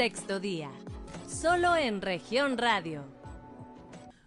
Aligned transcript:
Sexto 0.00 0.40
Día, 0.40 0.70
solo 1.28 1.76
en 1.76 2.00
región 2.00 2.56
radio. 2.56 3.19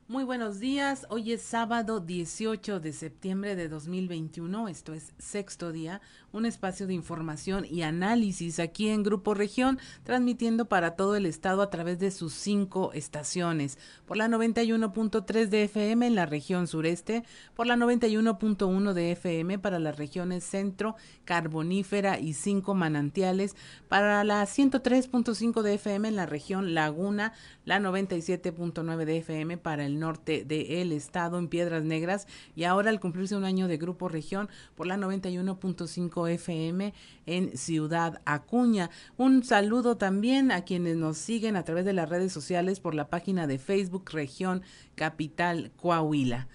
Muy 0.10 0.26
buenos 0.26 0.60
días, 0.60 1.08
hoy 1.10 1.32
es 1.32 1.42
sábado 1.42 2.02
18 2.02 2.81
de 2.81 2.92
septiembre 2.92 3.55
de 3.55 3.70
2021, 3.70 4.68
esto 4.68 4.94
es 4.94 5.13
sexto 5.18 5.72
día, 5.72 6.02
un 6.33 6.46
espacio 6.46 6.88
de 6.88 6.94
información 6.94 7.65
y 7.65 7.83
análisis 7.83 8.60
aquí 8.60 8.89
en 8.89 9.02
Grupo 9.04 9.34
Región, 9.34 9.79
transmitiendo 10.03 10.66
para 10.66 10.97
todo 10.97 11.16
el 11.16 11.26
estado 11.26 11.62
a 11.62 11.70
través 11.70 11.99
de 11.99 12.12
sus 12.12 12.34
cinco 12.34 12.92
estaciones, 12.92 13.78
por 14.06 14.17
la 14.17 14.28
91.3 14.28 15.47
de 15.47 15.63
FM 15.63 16.05
en 16.05 16.16
la 16.16 16.26
región 16.26 16.67
sureste, 16.67 17.23
por 17.55 17.66
la 17.66 17.77
91.1 17.77 18.91
de 18.91 19.12
FM 19.13 19.58
para 19.59 19.80
las 19.80 19.95
regiones 19.95 20.44
centro, 20.44 20.98
carbonífera 21.23 22.20
y 22.20 22.34
cinco 22.34 22.76
manantiales, 22.76 23.55
para 23.88 24.26
la 24.26 24.44
103.5 24.44 25.62
de 25.62 25.76
FM 25.76 26.09
en 26.09 26.17
la 26.17 26.26
región 26.26 26.73
laguna, 26.73 27.31
la 27.63 27.79
97.9 27.79 29.05
de 29.05 29.17
FM 29.20 29.57
para 29.59 29.85
el 29.85 30.02
norte 30.03 30.43
del 30.43 30.91
estado 30.91 31.39
en 31.39 31.48
Piedras 31.48 31.84
Negras 31.84 32.27
y 32.57 32.66
ahora 32.66 32.89
al 32.89 32.99
cumplirse 32.99 33.38
un 33.38 33.45
año 33.45 33.70
de 33.70 33.77
Grupo 33.77 34.09
Región 34.09 34.49
por 34.76 34.85
la 34.85 34.98
91.5 34.98 36.29
FM 36.29 36.93
en 37.26 37.57
Ciudad 37.57 38.21
Acuña. 38.26 38.89
Un 39.16 39.43
saludo 39.43 39.95
también 39.95 40.52
a 40.52 40.66
quienes 40.66 40.98
nos 40.98 41.17
siguen 41.17 41.55
a 41.55 41.63
través 41.63 41.85
de 41.85 41.93
las 41.93 42.09
redes 42.09 42.34
sociales 42.34 42.81
por 42.81 42.95
la 42.95 43.07
página 43.07 43.48
de 43.48 43.59
Facebook 43.59 44.12
Región 44.12 44.62
Capital 44.95 45.71
Coahuila. 45.77 46.48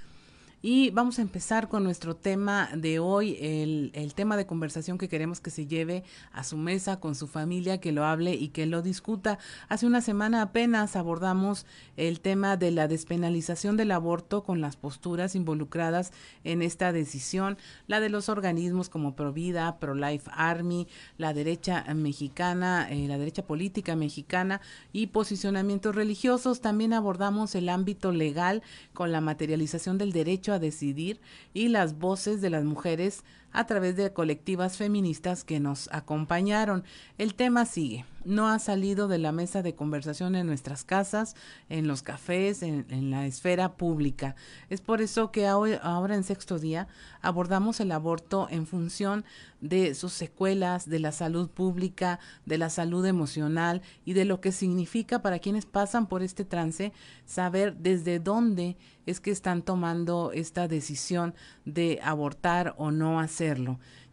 Y 0.61 0.91
vamos 0.91 1.21
a 1.21 1.23
empezar 1.23 1.69
con 1.69 1.85
nuestro 1.85 2.17
tema 2.17 2.69
de 2.75 2.99
hoy, 2.99 3.39
el, 3.41 3.93
el, 3.95 4.13
tema 4.15 4.37
de 4.37 4.45
conversación 4.45 4.99
que 4.99 5.09
queremos 5.09 5.41
que 5.41 5.51
se 5.51 5.69
lleve 5.69 6.03
a 6.33 6.43
su 6.43 6.57
mesa 6.57 6.99
con 6.99 7.15
su 7.15 7.29
familia, 7.29 7.79
que 7.79 7.93
lo 7.93 8.05
hable 8.05 8.35
y 8.35 8.49
que 8.49 8.67
lo 8.67 8.83
discuta. 8.83 9.39
Hace 9.69 9.87
una 9.87 10.01
semana 10.01 10.43
apenas 10.43 10.97
abordamos 10.97 11.65
el 11.97 12.19
tema 12.19 12.57
de 12.57 12.73
la 12.73 12.89
despenalización 12.89 13.77
del 13.77 13.93
aborto 13.93 14.43
con 14.43 14.61
las 14.61 14.75
posturas 14.75 15.37
involucradas 15.37 16.13
en 16.43 16.63
esta 16.63 16.93
decisión, 16.93 17.57
la 17.87 18.01
de 18.01 18.09
los 18.09 18.29
organismos 18.29 18.89
como 18.89 19.15
Provida, 19.15 19.79
ProLife 19.79 20.29
Army, 20.35 20.89
la 21.19 21.35
derecha 21.35 21.85
mexicana, 21.95 22.89
eh, 22.91 23.07
la 23.07 23.17
derecha 23.17 23.47
política 23.47 23.95
mexicana 23.95 24.61
y 24.93 25.07
posicionamientos 25.07 25.95
religiosos. 25.95 26.61
También 26.61 26.95
abordamos 26.95 27.55
el 27.55 27.69
ámbito 27.69 28.11
legal 28.11 28.65
con 28.93 29.13
la 29.13 29.21
materialización 29.21 29.99
del 29.99 30.11
derecho 30.11 30.48
a 30.53 30.59
decidir 30.59 31.21
y 31.55 31.69
las 31.69 31.99
voces 31.99 32.41
de 32.41 32.51
las 32.51 32.65
mujeres 32.65 33.25
a 33.53 33.67
través 33.67 33.97
de 33.97 34.13
colectivas 34.13 34.77
feministas 34.77 35.45
que 35.45 35.61
nos 35.61 35.89
acompañaron. 35.93 36.85
El 37.17 37.35
tema 37.35 37.65
sigue, 37.65 38.05
no 38.25 38.49
ha 38.49 38.59
salido 38.59 39.09
de 39.09 39.19
la 39.19 39.33
mesa 39.33 39.63
de 39.63 39.75
conversación 39.75 40.35
en 40.35 40.47
nuestras 40.47 40.85
casas, 40.85 41.35
en 41.69 41.89
los 41.89 42.03
cafés, 42.03 42.63
en, 42.63 43.11
la 43.11 43.27
esfera 43.27 43.77
pública. 43.77 44.37
Es 44.69 44.81
por 44.81 45.01
eso 45.01 45.33
que 45.33 45.47
ahora 45.47 46.15
en 46.15 46.25
sexto 46.25 46.59
día 46.59 46.89
abordamos 47.23 47.81
el 47.81 47.91
aborto 47.91 48.47
en 48.51 48.67
función 48.67 49.25
de 49.61 49.95
sus 49.95 50.13
secuelas, 50.13 50.89
de 50.89 50.99
la 50.99 51.11
salud 51.11 51.49
pública, 51.49 52.21
de 52.45 52.59
la 52.59 52.71
salud 52.71 53.05
emocional 53.07 53.83
y 54.05 54.13
de 54.13 54.25
lo 54.25 54.41
que 54.41 54.53
significa 54.53 55.23
para 55.23 55.39
quienes 55.39 55.65
pasan 55.65 56.07
por 56.07 56.23
este 56.23 56.45
trance 56.45 56.93
saber 57.25 57.77
desde 57.77 58.19
dónde 58.19 58.77
es 59.07 59.21
que 59.21 59.31
están 59.31 59.63
tomando 59.63 60.33
esta 60.33 60.69
decisión 60.69 61.35
de 61.65 61.99
abortar 62.03 62.75
o 62.77 62.91
no 62.91 63.21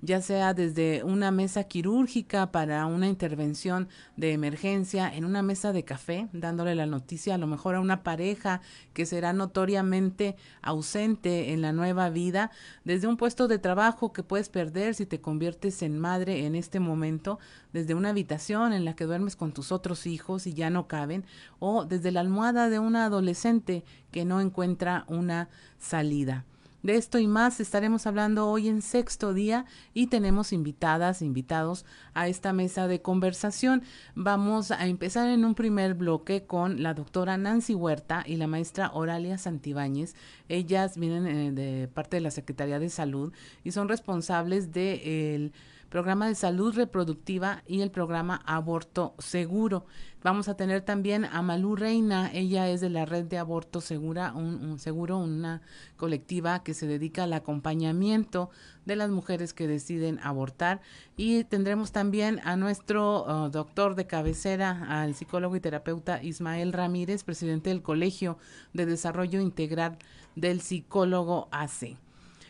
ya 0.02 0.22
sea 0.22 0.54
desde 0.54 1.04
una 1.04 1.32
mesa 1.32 1.64
quirúrgica 1.64 2.52
para 2.52 2.86
una 2.86 3.08
intervención 3.08 3.88
de 4.18 4.34
emergencia, 4.34 5.14
en 5.14 5.26
una 5.26 5.42
mesa 5.42 5.74
de 5.74 5.84
café, 5.84 6.28
dándole 6.32 6.76
la 6.76 6.86
noticia 6.86 7.36
a 7.36 7.38
lo 7.38 7.48
mejor 7.48 7.76
a 7.76 7.80
una 7.80 8.04
pareja 8.04 8.62
que 8.94 9.06
será 9.06 9.34
notoriamente 9.34 10.36
ausente 10.62 11.54
en 11.54 11.62
la 11.62 11.74
nueva 11.74 12.10
vida, 12.10 12.52
desde 12.84 13.08
un 13.08 13.18
puesto 13.18 13.48
de 13.48 13.58
trabajo 13.58 14.14
que 14.14 14.24
puedes 14.24 14.50
perder 14.50 14.96
si 14.96 15.06
te 15.06 15.22
conviertes 15.22 15.82
en 15.82 15.98
madre 15.98 16.46
en 16.46 16.56
este 16.56 16.80
momento, 16.80 17.40
desde 17.74 17.96
una 17.96 18.10
habitación 18.10 18.74
en 18.74 18.86
la 18.86 18.96
que 18.96 19.06
duermes 19.06 19.36
con 19.36 19.54
tus 19.54 19.72
otros 19.72 20.06
hijos 20.06 20.46
y 20.46 20.54
ya 20.54 20.70
no 20.70 20.88
caben, 20.88 21.26
o 21.60 21.86
desde 21.86 22.12
la 22.12 22.20
almohada 22.20 22.70
de 22.70 22.80
una 22.80 23.06
adolescente 23.06 23.84
que 24.12 24.24
no 24.24 24.40
encuentra 24.40 25.06
una 25.08 25.50
salida. 25.80 26.46
De 26.86 26.98
esto 26.98 27.18
y 27.18 27.26
más 27.26 27.60
estaremos 27.60 28.06
hablando 28.06 28.48
hoy 28.48 28.68
en 28.68 28.84
sexto 28.84 29.34
día 29.34 29.66
y 29.96 30.06
tenemos 30.06 30.54
invitadas, 30.54 31.24
invitados 31.24 31.84
a 32.14 32.28
esta 32.28 32.54
mesa 32.54 32.88
de 32.88 33.02
conversación. 33.02 33.82
Vamos 34.14 34.70
a 34.70 34.86
empezar 34.86 35.28
en 35.30 35.46
un 35.46 35.56
primer 35.56 35.96
bloque 35.96 36.46
con 36.46 36.84
la 36.84 36.94
doctora 36.94 37.40
Nancy 37.40 37.74
Huerta 37.74 38.24
y 38.24 38.36
la 38.36 38.46
maestra 38.46 38.92
Oralia 38.94 39.40
Santibáñez. 39.40 40.14
Ellas 40.48 40.96
vienen 40.96 41.26
eh, 41.26 41.52
de 41.52 41.88
parte 41.88 42.18
de 42.18 42.22
la 42.22 42.30
Secretaría 42.30 42.78
de 42.78 42.90
Salud 42.90 43.34
y 43.64 43.72
son 43.72 43.90
responsables 43.90 44.72
del 44.72 45.54
programa 45.96 46.28
de 46.28 46.36
salud 46.36 46.76
reproductiva 46.76 47.64
y 47.66 47.80
el 47.80 47.90
programa 47.90 48.42
Aborto 48.46 49.16
Seguro. 49.18 49.86
Vamos 50.26 50.50
a 50.50 50.58
tener 50.58 50.82
también 50.82 51.24
a 51.24 51.42
Malú 51.42 51.78
Reina, 51.78 52.30
ella 52.34 52.68
es 52.68 52.82
de 52.82 52.90
la 52.90 53.06
red 53.06 53.24
de 53.24 53.38
aborto 53.38 53.80
segura, 53.80 54.34
un, 54.34 54.78
seguro, 54.78 55.20
una 55.20 55.62
colectiva 55.96 56.64
que 56.64 56.74
se 56.74 56.86
dedica 56.86 57.24
al 57.24 57.32
acompañamiento 57.32 58.50
de 58.84 58.98
las 58.98 59.10
mujeres 59.10 59.54
que 59.54 59.70
deciden 59.70 60.20
abortar. 60.22 60.82
Y 61.16 61.46
tendremos 61.46 61.94
también 61.94 62.42
a 62.44 62.58
nuestro 62.58 63.24
uh, 63.24 63.50
doctor 63.50 63.96
de 63.96 64.06
cabecera, 64.06 65.02
al 65.02 65.16
psicólogo 65.16 65.56
y 65.56 65.62
terapeuta 65.62 66.22
Ismael 66.22 66.74
Ramírez, 66.74 67.24
presidente 67.24 67.70
del 67.70 67.82
Colegio 67.82 68.38
de 68.74 68.86
Desarrollo 68.86 69.40
Integral 69.40 69.98
del 70.36 70.60
Psicólogo 70.60 71.48
AC 71.52 71.96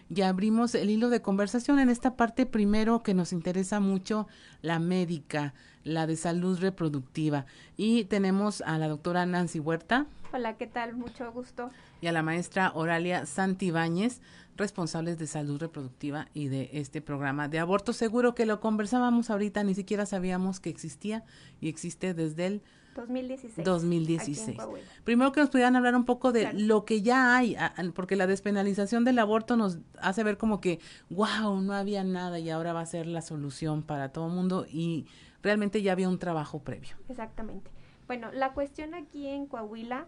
ya 0.09 0.29
abrimos 0.29 0.75
el 0.75 0.89
hilo 0.89 1.09
de 1.09 1.21
conversación 1.21 1.79
en 1.79 1.89
esta 1.89 2.15
parte 2.15 2.45
primero 2.45 3.01
que 3.01 3.13
nos 3.13 3.33
interesa 3.33 3.79
mucho 3.79 4.27
la 4.61 4.79
médica, 4.79 5.53
la 5.83 6.07
de 6.07 6.15
salud 6.15 6.59
reproductiva. 6.59 7.45
Y 7.77 8.05
tenemos 8.05 8.61
a 8.61 8.77
la 8.77 8.87
doctora 8.87 9.25
Nancy 9.25 9.59
Huerta. 9.59 10.05
Hola, 10.31 10.57
¿qué 10.57 10.67
tal? 10.67 10.95
Mucho 10.95 11.31
gusto. 11.31 11.71
Y 12.01 12.07
a 12.07 12.11
la 12.11 12.21
maestra 12.21 12.71
Oralia 12.75 13.25
Santibáñez, 13.25 14.21
responsables 14.57 15.17
de 15.17 15.27
salud 15.27 15.59
reproductiva 15.59 16.27
y 16.33 16.47
de 16.47 16.69
este 16.73 17.01
programa 17.01 17.47
de 17.47 17.59
aborto 17.59 17.93
seguro 17.93 18.35
que 18.35 18.45
lo 18.45 18.59
conversábamos 18.59 19.29
ahorita, 19.29 19.63
ni 19.63 19.75
siquiera 19.75 20.05
sabíamos 20.05 20.59
que 20.59 20.69
existía 20.69 21.23
y 21.61 21.69
existe 21.69 22.13
desde 22.13 22.47
el 22.47 22.61
2016. 22.95 23.65
2016. 23.65 24.57
Primero 25.03 25.31
que 25.31 25.41
nos 25.41 25.49
pudieran 25.49 25.75
hablar 25.75 25.95
un 25.95 26.05
poco 26.05 26.31
de 26.31 26.53
lo 26.53 26.85
que 26.85 27.01
ya 27.01 27.35
hay, 27.35 27.55
porque 27.93 28.15
la 28.15 28.27
despenalización 28.27 29.03
del 29.03 29.19
aborto 29.19 29.57
nos 29.57 29.79
hace 29.99 30.23
ver 30.23 30.37
como 30.37 30.61
que, 30.61 30.79
wow, 31.09 31.61
no 31.61 31.73
había 31.73 32.03
nada 32.03 32.39
y 32.39 32.49
ahora 32.49 32.73
va 32.73 32.81
a 32.81 32.85
ser 32.85 33.05
la 33.05 33.21
solución 33.21 33.83
para 33.83 34.09
todo 34.09 34.27
el 34.27 34.33
mundo 34.33 34.65
y 34.69 35.05
realmente 35.43 35.81
ya 35.81 35.91
había 35.91 36.09
un 36.09 36.19
trabajo 36.19 36.59
previo. 36.59 36.95
Exactamente. 37.09 37.69
Bueno, 38.07 38.31
la 38.31 38.53
cuestión 38.53 38.93
aquí 38.93 39.27
en 39.27 39.45
Coahuila, 39.45 40.07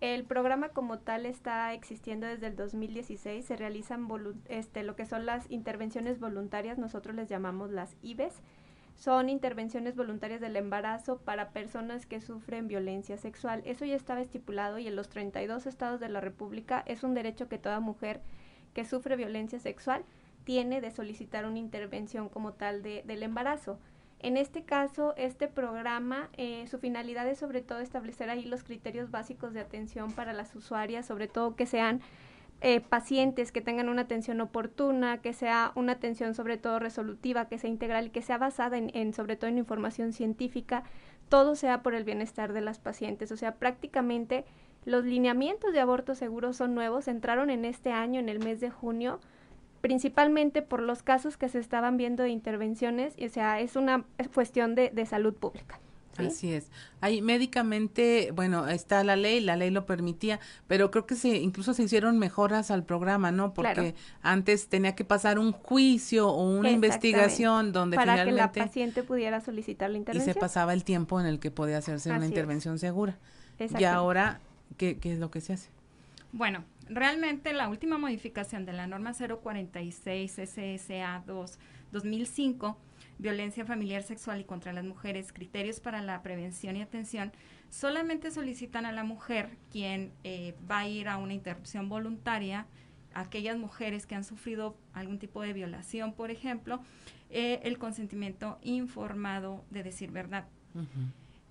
el 0.00 0.24
programa 0.24 0.70
como 0.70 0.98
tal 0.98 1.26
está 1.26 1.72
existiendo 1.74 2.26
desde 2.26 2.48
el 2.48 2.56
2016, 2.56 3.44
se 3.44 3.56
realizan 3.56 4.08
este, 4.48 4.82
lo 4.82 4.96
que 4.96 5.06
son 5.06 5.26
las 5.26 5.50
intervenciones 5.50 6.18
voluntarias, 6.18 6.78
nosotros 6.78 7.14
les 7.14 7.28
llamamos 7.28 7.70
las 7.70 7.96
IBES, 8.02 8.34
son 9.02 9.28
intervenciones 9.28 9.96
voluntarias 9.96 10.40
del 10.40 10.54
embarazo 10.54 11.18
para 11.18 11.50
personas 11.50 12.06
que 12.06 12.20
sufren 12.20 12.68
violencia 12.68 13.16
sexual. 13.16 13.60
Eso 13.64 13.84
ya 13.84 13.96
estaba 13.96 14.20
estipulado 14.20 14.78
y 14.78 14.86
en 14.86 14.94
los 14.94 15.08
32 15.08 15.66
estados 15.66 15.98
de 15.98 16.08
la 16.08 16.20
República 16.20 16.84
es 16.86 17.02
un 17.02 17.12
derecho 17.12 17.48
que 17.48 17.58
toda 17.58 17.80
mujer 17.80 18.20
que 18.74 18.84
sufre 18.84 19.16
violencia 19.16 19.58
sexual 19.58 20.04
tiene 20.44 20.80
de 20.80 20.92
solicitar 20.92 21.46
una 21.46 21.58
intervención 21.58 22.28
como 22.28 22.52
tal 22.52 22.84
de, 22.84 23.02
del 23.04 23.24
embarazo. 23.24 23.76
En 24.20 24.36
este 24.36 24.62
caso, 24.62 25.14
este 25.16 25.48
programa, 25.48 26.28
eh, 26.34 26.68
su 26.68 26.78
finalidad 26.78 27.26
es 27.26 27.40
sobre 27.40 27.60
todo 27.60 27.80
establecer 27.80 28.30
ahí 28.30 28.44
los 28.44 28.62
criterios 28.62 29.10
básicos 29.10 29.52
de 29.52 29.62
atención 29.62 30.12
para 30.12 30.32
las 30.32 30.54
usuarias, 30.54 31.06
sobre 31.06 31.26
todo 31.26 31.56
que 31.56 31.66
sean 31.66 32.02
eh, 32.62 32.80
pacientes 32.80 33.50
que 33.50 33.60
tengan 33.60 33.88
una 33.88 34.02
atención 34.02 34.40
oportuna, 34.40 35.20
que 35.20 35.32
sea 35.32 35.72
una 35.74 35.92
atención 35.92 36.34
sobre 36.34 36.56
todo 36.56 36.78
resolutiva, 36.78 37.48
que 37.48 37.58
sea 37.58 37.68
integral 37.68 38.06
y 38.06 38.10
que 38.10 38.22
sea 38.22 38.38
basada 38.38 38.78
en, 38.78 38.90
en, 38.94 39.12
sobre 39.12 39.36
todo 39.36 39.50
en 39.50 39.58
información 39.58 40.12
científica, 40.12 40.84
todo 41.28 41.56
sea 41.56 41.82
por 41.82 41.94
el 41.94 42.04
bienestar 42.04 42.52
de 42.52 42.60
las 42.60 42.78
pacientes. 42.78 43.32
O 43.32 43.36
sea, 43.36 43.56
prácticamente 43.56 44.44
los 44.84 45.04
lineamientos 45.04 45.72
de 45.72 45.80
aborto 45.80 46.14
seguro 46.14 46.52
son 46.52 46.74
nuevos, 46.74 47.08
entraron 47.08 47.50
en 47.50 47.64
este 47.64 47.90
año, 47.90 48.20
en 48.20 48.28
el 48.28 48.38
mes 48.38 48.60
de 48.60 48.70
junio, 48.70 49.20
principalmente 49.80 50.62
por 50.62 50.82
los 50.82 51.02
casos 51.02 51.36
que 51.36 51.48
se 51.48 51.58
estaban 51.58 51.96
viendo 51.96 52.22
de 52.22 52.30
intervenciones, 52.30 53.16
o 53.20 53.28
sea, 53.28 53.60
es 53.60 53.76
una 53.76 54.04
cuestión 54.34 54.74
de, 54.74 54.90
de 54.90 55.04
salud 55.04 55.34
pública. 55.34 55.80
Así 56.18 56.52
es. 56.52 56.70
Hay 57.00 57.22
médicamente, 57.22 58.30
bueno, 58.34 58.68
está 58.68 59.02
la 59.02 59.16
ley, 59.16 59.40
la 59.40 59.56
ley 59.56 59.70
lo 59.70 59.86
permitía, 59.86 60.40
pero 60.66 60.90
creo 60.90 61.06
que 61.06 61.14
se 61.14 61.36
incluso 61.36 61.74
se 61.74 61.82
hicieron 61.84 62.18
mejoras 62.18 62.70
al 62.70 62.84
programa, 62.84 63.32
¿no? 63.32 63.54
Porque 63.54 63.94
antes 64.22 64.68
tenía 64.68 64.94
que 64.94 65.04
pasar 65.04 65.38
un 65.38 65.52
juicio 65.52 66.28
o 66.28 66.50
una 66.50 66.70
investigación 66.70 67.72
donde 67.72 67.96
para 67.96 68.24
que 68.24 68.32
la 68.32 68.52
paciente 68.52 69.02
pudiera 69.02 69.40
solicitar 69.40 69.90
la 69.90 69.98
intervención 69.98 70.30
y 70.30 70.34
se 70.34 70.38
pasaba 70.38 70.72
el 70.74 70.84
tiempo 70.84 71.20
en 71.20 71.26
el 71.26 71.38
que 71.38 71.50
podía 71.50 71.78
hacerse 71.78 72.10
una 72.10 72.26
intervención 72.26 72.78
segura. 72.78 73.18
Y 73.78 73.84
ahora, 73.84 74.40
¿qué, 74.76 74.98
¿qué 74.98 75.12
es 75.12 75.18
lo 75.18 75.30
que 75.30 75.40
se 75.40 75.54
hace? 75.54 75.70
Bueno, 76.32 76.64
realmente 76.88 77.52
la 77.52 77.68
última 77.68 77.98
modificación 77.98 78.64
de 78.64 78.72
la 78.72 78.86
norma 78.86 79.12
046 79.14 80.32
SSA 80.32 81.22
2 81.26 81.58
2005 81.92 82.76
violencia 83.22 83.64
familiar 83.64 84.02
sexual 84.02 84.40
y 84.40 84.44
contra 84.44 84.72
las 84.72 84.84
mujeres, 84.84 85.32
criterios 85.32 85.80
para 85.80 86.02
la 86.02 86.22
prevención 86.22 86.76
y 86.76 86.82
atención, 86.82 87.32
solamente 87.70 88.30
solicitan 88.30 88.84
a 88.84 88.92
la 88.92 89.04
mujer 89.04 89.56
quien 89.70 90.12
eh, 90.24 90.54
va 90.70 90.80
a 90.80 90.88
ir 90.88 91.08
a 91.08 91.16
una 91.16 91.32
interrupción 91.32 91.88
voluntaria, 91.88 92.66
aquellas 93.14 93.56
mujeres 93.56 94.06
que 94.06 94.14
han 94.14 94.24
sufrido 94.24 94.76
algún 94.92 95.18
tipo 95.18 95.40
de 95.42 95.52
violación, 95.52 96.12
por 96.12 96.30
ejemplo, 96.30 96.80
eh, 97.30 97.60
el 97.62 97.78
consentimiento 97.78 98.58
informado 98.62 99.64
de 99.70 99.82
decir 99.82 100.10
verdad. 100.10 100.46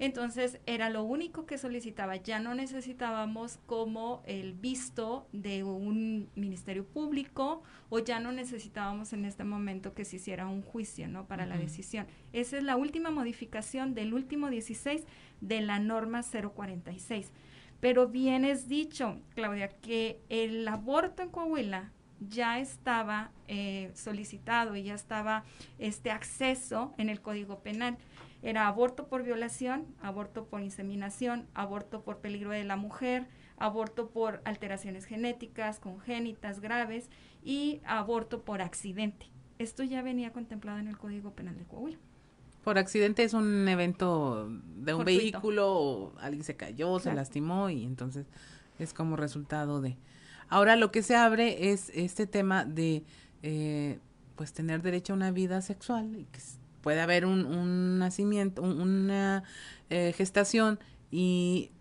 Entonces 0.01 0.59
era 0.65 0.89
lo 0.89 1.03
único 1.03 1.45
que 1.45 1.59
solicitaba, 1.59 2.15
ya 2.15 2.39
no 2.39 2.55
necesitábamos 2.55 3.59
como 3.67 4.23
el 4.25 4.53
visto 4.53 5.27
de 5.31 5.63
un 5.63 6.27
ministerio 6.33 6.87
público 6.87 7.61
o 7.91 7.99
ya 7.99 8.19
no 8.19 8.31
necesitábamos 8.31 9.13
en 9.13 9.25
este 9.25 9.43
momento 9.43 9.93
que 9.93 10.03
se 10.03 10.15
hiciera 10.15 10.47
un 10.47 10.63
juicio, 10.63 11.07
¿no? 11.07 11.27
Para 11.27 11.45
la 11.45 11.55
decisión. 11.55 12.07
Esa 12.33 12.57
es 12.57 12.63
la 12.63 12.77
última 12.77 13.11
modificación 13.11 13.93
del 13.93 14.15
último 14.15 14.49
16 14.49 15.03
de 15.39 15.61
la 15.61 15.77
norma 15.77 16.23
046. 16.23 17.29
Pero 17.79 18.07
bien 18.07 18.43
es 18.43 18.67
dicho, 18.67 19.21
Claudia, 19.35 19.67
que 19.67 20.19
el 20.29 20.67
aborto 20.67 21.21
en 21.21 21.29
Coahuila 21.29 21.91
ya 22.27 22.59
estaba 22.59 23.29
eh, 23.47 23.91
solicitado 23.93 24.75
y 24.75 24.81
ya 24.83 24.95
estaba 24.95 25.43
este 25.77 26.09
acceso 26.09 26.93
en 26.97 27.09
el 27.09 27.21
Código 27.21 27.59
Penal 27.59 27.99
era 28.43 28.67
aborto 28.67 29.07
por 29.07 29.23
violación, 29.23 29.85
aborto 30.01 30.45
por 30.45 30.61
inseminación, 30.61 31.47
aborto 31.53 32.01
por 32.01 32.17
peligro 32.19 32.51
de 32.51 32.63
la 32.63 32.75
mujer, 32.75 33.27
aborto 33.57 34.09
por 34.09 34.41
alteraciones 34.45 35.05
genéticas, 35.05 35.79
congénitas, 35.79 36.59
graves 36.59 37.09
y 37.43 37.81
aborto 37.85 38.41
por 38.41 38.61
accidente. 38.61 39.27
Esto 39.59 39.83
ya 39.83 40.01
venía 40.01 40.33
contemplado 40.33 40.79
en 40.79 40.87
el 40.87 40.97
Código 40.97 41.33
Penal 41.33 41.55
de 41.57 41.65
Coahuila. 41.65 41.99
Por 42.63 42.77
accidente 42.77 43.23
es 43.23 43.33
un 43.33 43.67
evento 43.67 44.49
de 44.49 44.93
un 44.93 45.05
vehículo, 45.05 45.71
o 45.71 46.13
alguien 46.19 46.43
se 46.43 46.55
cayó, 46.55 46.99
se 46.99 47.13
lastimó 47.13 47.69
y 47.69 47.83
entonces 47.83 48.27
es 48.79 48.93
como 48.93 49.15
resultado 49.15 49.81
de... 49.81 49.97
Ahora 50.47 50.75
lo 50.75 50.91
que 50.91 51.01
se 51.01 51.15
abre 51.15 51.71
es 51.71 51.89
este 51.93 52.27
tema 52.27 52.65
de 52.65 53.03
eh, 53.41 53.99
pues 54.35 54.53
tener 54.53 54.81
derecho 54.81 55.13
a 55.13 55.15
una 55.15 55.31
vida 55.31 55.61
sexual 55.61 56.15
y 56.17 56.25
que 56.25 56.39
puede 56.81 57.01
haber 57.01 57.25
un, 57.25 57.99
nacimiento, 57.99 58.61
una 58.61 59.43
eh, 59.89 60.13
gestación 60.15 60.79
y 61.09 61.71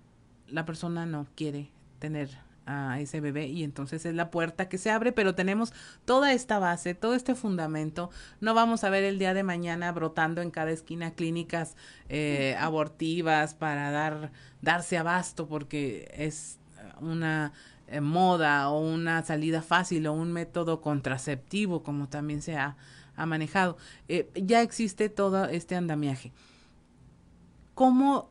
la 0.49 0.65
persona 0.65 1.07
no 1.07 1.27
quiere 1.35 1.71
tener 1.99 2.31
a 2.67 3.01
ese 3.01 3.21
bebé 3.21 3.49
y 3.49 3.65
entonces 3.65 4.07
es 4.07 4.15
la 4.15 4.31
puerta 4.31 4.69
que 4.69 4.79
se 4.79 4.91
abre, 4.91 5.13
pero 5.13 5.35
tenemos 5.35 5.73
toda 6.05 6.33
esta 6.33 6.59
base, 6.59 6.95
todo 6.95 7.15
este 7.15 7.35
fundamento. 7.35 8.11
No 8.41 8.55
vamos 8.55 8.85
a 8.85 8.91
ver 8.91 9.03
el 9.03 9.19
día 9.19 9.35
de 9.35 9.43
mañana 9.43 9.91
brotando 9.93 10.41
en 10.41 10.51
cada 10.51 10.71
esquina 10.71 11.13
clínicas 11.13 11.77
eh, 12.09 12.57
abortivas 12.61 13.55
para 13.55 13.91
dar 13.91 14.31
darse 14.63 14.99
abasto 14.99 15.49
porque 15.49 16.13
es 16.15 16.59
una 17.01 17.53
eh, 17.89 18.01
moda 18.01 18.69
o 18.69 18.81
una 18.81 19.25
salida 19.25 19.63
fácil 19.63 20.07
o 20.07 20.13
un 20.13 20.33
método 20.33 20.81
contraceptivo 20.81 21.83
como 21.83 22.09
también 22.09 22.43
se 22.43 22.57
ha 22.57 22.77
ha 23.21 23.27
manejado. 23.27 23.77
Eh, 24.09 24.29
ya 24.35 24.63
existe 24.63 25.09
todo 25.09 25.45
este 25.45 25.77
andamiaje. 25.77 26.33
¿Cómo 27.75 28.31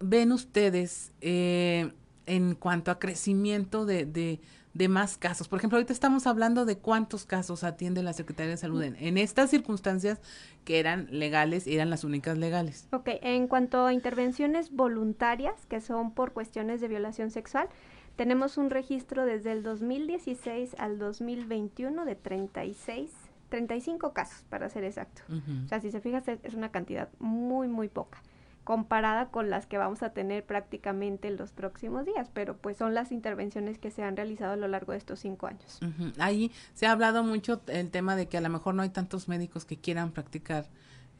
ven 0.00 0.32
ustedes 0.32 1.12
eh, 1.20 1.92
en 2.26 2.54
cuanto 2.54 2.90
a 2.90 2.98
crecimiento 2.98 3.86
de, 3.86 4.40
más 4.88 5.16
casos? 5.16 5.48
Por 5.48 5.58
ejemplo, 5.58 5.78
ahorita 5.78 5.92
estamos 5.92 6.26
hablando 6.26 6.64
de 6.64 6.76
cuántos 6.76 7.24
casos 7.24 7.64
atiende 7.64 8.02
la 8.02 8.12
Secretaría 8.12 8.50
de 8.50 8.56
Salud 8.58 8.82
en, 8.82 9.18
estas 9.18 9.50
circunstancias 9.50 10.20
que 10.64 10.78
eran 10.78 11.08
legales 11.10 11.66
y 11.66 11.74
eran 11.74 11.90
las 11.90 12.04
únicas 12.04 12.36
legales. 12.38 12.88
Ok, 12.92 13.08
en 13.22 13.48
cuanto 13.48 13.86
a 13.86 13.92
intervenciones 13.92 14.72
voluntarias, 14.72 15.66
que 15.66 15.80
son 15.80 16.12
por 16.12 16.32
cuestiones 16.32 16.80
de 16.80 16.88
violación 16.88 17.30
sexual, 17.30 17.68
tenemos 18.16 18.58
un 18.58 18.68
registro 18.70 19.24
desde 19.24 19.52
el 19.52 19.62
2016 19.62 20.76
al 20.78 20.98
2021 20.98 22.04
de 22.04 22.14
36 22.14 23.10
35 23.52 24.14
casos, 24.14 24.44
para 24.48 24.68
ser 24.70 24.82
exacto. 24.82 25.22
O 25.64 25.68
sea, 25.68 25.80
si 25.80 25.90
se 25.90 26.00
fija, 26.00 26.22
es 26.42 26.54
una 26.54 26.70
cantidad 26.70 27.08
muy, 27.20 27.68
muy 27.68 27.88
poca 27.88 28.18
comparada 28.64 29.28
con 29.28 29.50
las 29.50 29.66
que 29.66 29.76
vamos 29.76 30.02
a 30.02 30.10
tener 30.10 30.44
prácticamente 30.44 31.28
en 31.28 31.36
los 31.36 31.50
próximos 31.50 32.06
días, 32.06 32.30
pero 32.32 32.56
pues 32.56 32.76
son 32.76 32.94
las 32.94 33.10
intervenciones 33.10 33.78
que 33.78 33.90
se 33.90 34.04
han 34.04 34.16
realizado 34.16 34.52
a 34.52 34.56
lo 34.56 34.68
largo 34.68 34.92
de 34.92 34.98
estos 34.98 35.20
cinco 35.20 35.48
años. 35.48 35.80
Ahí 36.18 36.52
se 36.74 36.86
ha 36.86 36.92
hablado 36.92 37.24
mucho 37.24 37.60
el 37.66 37.90
tema 37.90 38.14
de 38.14 38.26
que 38.28 38.38
a 38.38 38.40
lo 38.40 38.48
mejor 38.48 38.74
no 38.74 38.82
hay 38.82 38.90
tantos 38.90 39.28
médicos 39.28 39.64
que 39.64 39.76
quieran 39.76 40.12
practicar 40.12 40.68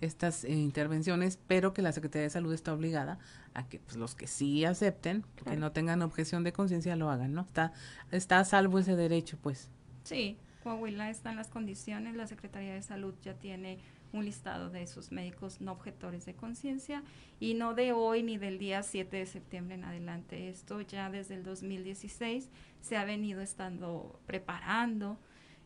estas 0.00 0.44
eh, 0.44 0.52
intervenciones, 0.52 1.38
pero 1.46 1.72
que 1.72 1.82
la 1.82 1.92
Secretaría 1.92 2.24
de 2.24 2.30
Salud 2.30 2.52
está 2.52 2.72
obligada 2.72 3.18
a 3.54 3.68
que 3.68 3.80
pues, 3.80 3.96
los 3.96 4.14
que 4.14 4.26
sí 4.26 4.64
acepten, 4.64 5.24
que 5.44 5.56
no 5.56 5.72
tengan 5.72 6.02
objeción 6.02 6.44
de 6.44 6.52
conciencia, 6.52 6.96
lo 6.96 7.10
hagan, 7.10 7.34
¿no? 7.34 7.42
Está, 7.42 7.72
está 8.10 8.38
a 8.38 8.44
salvo 8.44 8.78
ese 8.78 8.96
derecho, 8.96 9.38
pues. 9.40 9.68
Sí, 10.04 10.38
Coahuila 10.62 11.10
está 11.10 11.30
en 11.30 11.36
las 11.36 11.48
condiciones, 11.48 12.14
la 12.14 12.26
Secretaría 12.26 12.74
de 12.74 12.82
Salud 12.82 13.14
ya 13.22 13.34
tiene 13.34 13.78
un 14.12 14.24
listado 14.24 14.70
de 14.70 14.82
esos 14.82 15.10
médicos 15.10 15.60
no 15.60 15.72
objetores 15.72 16.24
de 16.26 16.34
conciencia 16.34 17.02
y 17.40 17.54
no 17.54 17.74
de 17.74 17.92
hoy 17.92 18.22
ni 18.22 18.36
del 18.36 18.58
día 18.58 18.82
7 18.82 19.16
de 19.16 19.26
septiembre 19.26 19.74
en 19.74 19.84
adelante. 19.84 20.48
Esto 20.48 20.80
ya 20.82 21.10
desde 21.10 21.34
el 21.34 21.42
2016 21.42 22.50
se 22.80 22.96
ha 22.96 23.04
venido 23.04 23.40
estando 23.40 24.20
preparando 24.26 25.18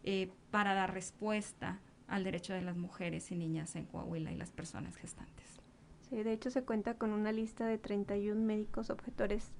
eh, 0.04 0.30
para 0.50 0.74
dar 0.74 0.94
respuesta 0.94 1.80
al 2.06 2.22
derecho 2.24 2.52
de 2.52 2.62
las 2.62 2.76
mujeres 2.76 3.30
y 3.32 3.36
niñas 3.36 3.74
en 3.74 3.84
Coahuila 3.86 4.30
y 4.30 4.36
las 4.36 4.52
personas 4.52 4.96
gestantes. 4.96 5.60
Sí, 6.08 6.22
de 6.22 6.32
hecho 6.32 6.50
se 6.50 6.62
cuenta 6.62 6.94
con 6.94 7.10
una 7.10 7.32
lista 7.32 7.66
de 7.66 7.78
31 7.78 8.40
médicos 8.40 8.90
objetores 8.90 9.50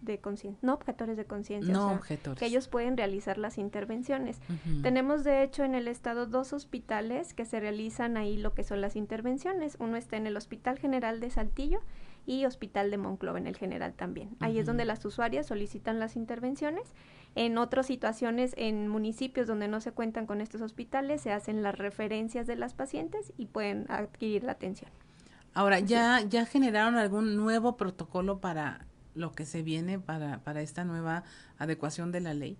de 0.00 0.18
conciencia, 0.18 0.60
no 0.62 0.74
objetores 0.74 1.16
de 1.16 1.24
conciencia, 1.24 1.72
no 1.72 1.92
objetores. 1.92 2.38
que 2.38 2.46
ellos 2.46 2.68
pueden 2.68 2.96
realizar 2.96 3.38
las 3.38 3.58
intervenciones. 3.58 4.40
Tenemos 4.82 5.24
de 5.24 5.42
hecho 5.42 5.64
en 5.64 5.74
el 5.74 5.88
estado 5.88 6.26
dos 6.26 6.52
hospitales 6.52 7.34
que 7.34 7.44
se 7.44 7.60
realizan 7.60 8.16
ahí 8.16 8.36
lo 8.36 8.54
que 8.54 8.64
son 8.64 8.80
las 8.80 8.96
intervenciones. 8.96 9.76
Uno 9.80 9.96
está 9.96 10.16
en 10.16 10.26
el 10.26 10.36
Hospital 10.36 10.78
General 10.78 11.20
de 11.20 11.30
Saltillo 11.30 11.80
y 12.26 12.44
Hospital 12.44 12.90
de 12.90 12.98
Monclova 12.98 13.38
en 13.38 13.46
el 13.46 13.56
general 13.56 13.94
también. 13.94 14.36
Ahí 14.40 14.58
es 14.58 14.66
donde 14.66 14.84
las 14.84 15.04
usuarias 15.04 15.46
solicitan 15.46 15.98
las 15.98 16.16
intervenciones. 16.16 16.92
En 17.34 17.58
otras 17.58 17.86
situaciones, 17.86 18.54
en 18.56 18.88
municipios 18.88 19.46
donde 19.46 19.68
no 19.68 19.80
se 19.80 19.92
cuentan 19.92 20.26
con 20.26 20.40
estos 20.40 20.62
hospitales, 20.62 21.20
se 21.20 21.32
hacen 21.32 21.62
las 21.62 21.76
referencias 21.76 22.46
de 22.46 22.56
las 22.56 22.74
pacientes 22.74 23.32
y 23.36 23.46
pueden 23.46 23.86
adquirir 23.90 24.42
la 24.44 24.52
atención. 24.52 24.90
Ahora, 25.52 25.80
¿ya, 25.80 26.20
¿ya 26.22 26.44
generaron 26.44 26.96
algún 26.96 27.36
nuevo 27.36 27.76
protocolo 27.76 28.40
para 28.40 28.86
lo 29.16 29.32
que 29.32 29.44
se 29.44 29.62
viene 29.62 29.98
para, 29.98 30.38
para 30.44 30.60
esta 30.60 30.84
nueva 30.84 31.24
adecuación 31.58 32.12
de 32.12 32.20
la 32.20 32.34
ley? 32.34 32.56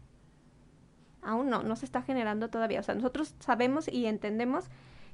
Aún 1.23 1.51
no, 1.51 1.63
no 1.63 1.77
se 1.77 1.85
está 1.85 2.03
generando 2.03 2.49
todavía. 2.49 2.81
O 2.81 2.83
sea, 2.83 2.95
nosotros 2.95 3.35
sabemos 3.39 3.89
y 3.89 4.07
entendemos 4.07 4.71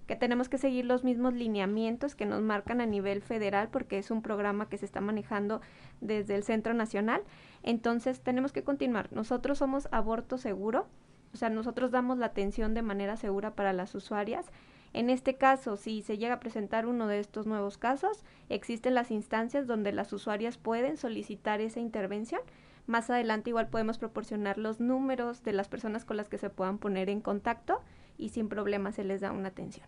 que 0.06 0.16
tenemos 0.16 0.48
que 0.48 0.58
seguir 0.58 0.84
los 0.84 1.04
mismos 1.04 1.34
lineamientos 1.34 2.14
que 2.14 2.26
nos 2.26 2.42
marcan 2.42 2.80
a 2.80 2.86
nivel 2.86 3.22
federal 3.22 3.68
porque 3.70 3.98
es 3.98 4.10
un 4.10 4.22
programa 4.22 4.68
que 4.68 4.78
se 4.78 4.84
está 4.84 5.00
manejando 5.00 5.60
desde 6.00 6.34
el 6.34 6.44
Centro 6.44 6.74
Nacional. 6.74 7.22
Entonces 7.62 8.20
tenemos 8.20 8.52
que 8.52 8.64
continuar. 8.64 9.12
Nosotros 9.12 9.58
somos 9.58 9.88
aborto 9.92 10.38
seguro, 10.38 10.86
o 11.32 11.36
sea, 11.36 11.50
nosotros 11.50 11.90
damos 11.90 12.18
la 12.18 12.26
atención 12.26 12.74
de 12.74 12.82
manera 12.82 13.16
segura 13.16 13.54
para 13.54 13.72
las 13.72 13.94
usuarias 13.94 14.46
en 14.94 15.08
este 15.08 15.36
caso, 15.36 15.76
si 15.76 16.02
se 16.02 16.18
llega 16.18 16.34
a 16.34 16.40
presentar 16.40 16.86
uno 16.86 17.06
de 17.06 17.18
estos 17.18 17.46
nuevos 17.46 17.78
casos, 17.78 18.24
existen 18.50 18.94
las 18.94 19.10
instancias 19.10 19.66
donde 19.66 19.92
las 19.92 20.12
usuarias 20.12 20.58
pueden 20.58 20.98
solicitar 20.98 21.60
esa 21.60 21.80
intervención. 21.80 22.42
Más 22.86 23.08
adelante 23.08 23.50
igual 23.50 23.68
podemos 23.68 23.98
proporcionar 23.98 24.58
los 24.58 24.80
números 24.80 25.42
de 25.42 25.52
las 25.52 25.68
personas 25.68 26.04
con 26.04 26.18
las 26.18 26.28
que 26.28 26.36
se 26.36 26.50
puedan 26.50 26.78
poner 26.78 27.08
en 27.08 27.20
contacto 27.20 27.80
y 28.18 28.30
sin 28.30 28.48
problema 28.48 28.92
se 28.92 29.04
les 29.04 29.22
da 29.22 29.32
una 29.32 29.48
atención. 29.48 29.86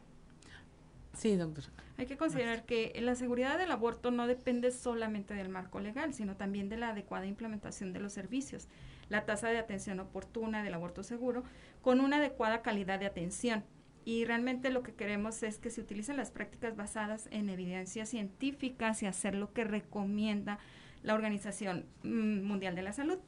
Sí, 1.13 1.37
doctor. 1.37 1.65
Hay 1.97 2.07
que 2.07 2.17
considerar 2.17 2.65
que 2.65 2.93
la 3.01 3.15
seguridad 3.15 3.59
del 3.59 3.71
aborto 3.71 4.11
no 4.11 4.27
depende 4.27 4.73
solamente 4.73 5.35
del 5.35 5.49
marco 5.49 5.81
legal, 5.81 6.13
sino 6.13 6.37
también 6.37 6.69
de 6.69 6.77
la 6.77 6.89
adecuada 6.89 7.27
implementación 7.27 7.93
de 7.93 8.01
los 8.01 8.13
servicios, 8.13 8.69
la 9.11 9.25
tasa 9.25 9.49
de 9.49 9.59
atención 9.59 10.01
oportuna 10.01 10.65
del 10.65 10.75
aborto 10.75 11.05
seguro, 11.05 11.45
con 11.83 12.01
una 12.01 12.17
adecuada 12.17 12.63
calidad 12.63 12.99
de 12.99 13.07
atención 13.07 13.65
y 14.05 14.25
realmente 14.25 14.71
lo 14.71 14.83
que 14.83 14.95
queremos 14.95 15.43
es 15.43 15.59
que 15.59 15.71
se 15.71 15.81
utilicen 15.81 16.17
las 16.17 16.31
prácticas 16.31 16.77
basadas 16.77 17.29
en 17.31 17.49
evidencias 17.49 18.11
científicas 18.11 19.03
y 19.03 19.07
hacer 19.07 19.35
lo 19.35 19.53
que 19.53 19.65
recomienda 19.65 20.59
la 21.03 21.15
Organización 21.15 21.87
mm, 22.03 22.43
Mundial 22.43 22.75
de 22.75 22.83
la 22.83 22.93
Salud. 22.93 23.19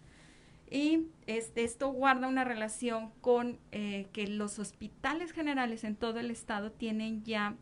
Y 0.68 1.06
este, 1.26 1.64
esto 1.64 1.88
guarda 1.92 2.26
una 2.26 2.44
relación 2.44 3.10
con 3.20 3.58
eh, 3.70 4.08
que 4.12 4.26
los 4.26 4.58
hospitales 4.58 5.32
generales 5.32 5.84
en 5.84 5.94
todo 5.94 6.18
el 6.18 6.30
estado 6.30 6.72
tienen 6.72 7.22
ya 7.22 7.54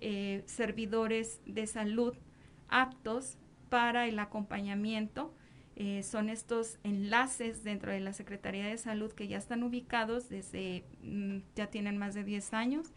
eh, 0.00 0.42
servidores 0.46 1.40
de 1.44 1.66
salud 1.66 2.14
aptos 2.68 3.36
para 3.68 4.06
el 4.06 4.18
acompañamiento. 4.18 5.34
Eh, 5.76 6.02
son 6.02 6.28
estos 6.28 6.78
enlaces 6.84 7.64
dentro 7.64 7.92
de 7.92 8.00
la 8.00 8.12
Secretaría 8.12 8.66
de 8.66 8.76
Salud 8.76 9.12
que 9.12 9.28
ya 9.28 9.38
están 9.38 9.62
ubicados 9.62 10.28
desde, 10.28 10.84
mm, 11.02 11.38
ya 11.56 11.68
tienen 11.68 11.96
más 11.98 12.14
de 12.14 12.24
10 12.24 12.52
años 12.52 12.92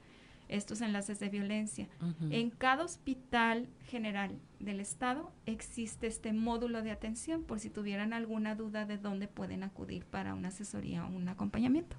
estos 0.47 0.81
enlaces 0.81 1.19
de 1.19 1.29
violencia. 1.29 1.87
En 2.29 2.51
cada 2.51 2.83
hospital 2.83 3.67
general 3.87 4.37
del 4.59 4.79
estado 4.79 5.31
existe 5.45 6.07
este 6.07 6.33
módulo 6.33 6.81
de 6.83 6.91
atención 6.91 7.43
por 7.43 7.59
si 7.59 7.69
tuvieran 7.69 8.13
alguna 8.13 8.55
duda 8.55 8.85
de 8.85 8.97
dónde 8.97 9.27
pueden 9.27 9.63
acudir 9.63 10.05
para 10.05 10.33
una 10.33 10.49
asesoría 10.49 11.05
o 11.05 11.09
un 11.09 11.27
acompañamiento. 11.29 11.95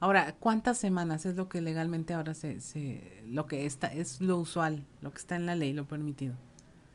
Ahora, 0.00 0.34
¿cuántas 0.38 0.78
semanas 0.78 1.24
es 1.24 1.36
lo 1.36 1.48
que 1.48 1.60
legalmente 1.60 2.14
ahora 2.14 2.34
se, 2.34 2.60
se, 2.60 3.22
lo 3.26 3.46
que 3.46 3.64
está, 3.64 3.88
es 3.88 4.20
lo 4.20 4.38
usual, 4.38 4.84
lo 5.00 5.12
que 5.12 5.18
está 5.18 5.36
en 5.36 5.46
la 5.46 5.54
ley, 5.54 5.72
lo 5.72 5.86
permitido? 5.86 6.34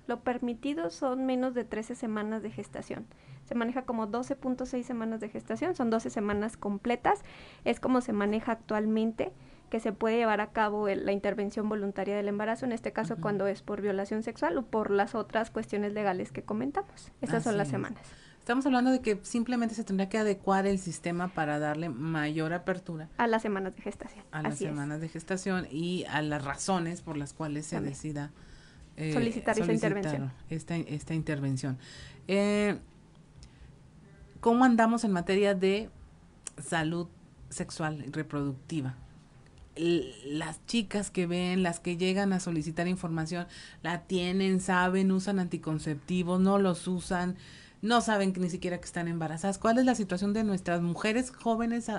Lo 0.08 0.22
permitido 0.22 0.90
son 0.90 1.26
menos 1.26 1.54
de 1.54 1.66
13 1.66 1.94
semanas 1.96 2.42
de 2.42 2.50
gestación. 2.50 3.06
Se 3.44 3.56
maneja 3.56 3.84
como 3.84 4.08
12.6 4.08 4.84
semanas 4.84 5.20
de 5.20 5.30
gestación, 5.30 5.76
son 5.76 5.90
12 5.90 6.10
semanas 6.10 6.58
completas. 6.58 7.22
Es 7.66 7.80
como 7.80 8.02
se 8.02 8.14
maneja 8.14 8.54
actualmente 8.54 9.32
que 9.70 9.80
se 9.80 9.92
puede 9.92 10.18
llevar 10.18 10.40
a 10.42 10.52
cabo 10.52 10.88
la 10.88 11.12
intervención 11.12 11.68
voluntaria 11.68 12.16
del 12.16 12.30
embarazo, 12.30 12.66
en 12.66 12.72
este 12.72 12.94
caso 12.94 13.18
cuando 13.18 13.48
es 13.48 13.62
por 13.62 13.82
violación 13.82 14.24
sexual 14.24 14.58
o 14.58 14.66
por 14.66 14.92
las 14.92 15.14
otras 15.14 15.52
cuestiones 15.52 15.94
legales 15.94 16.32
que 16.32 16.44
comentamos. 16.44 17.12
Esas 17.22 17.44
son 17.44 17.58
las 17.58 17.68
semanas. 17.68 18.02
Estamos 18.40 18.66
hablando 18.66 18.92
de 18.92 19.02
que 19.02 19.20
simplemente 19.24 19.76
se 19.76 19.84
tendría 19.84 20.08
que 20.08 20.18
adecuar 20.18 20.68
el 20.68 20.80
sistema 20.80 21.28
para 21.28 21.60
darle 21.60 21.90
mayor 21.90 22.54
apertura. 22.54 23.10
A 23.18 23.28
las 23.28 23.42
semanas 23.42 23.76
de 23.76 23.82
gestación. 23.82 24.24
A 24.32 24.42
las 24.42 24.58
semanas 24.58 25.02
de 25.02 25.10
gestación 25.10 25.68
y 25.70 26.06
a 26.06 26.22
las 26.22 26.46
razones 26.46 27.02
por 27.02 27.18
las 27.18 27.34
cuales 27.34 27.66
se 27.66 27.82
decida 27.82 28.32
eh, 28.98 29.14
solicitar, 29.14 29.58
esta 29.58 29.72
intervención. 29.72 30.32
Esta, 30.50 30.76
esta 30.76 31.14
intervención. 31.14 31.78
Eh, 32.28 32.78
¿Cómo 34.40 34.66
andamos 34.66 35.04
en 35.04 35.12
materia 35.12 35.54
de 35.54 35.90
salud 36.62 37.08
sexual 37.50 38.04
y 38.06 38.12
reproductiva? 38.12 38.96
las 40.26 40.66
chicas 40.66 41.12
que 41.12 41.28
ven, 41.28 41.62
las 41.62 41.80
que 41.80 41.98
llegan 41.98 42.34
a 42.34 42.40
solicitar 42.40 42.88
información, 42.88 43.46
la 43.84 44.02
tienen, 44.04 44.60
saben, 44.60 45.12
usan 45.12 45.38
anticonceptivos, 45.38 46.40
no 46.40 46.58
los 46.58 46.88
usan, 46.88 47.36
no 47.84 48.02
saben 48.02 48.34
que 48.34 48.40
ni 48.40 48.50
siquiera 48.50 48.80
que 48.80 48.86
están 48.86 49.08
embarazadas. 49.08 49.60
¿Cuál 49.60 49.78
es 49.78 49.86
la 49.86 49.94
situación 49.94 50.34
de 50.34 50.44
nuestras 50.44 50.82
mujeres 50.82 51.30
jóvenes, 51.30 51.92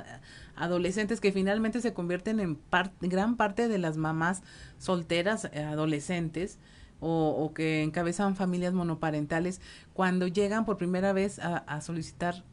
adolescentes, 0.57 1.21
que 1.21 1.31
finalmente 1.31 1.81
se 1.81 1.95
convierten 1.95 2.41
en 2.41 2.59
gran 3.01 3.37
parte 3.37 3.69
de 3.69 3.79
las 3.79 3.97
mamás 3.97 4.43
solteras, 4.79 5.49
eh, 5.53 5.63
adolescentes? 5.63 6.59
O, 7.01 7.53
que 7.55 7.85
encabezan 7.85 8.35
familias 8.35 8.75
monoparentales 8.75 9.61
cuando 9.93 10.27
llegan 10.27 10.65
por 10.65 10.77
primera 10.79 11.13
vez 11.13 11.39
a, 11.39 11.81
solicitar 11.81 12.45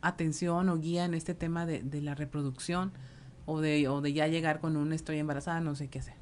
atención 0.00 0.68
o 0.68 0.78
guía 0.78 1.04
en 1.04 1.14
este 1.14 1.34
tema 1.34 1.66
de, 1.66 1.82
de 1.82 2.00
la 2.00 2.14
reproducción 2.14 2.92
o 3.46 3.60
de, 3.60 3.88
o 3.88 4.00
de 4.00 4.12
ya 4.12 4.28
llegar 4.28 4.60
con 4.60 4.76
un 4.76 4.92
estoy 4.92 5.18
embarazada, 5.18 5.60
no 5.60 5.74
sé 5.74 5.88
qué 5.88 5.98
hacer. 5.98 6.14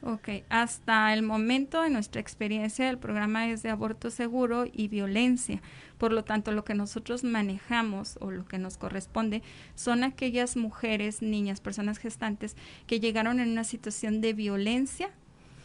Ok, 0.00 0.28
hasta 0.48 1.12
el 1.12 1.22
momento 1.22 1.82
de 1.82 1.90
nuestra 1.90 2.20
experiencia 2.20 2.88
el 2.88 2.98
programa 2.98 3.48
es 3.48 3.64
de 3.64 3.70
aborto 3.70 4.10
seguro 4.10 4.64
y 4.72 4.86
violencia. 4.86 5.60
Por 5.98 6.12
lo 6.12 6.22
tanto, 6.22 6.52
lo 6.52 6.64
que 6.64 6.74
nosotros 6.74 7.24
manejamos 7.24 8.16
o 8.20 8.30
lo 8.30 8.44
que 8.44 8.58
nos 8.58 8.78
corresponde 8.78 9.42
son 9.74 10.04
aquellas 10.04 10.56
mujeres, 10.56 11.20
niñas, 11.20 11.60
personas 11.60 11.98
gestantes 11.98 12.56
que 12.86 13.00
llegaron 13.00 13.40
en 13.40 13.50
una 13.50 13.64
situación 13.64 14.20
de 14.20 14.34
violencia 14.34 15.10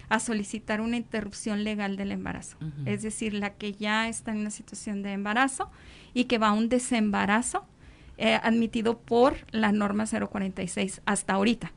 a 0.10 0.20
solicitar 0.20 0.82
una 0.82 0.98
interrupción 0.98 1.64
legal 1.64 1.98
del 1.98 2.12
embarazo. 2.12 2.58
Es 2.86 3.02
decir, 3.02 3.34
la 3.34 3.52
que 3.52 3.74
ya 3.74 4.08
está 4.08 4.32
en 4.32 4.40
una 4.40 4.52
situación 4.52 5.02
de 5.04 5.14
embarazo 5.14 5.70
y 6.14 6.26
que 6.26 6.38
va 6.38 6.50
a 6.50 6.54
un 6.54 6.70
desembarazo 6.70 7.66
eh, 8.16 8.40
admitido 8.44 9.00
por 9.00 9.38
la 9.50 9.72
norma 9.72 10.06
046 10.06 11.02
hasta 11.04 11.34
ahorita. 11.34 11.74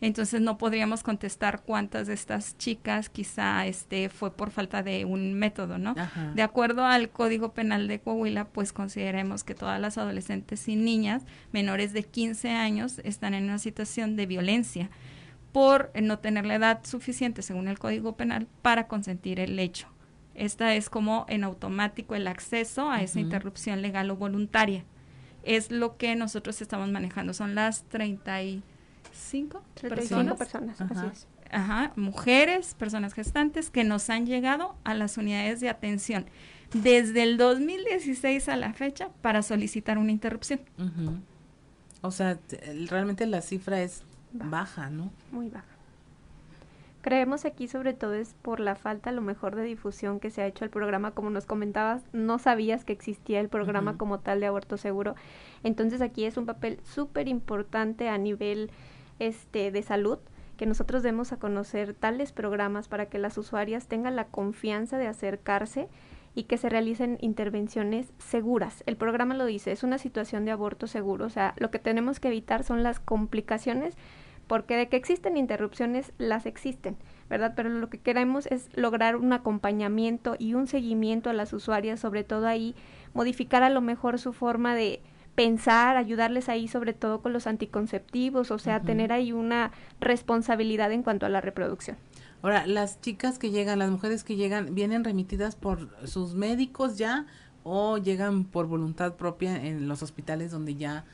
Entonces 0.00 0.40
no 0.40 0.56
podríamos 0.56 1.02
contestar 1.02 1.60
cuántas 1.60 2.06
de 2.06 2.14
estas 2.14 2.56
chicas 2.56 3.10
quizá 3.10 3.66
este 3.66 4.08
fue 4.08 4.32
por 4.32 4.50
falta 4.50 4.82
de 4.82 5.04
un 5.04 5.34
método, 5.34 5.76
¿no? 5.76 5.94
De 6.34 6.40
acuerdo 6.40 6.86
al 6.86 7.10
Código 7.10 7.52
Penal 7.52 7.86
de 7.86 8.00
Coahuila, 8.00 8.46
pues 8.46 8.72
consideremos 8.72 9.44
que 9.44 9.54
todas 9.54 9.78
las 9.78 9.98
adolescentes 9.98 10.66
y 10.68 10.76
niñas 10.76 11.24
menores 11.52 11.92
de 11.92 12.02
15 12.02 12.48
años 12.48 13.00
están 13.04 13.34
en 13.34 13.44
una 13.44 13.58
situación 13.58 14.16
de 14.16 14.24
violencia 14.24 14.88
por 15.58 15.90
no 16.00 16.20
tener 16.20 16.46
la 16.46 16.54
edad 16.54 16.84
suficiente, 16.84 17.42
según 17.42 17.66
el 17.66 17.80
Código 17.80 18.16
Penal, 18.16 18.46
para 18.62 18.86
consentir 18.86 19.40
el 19.40 19.58
hecho. 19.58 19.88
Esta 20.36 20.76
es 20.76 20.88
como 20.88 21.26
en 21.28 21.42
automático 21.42 22.14
el 22.14 22.28
acceso 22.28 22.88
a 22.88 23.02
esa 23.02 23.18
interrupción 23.18 23.82
legal 23.82 24.08
o 24.12 24.14
voluntaria 24.14 24.84
es 25.42 25.72
lo 25.72 25.96
que 25.96 26.14
nosotros 26.14 26.62
estamos 26.62 26.88
manejando. 26.92 27.34
Son 27.34 27.56
las 27.56 27.82
35, 27.88 29.64
35 29.74 30.36
personas. 30.36 30.80
así 30.80 31.06
es. 31.10 31.26
Ajá, 31.50 31.92
mujeres, 31.96 32.74
personas 32.74 33.12
gestantes 33.12 33.68
que 33.68 33.82
nos 33.82 34.10
han 34.10 34.26
llegado 34.26 34.76
a 34.84 34.94
las 34.94 35.16
unidades 35.18 35.58
de 35.58 35.70
atención 35.70 36.26
desde 36.72 37.24
el 37.24 37.36
2016 37.36 38.48
a 38.48 38.54
la 38.54 38.74
fecha 38.74 39.08
para 39.22 39.42
solicitar 39.42 39.98
una 39.98 40.12
interrupción. 40.12 40.60
O 42.00 42.12
sea, 42.12 42.38
realmente 42.88 43.26
la 43.26 43.40
cifra 43.40 43.82
es 43.82 44.04
baja, 44.32 44.90
¿no? 44.90 45.10
Muy 45.30 45.48
baja. 45.48 45.78
Creemos 47.00 47.44
aquí 47.44 47.68
sobre 47.68 47.94
todo 47.94 48.14
es 48.14 48.34
por 48.42 48.60
la 48.60 48.74
falta 48.74 49.10
a 49.10 49.12
lo 49.12 49.22
mejor 49.22 49.54
de 49.54 49.62
difusión 49.62 50.18
que 50.18 50.30
se 50.30 50.42
ha 50.42 50.46
hecho 50.46 50.64
el 50.64 50.70
programa, 50.70 51.12
como 51.12 51.30
nos 51.30 51.46
comentabas, 51.46 52.02
no 52.12 52.38
sabías 52.38 52.84
que 52.84 52.92
existía 52.92 53.40
el 53.40 53.48
programa 53.48 53.96
como 53.96 54.18
tal 54.18 54.40
de 54.40 54.46
aborto 54.46 54.76
seguro. 54.76 55.14
Entonces 55.62 56.00
aquí 56.00 56.24
es 56.24 56.36
un 56.36 56.44
papel 56.44 56.80
súper 56.82 57.28
importante 57.28 58.08
a 58.08 58.18
nivel 58.18 58.70
este 59.20 59.70
de 59.70 59.82
salud 59.82 60.18
que 60.56 60.66
nosotros 60.66 61.04
demos 61.04 61.32
a 61.32 61.38
conocer 61.38 61.94
tales 61.94 62.32
programas 62.32 62.88
para 62.88 63.06
que 63.06 63.18
las 63.18 63.38
usuarias 63.38 63.86
tengan 63.86 64.16
la 64.16 64.26
confianza 64.26 64.98
de 64.98 65.06
acercarse 65.06 65.88
y 66.38 66.44
que 66.44 66.56
se 66.56 66.68
realicen 66.68 67.18
intervenciones 67.20 68.12
seguras. 68.18 68.84
El 68.86 68.96
programa 68.96 69.34
lo 69.34 69.44
dice, 69.44 69.72
es 69.72 69.82
una 69.82 69.98
situación 69.98 70.44
de 70.44 70.52
aborto 70.52 70.86
seguro, 70.86 71.26
o 71.26 71.30
sea, 71.30 71.52
lo 71.56 71.72
que 71.72 71.80
tenemos 71.80 72.20
que 72.20 72.28
evitar 72.28 72.62
son 72.62 72.84
las 72.84 73.00
complicaciones 73.00 73.96
porque 74.46 74.76
de 74.76 74.88
que 74.88 74.96
existen 74.96 75.36
interrupciones, 75.36 76.12
las 76.16 76.46
existen, 76.46 76.96
¿verdad? 77.28 77.54
Pero 77.56 77.70
lo 77.70 77.90
que 77.90 77.98
queremos 77.98 78.46
es 78.46 78.68
lograr 78.76 79.16
un 79.16 79.32
acompañamiento 79.32 80.36
y 80.38 80.54
un 80.54 80.68
seguimiento 80.68 81.28
a 81.28 81.32
las 81.32 81.52
usuarias, 81.52 81.98
sobre 81.98 82.22
todo 82.22 82.46
ahí, 82.46 82.76
modificar 83.14 83.64
a 83.64 83.68
lo 83.68 83.80
mejor 83.80 84.20
su 84.20 84.32
forma 84.32 84.76
de 84.76 85.02
pensar, 85.34 85.96
ayudarles 85.96 86.48
ahí 86.48 86.68
sobre 86.68 86.92
todo 86.92 87.20
con 87.20 87.32
los 87.32 87.48
anticonceptivos, 87.48 88.52
o 88.52 88.60
sea, 88.60 88.80
tener 88.80 89.12
ahí 89.12 89.32
una 89.32 89.72
responsabilidad 90.00 90.92
en 90.92 91.02
cuanto 91.02 91.26
a 91.26 91.30
la 91.30 91.40
reproducción. 91.40 91.96
Ahora, 92.42 92.66
las 92.66 93.00
chicas 93.00 93.38
que 93.38 93.50
llegan, 93.50 93.78
las 93.78 93.90
mujeres 93.90 94.24
que 94.24 94.36
llegan, 94.36 94.74
¿vienen 94.74 95.04
remitidas 95.04 95.56
por 95.56 95.88
sus 96.06 96.34
médicos 96.34 96.96
ya 96.96 97.26
o 97.64 97.98
llegan 97.98 98.44
por 98.44 98.66
voluntad 98.66 99.16
propia 99.16 99.64
en 99.66 99.88
los 99.88 100.02
hospitales 100.02 100.50
donde 100.50 100.76
ya 100.76 101.04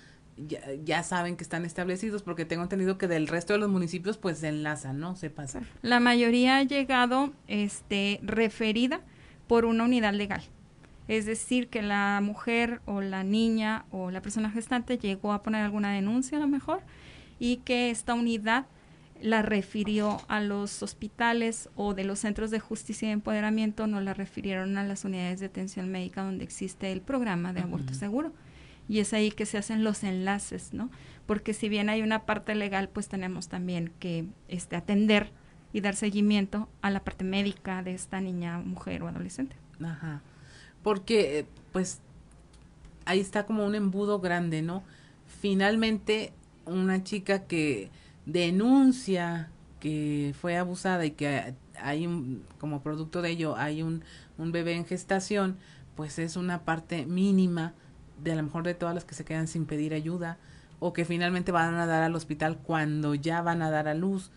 ya, 0.85 1.02
saben 1.02 1.37
que 1.37 1.45
están 1.45 1.64
establecidos, 1.64 2.23
porque 2.23 2.45
tengo 2.45 2.62
entendido 2.62 2.99
que 2.99 3.07
del 3.07 3.28
resto 3.28 3.52
de 3.52 3.61
los 3.61 3.69
municipios 3.69 4.19
pues 4.19 4.38
se 4.38 4.49
enlazan, 4.49 4.99
¿no? 4.99 5.16
Se 5.16 5.31
pasa. 5.31 5.62
La 5.83 6.00
mayoría 6.00 6.57
ha 6.57 6.62
llegado 6.62 7.33
este, 7.47 8.21
referida 8.23 9.00
por 9.47 9.64
una 9.64 9.85
unidad 9.85 10.12
legal. 10.12 10.43
Es 11.07 11.26
decir, 11.26 11.69
que 11.69 11.83
la 11.83 12.21
mujer 12.23 12.81
o 12.87 13.00
la 13.00 13.25
niña 13.25 13.85
o 13.90 14.11
la 14.11 14.23
persona 14.23 14.50
gestante 14.50 14.99
llegó 14.99 15.33
a 15.33 15.43
poner 15.43 15.62
alguna 15.62 15.93
denuncia 15.93 16.38
a 16.38 16.40
lo 16.40 16.49
mejor 16.49 16.81
y 17.38 17.59
que 17.59 17.90
esta 17.90 18.14
unidad 18.14 18.66
la 19.25 19.40
refirió 19.40 20.21
a 20.28 20.43
los 20.43 20.83
hospitales 20.83 21.71
o 21.76 21.95
de 21.95 22.04
los 22.04 22.19
centros 22.19 22.50
de 22.50 22.61
justicia 22.61 23.09
y 23.09 23.12
empoderamiento, 23.12 23.87
no 23.87 24.02
la 24.02 24.12
refirieron 24.12 24.76
a 24.76 24.85
las 24.85 25.07
unidades 25.07 25.40
de 25.40 25.47
atención 25.47 25.88
médica 25.88 26.23
donde 26.23 26.45
existe 26.45 26.93
el 26.93 27.00
programa 27.00 27.54
de 27.54 27.62
aborto 27.62 27.95
seguro 27.95 28.35
y 28.87 28.99
es 28.99 29.14
ahí 29.14 29.31
que 29.31 29.47
se 29.47 29.57
hacen 29.57 29.83
los 29.83 30.04
enlaces, 30.04 30.75
¿no? 30.75 30.90
Porque 31.25 31.54
si 31.54 31.71
bien 31.71 31.88
hay 31.88 32.02
una 32.02 32.26
parte 32.26 32.54
legal, 32.54 32.90
pues 32.90 33.09
tenemos 33.09 33.49
también 33.49 33.95
que 33.99 34.26
este, 34.49 34.76
atender 34.76 35.31
y 35.73 35.81
dar 35.81 35.97
seguimiento 35.97 36.69
a 36.83 36.90
la 36.90 37.02
parte 37.02 37.25
médica 37.25 37.83
de 37.83 37.95
esta 37.95 38.21
niña, 38.21 38.59
mujer 38.59 39.02
o 39.02 39.09
adolescente. 39.09 39.57
Ajá. 39.83 40.21
Porque, 40.83 41.38
eh, 41.38 41.47
pues, 41.73 42.02
ahí 43.07 43.21
está 43.21 43.47
como 43.47 43.64
un 43.64 43.75
embudo 43.75 44.21
grande, 44.21 44.61
¿no? 44.61 44.83
Finalmente, 45.26 46.35
una 46.66 47.02
chica 47.02 47.45
que 47.45 47.88
denuncia 48.26 49.50
que 49.81 50.35
fue 50.40 50.57
abusada 50.57 51.04
y 51.04 51.11
que 51.11 51.54
hay 51.78 52.07
un, 52.07 52.43
como 52.59 52.83
producto 52.83 53.21
de 53.23 53.31
ello 53.31 53.57
hay 53.57 53.83
un, 53.83 54.02
un 54.38 54.52
bebé 54.52 54.75
en 54.75 54.87
gestación, 54.87 55.57
pues 55.95 56.19
es 56.19 56.37
una 56.37 56.64
parte 56.64 57.07
mínima 57.07 57.75
de 58.23 58.33
a 58.33 58.37
lo 58.37 58.43
mejor 58.45 58.64
de 58.64 58.75
todas 58.75 58.95
las 58.95 59.04
que 59.04 59.14
se 59.14 59.25
quedan 59.25 59.49
sin 59.49 59.66
pedir 59.66 59.95
ayuda 59.95 60.38
o 60.81 60.93
que 60.93 61.04
finalmente 61.04 61.52
van 61.52 61.75
a 61.75 61.87
dar 61.87 62.02
al 62.02 62.14
hospital 62.14 62.59
cuando 62.59 63.14
ya 63.14 63.43
van 63.43 63.62
a 63.62 63.71
dar 63.71 63.88
a 63.88 63.95
luz. 63.95 64.31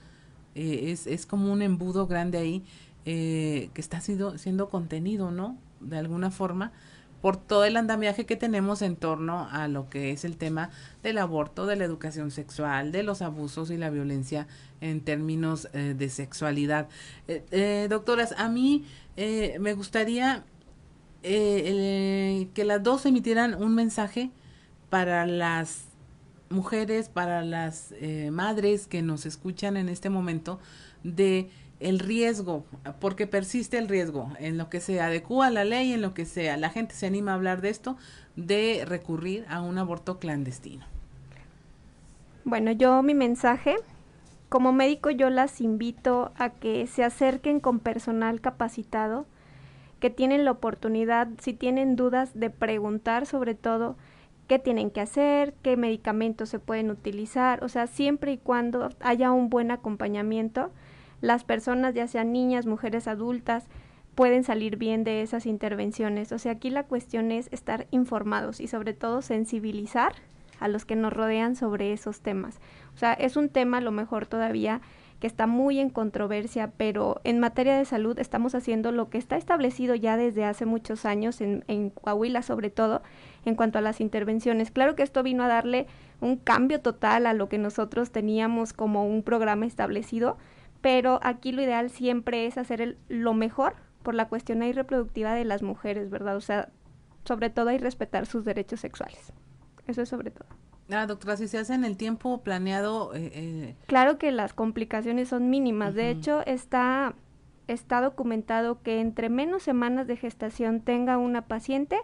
Eh, 0.56 0.92
es, 0.92 1.08
es 1.08 1.26
como 1.26 1.52
un 1.52 1.62
embudo 1.62 2.08
grande 2.08 2.38
ahí 2.38 2.64
eh, 3.06 3.70
que 3.74 3.82
está 3.82 4.02
siendo, 4.02 4.38
siendo 4.38 4.70
contenido, 4.70 5.32
¿no? 5.32 5.58
De 5.80 5.98
alguna 5.98 6.32
forma, 6.32 6.72
por 7.22 7.38
todo 7.38 7.66
el 7.66 7.78
andamiaje 7.78 8.26
que 8.26 8.36
tenemos 8.36 8.82
en 8.82 8.96
torno 8.96 9.48
a 9.52 9.68
lo 9.68 9.90
que 9.90 10.12
es 10.12 10.26
el 10.26 10.38
tema 10.38 10.70
del 11.04 11.18
aborto, 11.18 11.66
de 11.66 11.76
la 11.76 11.86
educación 11.86 12.32
sexual, 12.32 12.92
de 12.92 13.04
los 13.04 13.22
abusos 13.22 13.72
y 13.72 13.78
la 13.78 13.90
violencia 13.90 14.48
en 14.82 15.02
términos 15.02 15.68
eh, 15.74 15.96
de 15.98 16.10
sexualidad. 16.10 16.88
doctoras, 17.90 18.34
a 18.38 18.50
mí 18.50 18.86
me 19.18 19.74
gustaría 19.74 20.44
que 21.24 22.64
las 22.66 22.84
dos 22.84 23.06
emitieran 23.06 23.62
un 23.62 23.74
mensaje 23.74 24.32
para 24.90 25.26
las 25.26 25.88
mujeres, 26.50 27.10
para 27.10 27.44
las 27.44 27.94
eh, 28.00 28.30
madres 28.32 28.88
que 28.88 29.02
nos 29.02 29.26
escuchan 29.26 29.78
en 29.78 29.90
este 29.90 30.10
momento, 30.10 30.60
de 31.04 31.50
el 31.80 32.00
riesgo, 32.00 32.66
porque 33.00 33.28
persiste 33.28 33.78
el 33.78 33.88
riesgo 33.88 34.32
en 34.40 34.58
lo 34.58 34.70
que 34.70 34.80
se 34.80 35.00
adecua 35.00 35.48
a 35.48 35.52
la 35.52 35.64
ley, 35.64 35.94
en 35.94 36.02
lo 36.02 36.14
que 36.14 36.26
sea, 36.26 36.58
la 36.58 36.70
gente 36.70 36.96
se 36.96 37.06
anima 37.06 37.32
a 37.32 37.36
hablar 37.36 37.62
de 37.62 37.70
esto, 37.70 37.98
de 38.36 38.84
recurrir 38.86 39.46
a 39.50 39.62
un 39.62 39.78
aborto 39.78 40.18
clandestino. 40.20 40.86
Bueno, 42.44 42.72
yo 42.72 43.04
mi 43.04 43.14
mensaje, 43.14 43.76
como 44.50 44.72
médico 44.72 45.10
yo 45.12 45.30
las 45.30 45.62
invito 45.62 46.32
a 46.38 46.50
que 46.50 46.88
se 46.88 47.04
acerquen 47.04 47.60
con 47.60 47.80
personal 47.80 48.42
capacitado, 48.42 49.26
que 50.00 50.10
tienen 50.10 50.46
la 50.46 50.52
oportunidad, 50.52 51.28
si 51.40 51.54
tienen 51.54 51.96
dudas, 51.96 52.32
de 52.40 52.50
preguntar 52.50 53.26
sobre 53.26 53.56
todo 53.56 53.98
qué 54.48 54.60
tienen 54.60 54.92
que 54.92 55.02
hacer, 55.02 55.54
qué 55.62 55.76
medicamentos 55.76 56.50
se 56.50 56.60
pueden 56.60 56.90
utilizar, 56.90 57.64
o 57.64 57.70
sea, 57.70 57.86
siempre 57.88 58.32
y 58.32 58.38
cuando 58.38 58.90
haya 59.02 59.32
un 59.32 59.50
buen 59.50 59.72
acompañamiento, 59.72 60.72
las 61.22 61.44
personas, 61.44 61.94
ya 61.94 62.08
sean 62.08 62.32
niñas, 62.32 62.66
mujeres 62.66 63.08
adultas, 63.08 63.68
pueden 64.16 64.44
salir 64.44 64.78
bien 64.78 65.04
de 65.04 65.22
esas 65.22 65.46
intervenciones. 65.46 66.32
O 66.32 66.40
sea, 66.40 66.54
aquí 66.54 66.70
la 66.70 66.84
cuestión 66.84 67.32
es 67.32 67.50
estar 67.52 67.88
informados 67.92 68.60
y 68.60 68.68
sobre 68.68 68.94
todo 68.94 69.22
sensibilizar 69.22 70.14
a 70.60 70.68
los 70.68 70.86
que 70.86 70.96
nos 70.96 71.14
rodean 71.14 71.56
sobre 71.56 71.94
esos 71.94 72.22
temas. 72.22 72.60
O 72.96 72.98
sea, 72.98 73.14
es 73.14 73.38
un 73.38 73.50
tema 73.50 73.78
a 73.78 73.82
lo 73.82 73.92
mejor 73.92 74.26
todavía 74.26 74.82
que 75.20 75.28
está 75.28 75.48
muy 75.48 75.80
en 75.80 75.90
controversia, 75.90 76.72
pero 76.78 77.22
en 77.24 77.40
materia 77.40 77.76
de 77.76 77.86
salud 77.86 78.20
estamos 78.20 78.54
haciendo 78.54 78.92
lo 78.92 79.10
que 79.10 79.18
está 79.18 79.36
establecido 79.36 79.96
ya 79.96 80.16
desde 80.16 80.46
hace 80.46 80.66
muchos 80.66 81.06
años, 81.06 81.42
en, 81.42 81.64
en 81.68 81.90
Coahuila 81.90 82.44
sobre 82.44 82.70
todo, 82.70 83.02
en 83.46 83.56
cuanto 83.56 83.80
a 83.80 83.82
las 83.82 84.00
intervenciones. 84.00 84.70
Claro 84.70 84.96
que 84.96 85.04
esto 85.04 85.24
vino 85.24 85.44
a 85.44 85.48
darle 85.48 85.88
un 86.22 86.38
cambio 86.38 86.82
total 86.82 87.26
a 87.26 87.34
lo 87.34 87.50
que 87.50 87.58
nosotros 87.58 88.12
teníamos 88.12 88.74
como 88.74 89.08
un 89.08 89.24
programa 89.24 89.66
establecido, 89.66 90.38
pero 90.88 91.20
aquí 91.22 91.52
lo 91.52 91.62
ideal 91.62 91.90
siempre 91.90 92.46
es 92.46 92.58
hacer 92.58 92.98
lo 93.10 93.34
mejor 93.34 93.76
por 94.04 94.16
la 94.16 94.30
cuestión 94.30 94.62
ahí 94.62 94.72
reproductiva 94.72 95.34
de 95.34 95.44
las 95.44 95.62
mujeres, 95.62 96.10
¿verdad? 96.10 96.38
O 96.38 96.40
sea, 96.40 96.70
sobre 97.26 97.50
todo 97.50 97.68
hay 97.68 97.78
respetar 97.78 98.26
sus 98.26 98.46
derechos 98.46 98.80
sexuales. 98.80 99.34
Eso 99.86 100.04
es 100.04 100.08
sobre 100.08 100.32
todo. 100.32 100.48
Ah, 100.90 101.06
doctora, 101.06 101.36
si 101.36 101.50
se 101.50 101.58
hace 101.58 101.74
en 101.74 101.84
el 101.84 101.98
tiempo 101.98 102.42
planeado. 102.42 103.14
Eh, 103.14 103.32
eh, 103.34 103.76
claro 103.86 104.18
que 104.18 104.32
las 104.32 104.54
complicaciones 104.54 105.28
son 105.28 105.50
mínimas. 105.50 105.94
De 105.94 106.10
hecho, 106.10 106.42
está, 106.46 107.16
está 107.68 108.00
documentado 108.00 108.82
que 108.82 109.02
entre 109.02 109.28
menos 109.28 109.64
semanas 109.64 110.08
de 110.08 110.16
gestación 110.16 110.80
tenga 110.80 111.18
una 111.18 111.48
paciente, 111.48 111.98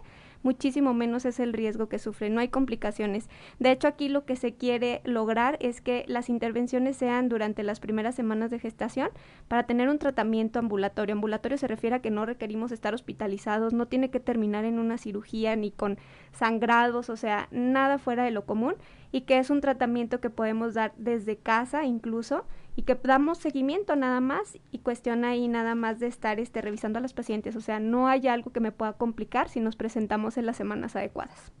muchísimo 0.44 0.94
menos 0.94 1.24
es 1.24 1.40
el 1.40 1.52
riesgo 1.52 1.88
que 1.88 1.98
sufre, 1.98 2.30
no 2.30 2.40
hay 2.40 2.48
complicaciones. 2.48 3.28
De 3.58 3.72
hecho, 3.72 3.88
aquí 3.88 4.08
lo 4.08 4.24
que 4.24 4.36
se 4.36 4.54
quiere 4.54 5.00
lograr 5.04 5.56
es 5.60 5.80
que 5.80 6.04
las 6.06 6.28
intervenciones 6.28 6.96
sean 6.96 7.28
durante 7.28 7.64
las 7.64 7.80
primeras 7.80 8.14
semanas 8.14 8.50
de 8.50 8.60
gestación 8.60 9.08
para 9.48 9.64
tener 9.64 9.88
un 9.88 9.98
tratamiento 9.98 10.58
ambulatorio. 10.58 11.14
Ambulatorio 11.14 11.58
se 11.58 11.66
refiere 11.66 11.96
a 11.96 12.02
que 12.02 12.10
no 12.10 12.26
requerimos 12.26 12.70
estar 12.70 12.94
hospitalizados, 12.94 13.72
no 13.72 13.86
tiene 13.86 14.10
que 14.10 14.20
terminar 14.20 14.64
en 14.64 14.78
una 14.78 14.98
cirugía 14.98 15.56
ni 15.56 15.70
con 15.70 15.98
sangrados, 16.32 17.10
o 17.10 17.16
sea, 17.16 17.48
nada 17.50 17.98
fuera 17.98 18.24
de 18.24 18.30
lo 18.30 18.44
común 18.44 18.74
y 19.12 19.22
que 19.22 19.38
es 19.38 19.50
un 19.50 19.60
tratamiento 19.60 20.20
que 20.20 20.30
podemos 20.30 20.74
dar 20.74 20.92
desde 20.96 21.36
casa 21.36 21.84
incluso 21.84 22.44
y 22.76 22.82
que 22.82 22.94
damos 22.94 23.38
seguimiento 23.38 23.96
nada 23.96 24.20
más 24.20 24.58
y 24.72 24.78
cuestión 24.78 25.24
ahí 25.24 25.48
nada 25.48 25.74
más 25.74 26.00
de 26.00 26.06
estar 26.06 26.40
este, 26.40 26.60
revisando 26.60 26.98
a 26.98 27.02
los 27.02 27.12
pacientes. 27.12 27.56
O 27.56 27.60
sea, 27.60 27.80
no 27.80 28.08
hay 28.08 28.26
algo 28.26 28.52
que 28.52 28.60
me 28.60 28.72
pueda 28.72 28.94
complicar 28.94 29.48
si 29.48 29.60
nos 29.60 29.76
presentamos 29.76 30.36
en 30.36 30.46
las 30.46 30.56
semanas 30.56 30.96
adecuadas. 30.96 31.52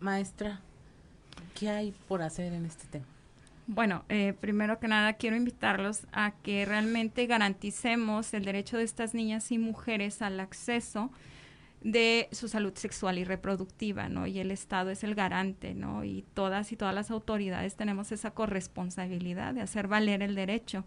Maestra, 0.00 0.60
¿qué 1.54 1.68
hay 1.70 1.94
por 2.08 2.22
hacer 2.22 2.52
en 2.52 2.66
este 2.66 2.86
tema? 2.88 3.06
Bueno, 3.66 4.04
eh, 4.10 4.34
primero 4.38 4.78
que 4.78 4.88
nada 4.88 5.14
quiero 5.14 5.36
invitarlos 5.36 6.06
a 6.12 6.32
que 6.42 6.66
realmente 6.66 7.26
garanticemos 7.26 8.34
el 8.34 8.44
derecho 8.44 8.76
de 8.76 8.84
estas 8.84 9.14
niñas 9.14 9.50
y 9.52 9.58
mujeres 9.58 10.20
al 10.20 10.38
acceso 10.40 11.10
de 11.84 12.28
su 12.32 12.48
salud 12.48 12.72
sexual 12.74 13.18
y 13.18 13.24
reproductiva, 13.24 14.08
¿no? 14.08 14.26
Y 14.26 14.38
el 14.38 14.50
Estado 14.50 14.90
es 14.90 15.04
el 15.04 15.14
garante, 15.14 15.74
¿no? 15.74 16.02
Y 16.02 16.24
todas 16.32 16.72
y 16.72 16.76
todas 16.76 16.94
las 16.94 17.10
autoridades 17.10 17.76
tenemos 17.76 18.10
esa 18.10 18.32
corresponsabilidad 18.32 19.52
de 19.54 19.60
hacer 19.60 19.86
valer 19.86 20.22
el 20.22 20.34
derecho. 20.34 20.84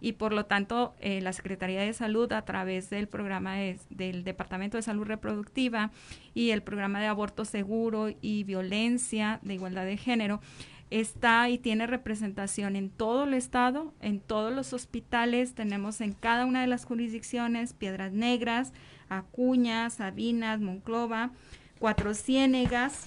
Y 0.00 0.12
por 0.12 0.32
lo 0.32 0.46
tanto, 0.46 0.94
eh, 1.00 1.20
la 1.20 1.32
Secretaría 1.32 1.82
de 1.82 1.92
Salud, 1.92 2.32
a 2.32 2.44
través 2.44 2.88
del 2.88 3.08
programa 3.08 3.56
del 3.90 4.22
Departamento 4.22 4.76
de 4.76 4.82
Salud 4.82 5.04
Reproductiva 5.04 5.90
y 6.34 6.50
el 6.50 6.62
programa 6.62 7.00
de 7.00 7.08
aborto 7.08 7.44
seguro 7.44 8.14
y 8.20 8.44
violencia 8.44 9.40
de 9.42 9.54
igualdad 9.54 9.86
de 9.86 9.96
género, 9.96 10.40
está 10.90 11.50
y 11.50 11.58
tiene 11.58 11.88
representación 11.88 12.76
en 12.76 12.90
todo 12.90 13.24
el 13.24 13.34
estado, 13.34 13.92
en 14.00 14.20
todos 14.20 14.54
los 14.54 14.72
hospitales, 14.72 15.54
tenemos 15.54 16.00
en 16.00 16.12
cada 16.12 16.46
una 16.46 16.60
de 16.60 16.68
las 16.68 16.84
jurisdicciones 16.84 17.72
Piedras 17.72 18.12
Negras, 18.12 18.72
Acuña, 19.08 19.90
Sabinas, 19.90 20.60
Monclova, 20.60 21.30
Cuatro 21.78 22.14
Ciénegas, 22.14 23.04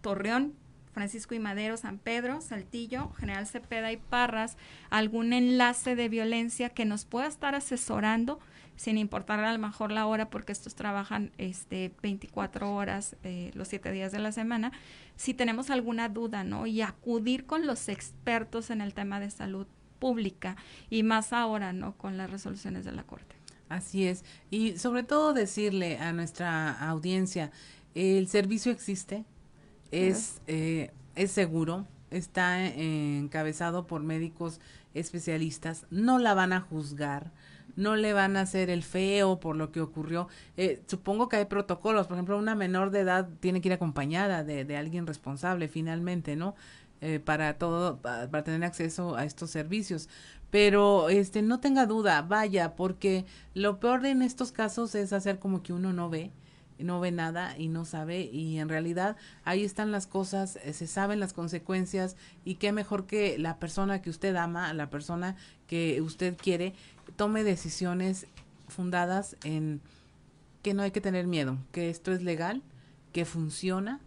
Torreón, 0.00 0.54
Francisco 0.94 1.34
y 1.34 1.40
Madero, 1.40 1.76
San 1.76 1.98
Pedro, 1.98 2.40
Saltillo, 2.40 3.10
General 3.18 3.46
Cepeda 3.46 3.90
y 3.90 3.96
Parras, 3.96 4.56
algún 4.90 5.32
enlace 5.32 5.96
de 5.96 6.08
violencia 6.08 6.70
que 6.70 6.84
nos 6.84 7.04
pueda 7.04 7.26
estar 7.26 7.54
asesorando, 7.56 8.38
sin 8.76 8.96
importar 8.96 9.40
a 9.40 9.52
lo 9.52 9.58
mejor 9.58 9.90
la 9.90 10.06
hora, 10.06 10.30
porque 10.30 10.52
estos 10.52 10.74
trabajan 10.74 11.32
este 11.36 11.92
24 12.02 12.72
horas 12.72 13.16
eh, 13.24 13.50
los 13.54 13.68
siete 13.68 13.90
días 13.90 14.12
de 14.12 14.20
la 14.20 14.30
semana, 14.30 14.72
si 15.16 15.34
tenemos 15.34 15.70
alguna 15.70 16.08
duda, 16.08 16.44
¿no? 16.44 16.66
Y 16.66 16.80
acudir 16.80 17.44
con 17.44 17.66
los 17.66 17.88
expertos 17.88 18.70
en 18.70 18.80
el 18.80 18.94
tema 18.94 19.20
de 19.20 19.30
salud 19.30 19.66
pública 19.98 20.56
y 20.90 21.02
más 21.02 21.32
ahora, 21.32 21.72
¿no? 21.72 21.96
Con 21.96 22.16
las 22.16 22.30
resoluciones 22.30 22.84
de 22.84 22.92
la 22.92 23.02
Corte. 23.02 23.43
Así 23.74 24.06
es. 24.06 24.24
Y 24.50 24.78
sobre 24.78 25.02
todo 25.02 25.32
decirle 25.32 25.98
a 25.98 26.12
nuestra 26.12 26.70
audiencia, 26.88 27.50
el 27.96 28.28
servicio 28.28 28.70
existe, 28.70 29.24
es, 29.90 30.40
eh, 30.46 30.92
es 31.16 31.32
seguro, 31.32 31.84
está 32.12 32.64
encabezado 32.64 33.88
por 33.88 34.04
médicos 34.04 34.60
especialistas, 34.94 35.86
no 35.90 36.20
la 36.20 36.34
van 36.34 36.52
a 36.52 36.60
juzgar, 36.60 37.32
no 37.74 37.96
le 37.96 38.12
van 38.12 38.36
a 38.36 38.42
hacer 38.42 38.70
el 38.70 38.84
feo 38.84 39.40
por 39.40 39.56
lo 39.56 39.72
que 39.72 39.80
ocurrió. 39.80 40.28
Eh, 40.56 40.80
supongo 40.86 41.28
que 41.28 41.38
hay 41.38 41.46
protocolos, 41.46 42.06
por 42.06 42.16
ejemplo, 42.16 42.38
una 42.38 42.54
menor 42.54 42.92
de 42.92 43.00
edad 43.00 43.28
tiene 43.40 43.60
que 43.60 43.70
ir 43.70 43.72
acompañada 43.72 44.44
de, 44.44 44.64
de 44.64 44.76
alguien 44.76 45.04
responsable 45.04 45.66
finalmente, 45.66 46.36
¿no? 46.36 46.54
Eh, 47.00 47.20
para 47.20 47.58
todo, 47.58 47.98
para 48.00 48.44
tener 48.44 48.64
acceso 48.64 49.16
a 49.16 49.24
estos 49.24 49.50
servicios 49.50 50.08
pero 50.54 51.08
este 51.08 51.42
no 51.42 51.58
tenga 51.58 51.84
duda, 51.84 52.22
vaya, 52.22 52.76
porque 52.76 53.24
lo 53.54 53.80
peor 53.80 54.06
en 54.06 54.22
estos 54.22 54.52
casos 54.52 54.94
es 54.94 55.12
hacer 55.12 55.40
como 55.40 55.64
que 55.64 55.72
uno 55.72 55.92
no 55.92 56.08
ve, 56.08 56.30
no 56.78 57.00
ve 57.00 57.10
nada 57.10 57.58
y 57.58 57.66
no 57.66 57.84
sabe 57.84 58.20
y 58.20 58.60
en 58.60 58.68
realidad 58.68 59.16
ahí 59.42 59.64
están 59.64 59.90
las 59.90 60.06
cosas, 60.06 60.60
eh, 60.62 60.72
se 60.72 60.86
saben 60.86 61.18
las 61.18 61.32
consecuencias 61.32 62.14
y 62.44 62.54
qué 62.54 62.70
mejor 62.70 63.04
que 63.04 63.36
la 63.36 63.58
persona 63.58 64.00
que 64.00 64.10
usted 64.10 64.36
ama, 64.36 64.72
la 64.74 64.90
persona 64.90 65.34
que 65.66 66.00
usted 66.00 66.36
quiere, 66.36 66.72
tome 67.16 67.42
decisiones 67.42 68.28
fundadas 68.68 69.36
en 69.42 69.80
que 70.62 70.72
no 70.72 70.84
hay 70.84 70.92
que 70.92 71.00
tener 71.00 71.26
miedo, 71.26 71.58
que 71.72 71.90
esto 71.90 72.12
es 72.12 72.22
legal, 72.22 72.62
que 73.12 73.24
funciona 73.24 73.98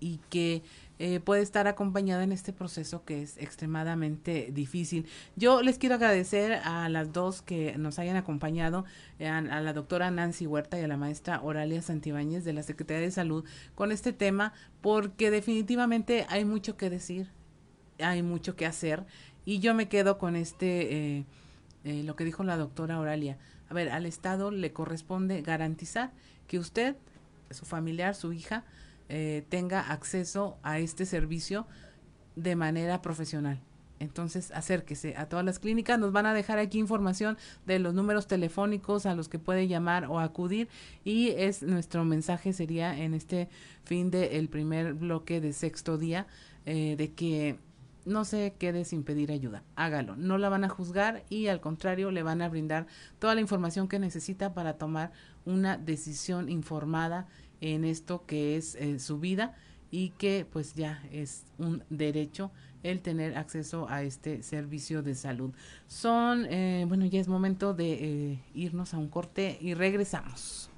y 0.00 0.18
que 0.30 0.62
eh, 1.00 1.18
puede 1.18 1.42
estar 1.42 1.66
acompañada 1.66 2.22
en 2.22 2.30
este 2.30 2.52
proceso 2.52 3.04
que 3.04 3.22
es 3.22 3.38
extremadamente 3.38 4.50
difícil. 4.52 5.06
Yo 5.34 5.62
les 5.62 5.78
quiero 5.78 5.94
agradecer 5.96 6.60
a 6.62 6.88
las 6.88 7.12
dos 7.12 7.42
que 7.42 7.76
nos 7.78 7.98
hayan 7.98 8.16
acompañado, 8.16 8.84
eh, 9.18 9.26
a, 9.26 9.40
la 9.40 9.72
doctora 9.72 10.10
Nancy 10.10 10.46
Huerta 10.46 10.78
y 10.78 10.82
a 10.82 10.88
la 10.88 10.96
maestra 10.96 11.40
Oralia 11.42 11.80
Santibáñez 11.82 12.44
de 12.44 12.52
la 12.52 12.62
Secretaría 12.62 13.02
de 13.02 13.10
Salud 13.10 13.44
con 13.74 13.92
este 13.92 14.12
tema, 14.12 14.52
porque 14.80 15.30
definitivamente 15.30 16.26
hay 16.28 16.44
mucho 16.44 16.76
que 16.76 16.90
decir. 16.90 17.28
hay 17.98 18.22
mucho 18.22 18.54
que 18.54 18.64
hacer 18.64 19.04
y 19.44 19.58
yo 19.58 19.74
me 19.74 19.88
quedo 19.88 20.18
con 20.18 20.36
este, 20.36 21.16
eh, 21.16 21.24
eh, 21.84 22.02
lo 22.04 22.16
que 22.16 22.24
dijo 22.24 22.44
la 22.44 22.56
doctora 22.56 23.00
Oralia. 23.00 23.38
A 23.68 23.74
ver, 23.74 23.90
al 23.90 24.06
Estado 24.06 24.50
le 24.50 24.72
corresponde 24.72 25.42
garantizar 25.42 26.12
que 26.46 26.58
usted, 26.58 26.96
su 27.50 27.64
familiar, 27.64 28.14
su 28.14 28.32
hija, 28.32 28.64
eh, 29.10 29.44
tenga 29.48 29.80
acceso 29.90 30.56
a 30.62 30.78
este 30.78 31.04
servicio 31.04 31.66
de 32.36 32.54
manera 32.54 33.02
profesional. 33.02 33.60
Entonces, 33.98 34.50
acérquese 34.52 35.14
a 35.16 35.28
todas 35.28 35.44
las 35.44 35.58
clínicas. 35.58 35.98
Nos 35.98 36.12
van 36.12 36.26
a 36.26 36.32
dejar 36.32 36.58
aquí 36.58 36.78
información 36.78 37.36
de 37.66 37.80
los 37.80 37.92
números 37.92 38.28
telefónicos 38.28 39.04
a 39.06 39.14
los 39.14 39.28
que 39.28 39.38
puede 39.38 39.68
llamar 39.68 40.06
o 40.06 40.20
acudir. 40.20 40.68
Y 41.04 41.30
es 41.30 41.62
nuestro 41.62 42.04
mensaje 42.04 42.52
sería 42.52 42.96
en 42.96 43.12
este 43.12 43.48
fin 43.84 44.10
del 44.10 44.48
primer 44.48 44.94
bloque 44.94 45.40
de 45.40 45.52
sexto 45.52 45.98
día 45.98 46.26
eh, 46.64 46.94
de 46.96 47.12
que 47.12 47.58
no 48.06 48.24
se 48.24 48.54
quede 48.58 48.84
sin 48.84 49.02
pedir 49.02 49.32
ayuda. 49.32 49.64
Hágalo. 49.76 50.16
No 50.16 50.38
la 50.38 50.48
van 50.48 50.64
a 50.64 50.68
juzgar 50.68 51.24
y 51.28 51.48
al 51.48 51.60
contrario 51.60 52.10
le 52.10 52.22
van 52.22 52.42
a 52.42 52.48
brindar 52.48 52.86
toda 53.18 53.34
la 53.34 53.40
información 53.40 53.88
que 53.88 53.98
necesita 53.98 54.54
para 54.54 54.78
tomar 54.78 55.12
una 55.44 55.76
decisión 55.76 56.48
informada 56.48 57.26
en 57.60 57.84
esto 57.84 58.24
que 58.26 58.56
es 58.56 58.74
eh, 58.74 58.98
su 58.98 59.18
vida 59.18 59.56
y 59.90 60.10
que 60.10 60.46
pues 60.50 60.74
ya 60.74 61.02
es 61.12 61.44
un 61.58 61.82
derecho 61.90 62.50
el 62.82 63.00
tener 63.00 63.36
acceso 63.36 63.88
a 63.88 64.02
este 64.02 64.42
servicio 64.42 65.02
de 65.02 65.14
salud. 65.14 65.50
Son, 65.86 66.46
eh, 66.46 66.84
bueno, 66.88 67.04
ya 67.06 67.20
es 67.20 67.28
momento 67.28 67.74
de 67.74 67.92
eh, 68.32 68.38
irnos 68.54 68.94
a 68.94 68.98
un 68.98 69.08
corte 69.08 69.58
y 69.60 69.74
regresamos. 69.74 70.70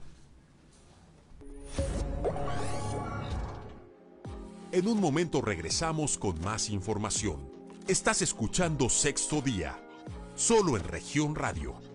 En 4.72 4.88
un 4.88 5.00
momento 5.00 5.42
regresamos 5.42 6.18
con 6.18 6.40
más 6.40 6.70
información. 6.70 7.40
Estás 7.88 8.22
escuchando 8.22 8.88
Sexto 8.88 9.40
Día, 9.42 9.78
solo 10.34 10.76
en 10.76 10.84
región 10.84 11.34
radio. 11.34 11.91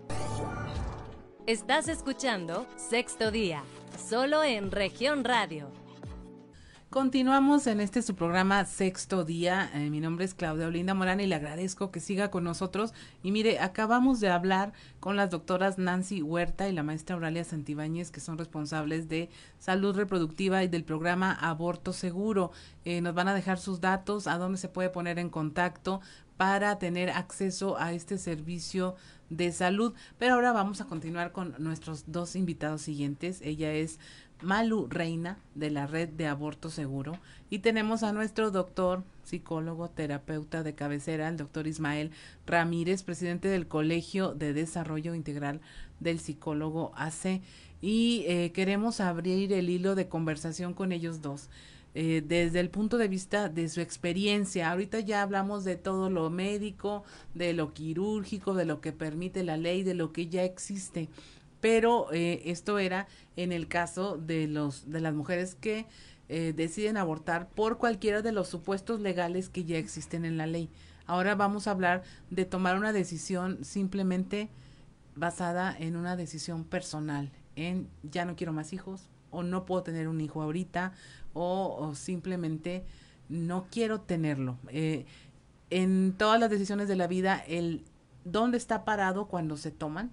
Estás 1.48 1.88
escuchando 1.88 2.66
Sexto 2.76 3.30
Día, 3.30 3.62
solo 4.06 4.44
en 4.44 4.70
región 4.70 5.24
radio. 5.24 5.70
Continuamos 6.90 7.66
en 7.66 7.80
este 7.80 8.00
su 8.00 8.14
programa 8.14 8.64
Sexto 8.64 9.22
Día. 9.22 9.70
Eh, 9.74 9.90
mi 9.90 10.00
nombre 10.00 10.24
es 10.24 10.32
Claudia 10.32 10.68
Olinda 10.68 10.94
Morán 10.94 11.20
y 11.20 11.26
le 11.26 11.34
agradezco 11.34 11.90
que 11.90 12.00
siga 12.00 12.30
con 12.30 12.44
nosotros. 12.44 12.94
Y 13.22 13.30
mire, 13.30 13.58
acabamos 13.58 14.20
de 14.20 14.30
hablar 14.30 14.72
con 14.98 15.14
las 15.14 15.28
doctoras 15.28 15.76
Nancy 15.76 16.22
Huerta 16.22 16.66
y 16.66 16.72
la 16.72 16.82
maestra 16.82 17.16
Auralia 17.16 17.44
Santibáñez, 17.44 18.10
que 18.10 18.20
son 18.20 18.38
responsables 18.38 19.06
de 19.10 19.28
salud 19.58 19.96
reproductiva 19.96 20.64
y 20.64 20.68
del 20.68 20.82
programa 20.82 21.34
Aborto 21.34 21.92
Seguro. 21.92 22.52
Eh, 22.86 23.02
nos 23.02 23.12
van 23.12 23.28
a 23.28 23.34
dejar 23.34 23.58
sus 23.58 23.82
datos, 23.82 24.26
a 24.26 24.38
dónde 24.38 24.56
se 24.56 24.70
puede 24.70 24.88
poner 24.88 25.18
en 25.18 25.28
contacto 25.28 26.00
para 26.38 26.78
tener 26.78 27.10
acceso 27.10 27.76
a 27.78 27.92
este 27.92 28.16
servicio 28.16 28.94
de 29.28 29.52
salud. 29.52 29.92
Pero 30.18 30.34
ahora 30.34 30.52
vamos 30.52 30.80
a 30.80 30.86
continuar 30.86 31.32
con 31.32 31.54
nuestros 31.58 32.04
dos 32.10 32.34
invitados 32.34 32.80
siguientes. 32.80 33.40
Ella 33.42 33.72
es 33.74 33.98
Malu 34.42 34.86
Reina 34.88 35.38
de 35.54 35.70
la 35.70 35.86
Red 35.86 36.10
de 36.10 36.26
Aborto 36.26 36.70
Seguro 36.70 37.18
y 37.50 37.58
tenemos 37.58 38.02
a 38.02 38.12
nuestro 38.12 38.50
doctor, 38.50 39.02
psicólogo, 39.24 39.90
terapeuta 39.90 40.62
de 40.62 40.74
cabecera, 40.74 41.28
el 41.28 41.36
doctor 41.36 41.66
Ismael 41.66 42.12
Ramírez, 42.46 43.02
presidente 43.02 43.48
del 43.48 43.66
Colegio 43.66 44.34
de 44.34 44.52
Desarrollo 44.52 45.14
Integral 45.14 45.60
del 46.00 46.20
Psicólogo 46.20 46.92
AC 46.94 47.40
y 47.80 48.24
eh, 48.26 48.52
queremos 48.52 49.00
abrir 49.00 49.52
el 49.52 49.70
hilo 49.70 49.94
de 49.94 50.08
conversación 50.08 50.74
con 50.74 50.92
ellos 50.92 51.20
dos. 51.20 51.48
Eh, 51.94 52.22
desde 52.24 52.60
el 52.60 52.68
punto 52.68 52.98
de 52.98 53.08
vista 53.08 53.48
de 53.48 53.68
su 53.68 53.80
experiencia. 53.80 54.70
Ahorita 54.70 55.00
ya 55.00 55.22
hablamos 55.22 55.64
de 55.64 55.74
todo 55.74 56.10
lo 56.10 56.28
médico, 56.28 57.02
de 57.34 57.54
lo 57.54 57.72
quirúrgico, 57.72 58.54
de 58.54 58.66
lo 58.66 58.80
que 58.80 58.92
permite 58.92 59.42
la 59.42 59.56
ley, 59.56 59.82
de 59.82 59.94
lo 59.94 60.12
que 60.12 60.28
ya 60.28 60.44
existe 60.44 61.08
pero 61.60 62.12
eh, 62.12 62.42
esto 62.46 62.78
era 62.78 63.08
en 63.36 63.52
el 63.52 63.68
caso 63.68 64.16
de 64.16 64.46
los 64.46 64.90
de 64.90 65.00
las 65.00 65.14
mujeres 65.14 65.54
que 65.54 65.86
eh, 66.28 66.52
deciden 66.54 66.96
abortar 66.96 67.48
por 67.48 67.78
cualquiera 67.78 68.20
de 68.20 68.32
los 68.32 68.48
supuestos 68.48 69.00
legales 69.00 69.48
que 69.48 69.64
ya 69.64 69.78
existen 69.78 70.24
en 70.24 70.36
la 70.36 70.46
ley. 70.46 70.68
Ahora 71.06 71.34
vamos 71.34 71.66
a 71.66 71.70
hablar 71.70 72.02
de 72.30 72.44
tomar 72.44 72.76
una 72.76 72.92
decisión 72.92 73.64
simplemente 73.64 74.50
basada 75.16 75.74
en 75.78 75.96
una 75.96 76.16
decisión 76.16 76.64
personal, 76.64 77.30
en 77.56 77.88
ya 78.02 78.24
no 78.26 78.36
quiero 78.36 78.52
más 78.52 78.72
hijos 78.72 79.08
o 79.30 79.42
no 79.42 79.64
puedo 79.64 79.82
tener 79.82 80.06
un 80.06 80.20
hijo 80.20 80.42
ahorita 80.42 80.92
o, 81.32 81.94
simplemente 81.94 82.84
no 83.28 83.66
quiero 83.70 84.00
tenerlo. 84.00 84.58
Eh, 84.68 85.06
en 85.70 86.14
todas 86.16 86.38
las 86.40 86.50
decisiones 86.50 86.88
de 86.88 86.96
la 86.96 87.06
vida, 87.06 87.42
el 87.46 87.84
dónde 88.24 88.58
está 88.58 88.84
parado 88.84 89.26
cuando 89.28 89.56
se 89.56 89.70
toman 89.70 90.10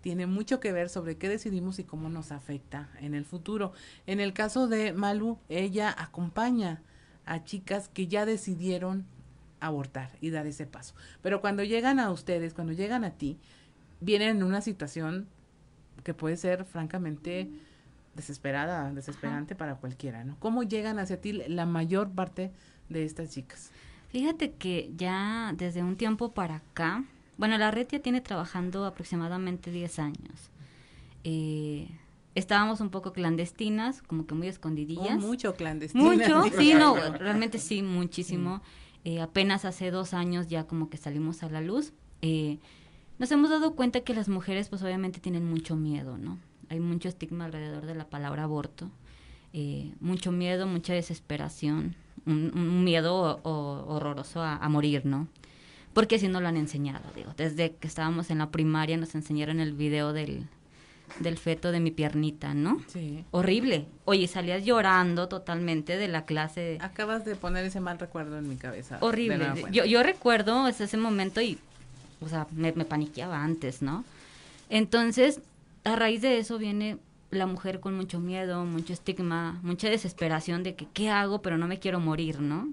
tiene 0.00 0.26
mucho 0.26 0.60
que 0.60 0.72
ver 0.72 0.88
sobre 0.88 1.16
qué 1.16 1.28
decidimos 1.28 1.78
y 1.78 1.84
cómo 1.84 2.08
nos 2.08 2.32
afecta 2.32 2.88
en 3.00 3.14
el 3.14 3.24
futuro. 3.24 3.72
En 4.06 4.20
el 4.20 4.32
caso 4.32 4.68
de 4.68 4.92
Malu, 4.92 5.38
ella 5.48 5.94
acompaña 5.96 6.82
a 7.26 7.44
chicas 7.44 7.88
que 7.88 8.06
ya 8.06 8.24
decidieron 8.24 9.06
abortar 9.60 10.10
y 10.20 10.30
dar 10.30 10.46
ese 10.46 10.66
paso. 10.66 10.94
Pero 11.22 11.40
cuando 11.40 11.64
llegan 11.64 11.98
a 11.98 12.10
ustedes, 12.10 12.54
cuando 12.54 12.72
llegan 12.72 13.04
a 13.04 13.10
ti, 13.10 13.38
vienen 14.00 14.36
en 14.36 14.42
una 14.42 14.60
situación 14.60 15.26
que 16.04 16.14
puede 16.14 16.36
ser 16.36 16.64
francamente 16.64 17.50
desesperada, 18.14 18.92
desesperante 18.92 19.54
para 19.54 19.76
cualquiera, 19.76 20.24
¿no? 20.24 20.36
¿Cómo 20.38 20.62
llegan 20.62 20.98
hacia 20.98 21.20
ti 21.20 21.32
la 21.32 21.66
mayor 21.66 22.10
parte 22.10 22.52
de 22.88 23.04
estas 23.04 23.30
chicas? 23.30 23.70
Fíjate 24.08 24.52
que 24.52 24.90
ya 24.96 25.52
desde 25.56 25.82
un 25.82 25.96
tiempo 25.96 26.32
para 26.32 26.56
acá, 26.56 27.04
bueno, 27.38 27.56
la 27.56 27.70
red 27.70 27.86
ya 27.88 28.00
tiene 28.00 28.20
trabajando 28.20 28.84
aproximadamente 28.84 29.70
10 29.70 29.98
años. 30.00 30.50
Eh, 31.22 31.88
estábamos 32.34 32.80
un 32.80 32.90
poco 32.90 33.12
clandestinas, 33.12 34.02
como 34.02 34.26
que 34.26 34.34
muy 34.34 34.48
escondidillas. 34.48 35.16
Oh, 35.16 35.26
mucho 35.26 35.54
clandestinas. 35.54 36.04
Mucho, 36.04 36.44
sí, 36.58 36.74
no, 36.74 36.96
realmente 36.96 37.58
sí, 37.58 37.82
muchísimo. 37.82 38.60
Eh, 39.04 39.20
apenas 39.20 39.64
hace 39.64 39.92
dos 39.92 40.14
años 40.14 40.48
ya 40.48 40.64
como 40.64 40.90
que 40.90 40.96
salimos 40.96 41.44
a 41.44 41.48
la 41.48 41.60
luz. 41.60 41.92
Eh, 42.22 42.58
nos 43.20 43.30
hemos 43.30 43.50
dado 43.50 43.74
cuenta 43.76 44.00
que 44.00 44.14
las 44.14 44.28
mujeres 44.28 44.68
pues 44.68 44.82
obviamente 44.82 45.20
tienen 45.20 45.48
mucho 45.48 45.76
miedo, 45.76 46.18
¿no? 46.18 46.38
Hay 46.70 46.80
mucho 46.80 47.08
estigma 47.08 47.44
alrededor 47.44 47.86
de 47.86 47.94
la 47.94 48.08
palabra 48.08 48.42
aborto. 48.44 48.90
mucho 50.00 50.32
miedo, 50.32 50.66
mucha 50.66 50.92
desesperación, 50.92 51.94
un, 52.26 52.84
miedo 52.84 53.40
horroroso 53.42 54.42
a, 54.42 54.68
morir, 54.68 55.06
¿no? 55.06 55.28
Porque 55.92 56.16
así 56.16 56.28
no 56.28 56.40
lo 56.40 56.48
han 56.48 56.56
enseñado, 56.56 57.04
digo, 57.14 57.32
desde 57.36 57.74
que 57.74 57.88
estábamos 57.88 58.30
en 58.30 58.38
la 58.38 58.50
primaria 58.50 58.96
nos 58.96 59.14
enseñaron 59.14 59.60
el 59.60 59.72
video 59.72 60.12
del, 60.12 60.46
del 61.20 61.38
feto 61.38 61.72
de 61.72 61.80
mi 61.80 61.90
piernita, 61.90 62.54
¿no? 62.54 62.80
Sí. 62.88 63.24
Horrible. 63.30 63.86
Oye, 64.04 64.28
salías 64.28 64.64
llorando 64.64 65.28
totalmente 65.28 65.96
de 65.96 66.08
la 66.08 66.24
clase. 66.24 66.78
Acabas 66.80 67.24
de 67.24 67.34
poner 67.34 67.64
ese 67.64 67.80
mal 67.80 67.98
recuerdo 67.98 68.38
en 68.38 68.48
mi 68.48 68.56
cabeza. 68.56 68.98
Horrible. 69.00 69.46
Yo, 69.72 69.84
yo 69.84 70.02
recuerdo 70.02 70.68
ese 70.68 70.96
momento 70.96 71.40
y, 71.40 71.58
o 72.20 72.28
sea, 72.28 72.46
me, 72.52 72.72
me 72.72 72.84
paniqueaba 72.84 73.42
antes, 73.42 73.82
¿no? 73.82 74.04
Entonces, 74.70 75.40
a 75.84 75.96
raíz 75.96 76.22
de 76.22 76.38
eso 76.38 76.58
viene 76.58 76.98
la 77.30 77.46
mujer 77.46 77.80
con 77.80 77.94
mucho 77.94 78.20
miedo, 78.20 78.64
mucho 78.64 78.92
estigma, 78.92 79.58
mucha 79.62 79.88
desesperación 79.88 80.62
de 80.62 80.74
que 80.74 80.86
qué 80.92 81.10
hago, 81.10 81.42
pero 81.42 81.58
no 81.58 81.66
me 81.66 81.78
quiero 81.78 82.00
morir, 82.00 82.40
¿no? 82.40 82.68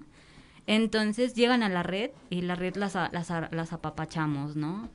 Entonces 0.66 1.34
llegan 1.34 1.62
a 1.62 1.68
la 1.68 1.82
red 1.82 2.10
y 2.28 2.42
la 2.42 2.56
red 2.56 2.76
las, 2.76 2.94
las, 2.94 3.72
apapachamos, 3.72 4.56
¿no? 4.56 4.88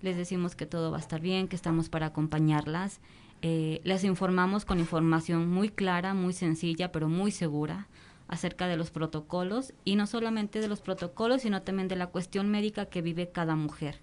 Les 0.00 0.16
decimos 0.16 0.54
que 0.54 0.66
todo 0.66 0.90
va 0.90 0.96
a 0.96 1.00
estar 1.00 1.20
bien, 1.20 1.48
que 1.48 1.56
estamos 1.56 1.88
para 1.88 2.06
acompañarlas. 2.06 3.00
Eh, 3.42 3.80
les 3.84 4.04
informamos 4.04 4.64
con 4.64 4.78
información 4.78 5.48
muy 5.48 5.68
clara, 5.68 6.14
muy 6.14 6.32
sencilla, 6.32 6.92
pero 6.92 7.08
muy 7.08 7.30
segura 7.30 7.88
acerca 8.26 8.68
de 8.68 8.76
los 8.76 8.90
protocolos 8.90 9.72
y 9.84 9.96
no 9.96 10.06
solamente 10.06 10.60
de 10.60 10.68
los 10.68 10.80
protocolos, 10.80 11.42
sino 11.42 11.62
también 11.62 11.88
de 11.88 11.96
la 11.96 12.08
cuestión 12.08 12.50
médica 12.50 12.86
que 12.86 13.02
vive 13.02 13.30
cada 13.30 13.56
mujer. 13.56 14.00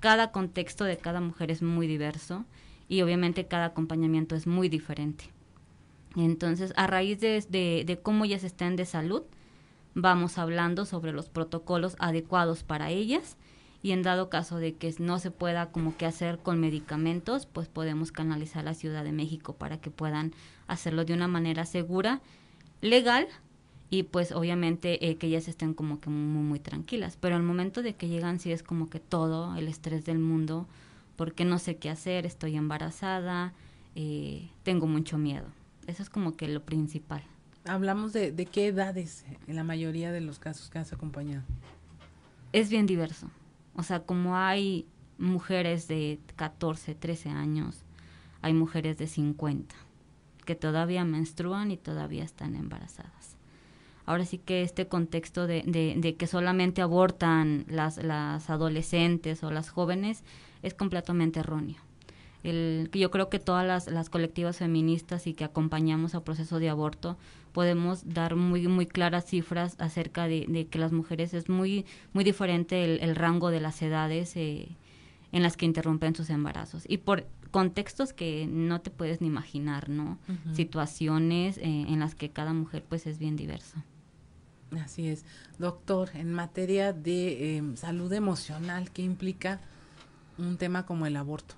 Cada 0.00 0.32
contexto 0.32 0.84
de 0.84 0.96
cada 0.96 1.20
mujer 1.20 1.50
es 1.50 1.62
muy 1.62 1.86
diverso 1.86 2.44
y 2.88 3.02
obviamente 3.02 3.46
cada 3.46 3.66
acompañamiento 3.66 4.34
es 4.34 4.46
muy 4.46 4.68
diferente. 4.68 5.24
Entonces, 6.16 6.72
a 6.76 6.86
raíz 6.86 7.20
de, 7.20 7.44
de, 7.48 7.84
de 7.86 7.98
cómo 7.98 8.24
ellas 8.24 8.44
estén 8.44 8.76
de 8.76 8.84
salud, 8.84 9.22
vamos 9.94 10.38
hablando 10.38 10.84
sobre 10.84 11.12
los 11.12 11.28
protocolos 11.28 11.96
adecuados 11.98 12.62
para 12.62 12.90
ellas 12.90 13.36
y 13.82 13.90
en 13.90 14.02
dado 14.02 14.30
caso 14.30 14.58
de 14.58 14.74
que 14.74 14.94
no 14.98 15.18
se 15.18 15.30
pueda 15.30 15.70
como 15.70 15.96
que 15.96 16.06
hacer 16.06 16.38
con 16.38 16.60
medicamentos, 16.60 17.46
pues 17.46 17.68
podemos 17.68 18.12
canalizar 18.12 18.60
a 18.60 18.70
la 18.70 18.74
Ciudad 18.74 19.02
de 19.02 19.12
México 19.12 19.54
para 19.54 19.80
que 19.80 19.90
puedan 19.90 20.32
hacerlo 20.68 21.04
de 21.04 21.14
una 21.14 21.26
manera 21.26 21.66
segura, 21.66 22.20
legal 22.80 23.26
y 23.90 24.04
pues 24.04 24.32
obviamente 24.32 25.08
eh, 25.08 25.16
que 25.16 25.26
ellas 25.26 25.48
estén 25.48 25.74
como 25.74 26.00
que 26.00 26.10
muy, 26.10 26.42
muy 26.44 26.60
tranquilas. 26.60 27.18
Pero 27.20 27.34
al 27.36 27.42
momento 27.42 27.82
de 27.82 27.94
que 27.94 28.08
llegan 28.08 28.38
sí 28.38 28.52
es 28.52 28.62
como 28.62 28.88
que 28.88 29.00
todo 29.00 29.56
el 29.56 29.68
estrés 29.68 30.04
del 30.04 30.18
mundo, 30.18 30.66
porque 31.16 31.44
no 31.44 31.58
sé 31.58 31.76
qué 31.76 31.90
hacer, 31.90 32.24
estoy 32.24 32.56
embarazada, 32.56 33.52
eh, 33.96 34.48
tengo 34.62 34.86
mucho 34.86 35.18
miedo. 35.18 35.46
Eso 35.88 36.02
es 36.02 36.08
como 36.08 36.36
que 36.36 36.48
lo 36.48 36.62
principal. 36.62 37.22
Hablamos 37.64 38.12
de, 38.12 38.32
de 38.32 38.46
qué 38.46 38.66
edades 38.66 39.24
en 39.46 39.56
la 39.56 39.64
mayoría 39.64 40.12
de 40.12 40.20
los 40.20 40.38
casos 40.38 40.68
que 40.68 40.78
has 40.78 40.92
acompañado. 40.92 41.42
Es 42.52 42.70
bien 42.70 42.86
diverso. 42.86 43.30
O 43.74 43.82
sea, 43.82 44.00
como 44.00 44.36
hay 44.36 44.86
mujeres 45.18 45.88
de 45.88 46.18
14, 46.36 46.94
13 46.94 47.30
años, 47.30 47.84
hay 48.42 48.52
mujeres 48.52 48.98
de 48.98 49.06
50 49.06 49.74
que 50.44 50.54
todavía 50.54 51.04
menstruan 51.04 51.70
y 51.70 51.76
todavía 51.76 52.24
están 52.24 52.56
embarazadas. 52.56 53.36
Ahora 54.04 54.24
sí 54.24 54.38
que 54.38 54.62
este 54.62 54.88
contexto 54.88 55.46
de, 55.46 55.62
de, 55.62 56.16
que 56.16 56.26
solamente 56.26 56.82
abortan 56.82 57.64
las, 57.68 57.98
las 57.98 58.50
adolescentes 58.50 59.44
o 59.44 59.52
las 59.52 59.70
jóvenes 59.70 60.24
es 60.62 60.74
completamente 60.74 61.40
erróneo. 61.40 61.80
El, 62.42 62.90
yo 62.92 63.10
creo 63.10 63.28
que 63.28 63.38
todas 63.38 63.66
las, 63.66 63.86
las, 63.86 64.10
colectivas 64.10 64.56
feministas 64.56 65.26
y 65.26 65.34
que 65.34 65.44
acompañamos 65.44 66.14
al 66.14 66.24
proceso 66.24 66.58
de 66.58 66.68
aborto 66.68 67.16
podemos 67.52 68.02
dar 68.08 68.34
muy 68.34 68.66
muy 68.66 68.86
claras 68.86 69.26
cifras 69.26 69.76
acerca 69.78 70.26
de, 70.26 70.66
que 70.68 70.78
las 70.78 70.92
mujeres 70.92 71.34
es 71.34 71.48
muy 71.48 71.86
muy 72.12 72.24
diferente 72.24 72.84
el, 72.84 73.00
el 73.00 73.14
rango 73.14 73.50
de 73.50 73.60
las 73.60 73.80
edades 73.80 74.36
eh, 74.36 74.68
en 75.30 75.42
las 75.42 75.56
que 75.56 75.66
interrumpen 75.66 76.14
sus 76.16 76.30
embarazos 76.30 76.84
y 76.88 76.98
por 76.98 77.26
contextos 77.52 78.12
que 78.12 78.48
no 78.50 78.80
te 78.80 78.90
puedes 78.90 79.20
ni 79.20 79.28
imaginar, 79.28 79.88
¿no? 79.88 80.18
Situaciones 80.54 81.58
eh, 81.58 81.62
en 81.62 82.00
las 82.00 82.16
que 82.16 82.30
cada 82.30 82.52
mujer 82.52 82.84
pues 82.88 83.06
es 83.06 83.18
bien 83.18 83.36
diversa. 83.36 83.84
Así 84.82 85.08
es. 85.08 85.24
Doctor, 85.58 86.10
en 86.14 86.32
materia 86.32 86.92
de 86.92 87.58
em, 87.58 87.76
salud 87.76 88.12
emocional, 88.12 88.90
¿qué 88.90 89.02
implica 89.02 89.60
un 90.38 90.56
tema 90.56 90.86
como 90.86 91.06
el 91.06 91.16
aborto? 91.16 91.54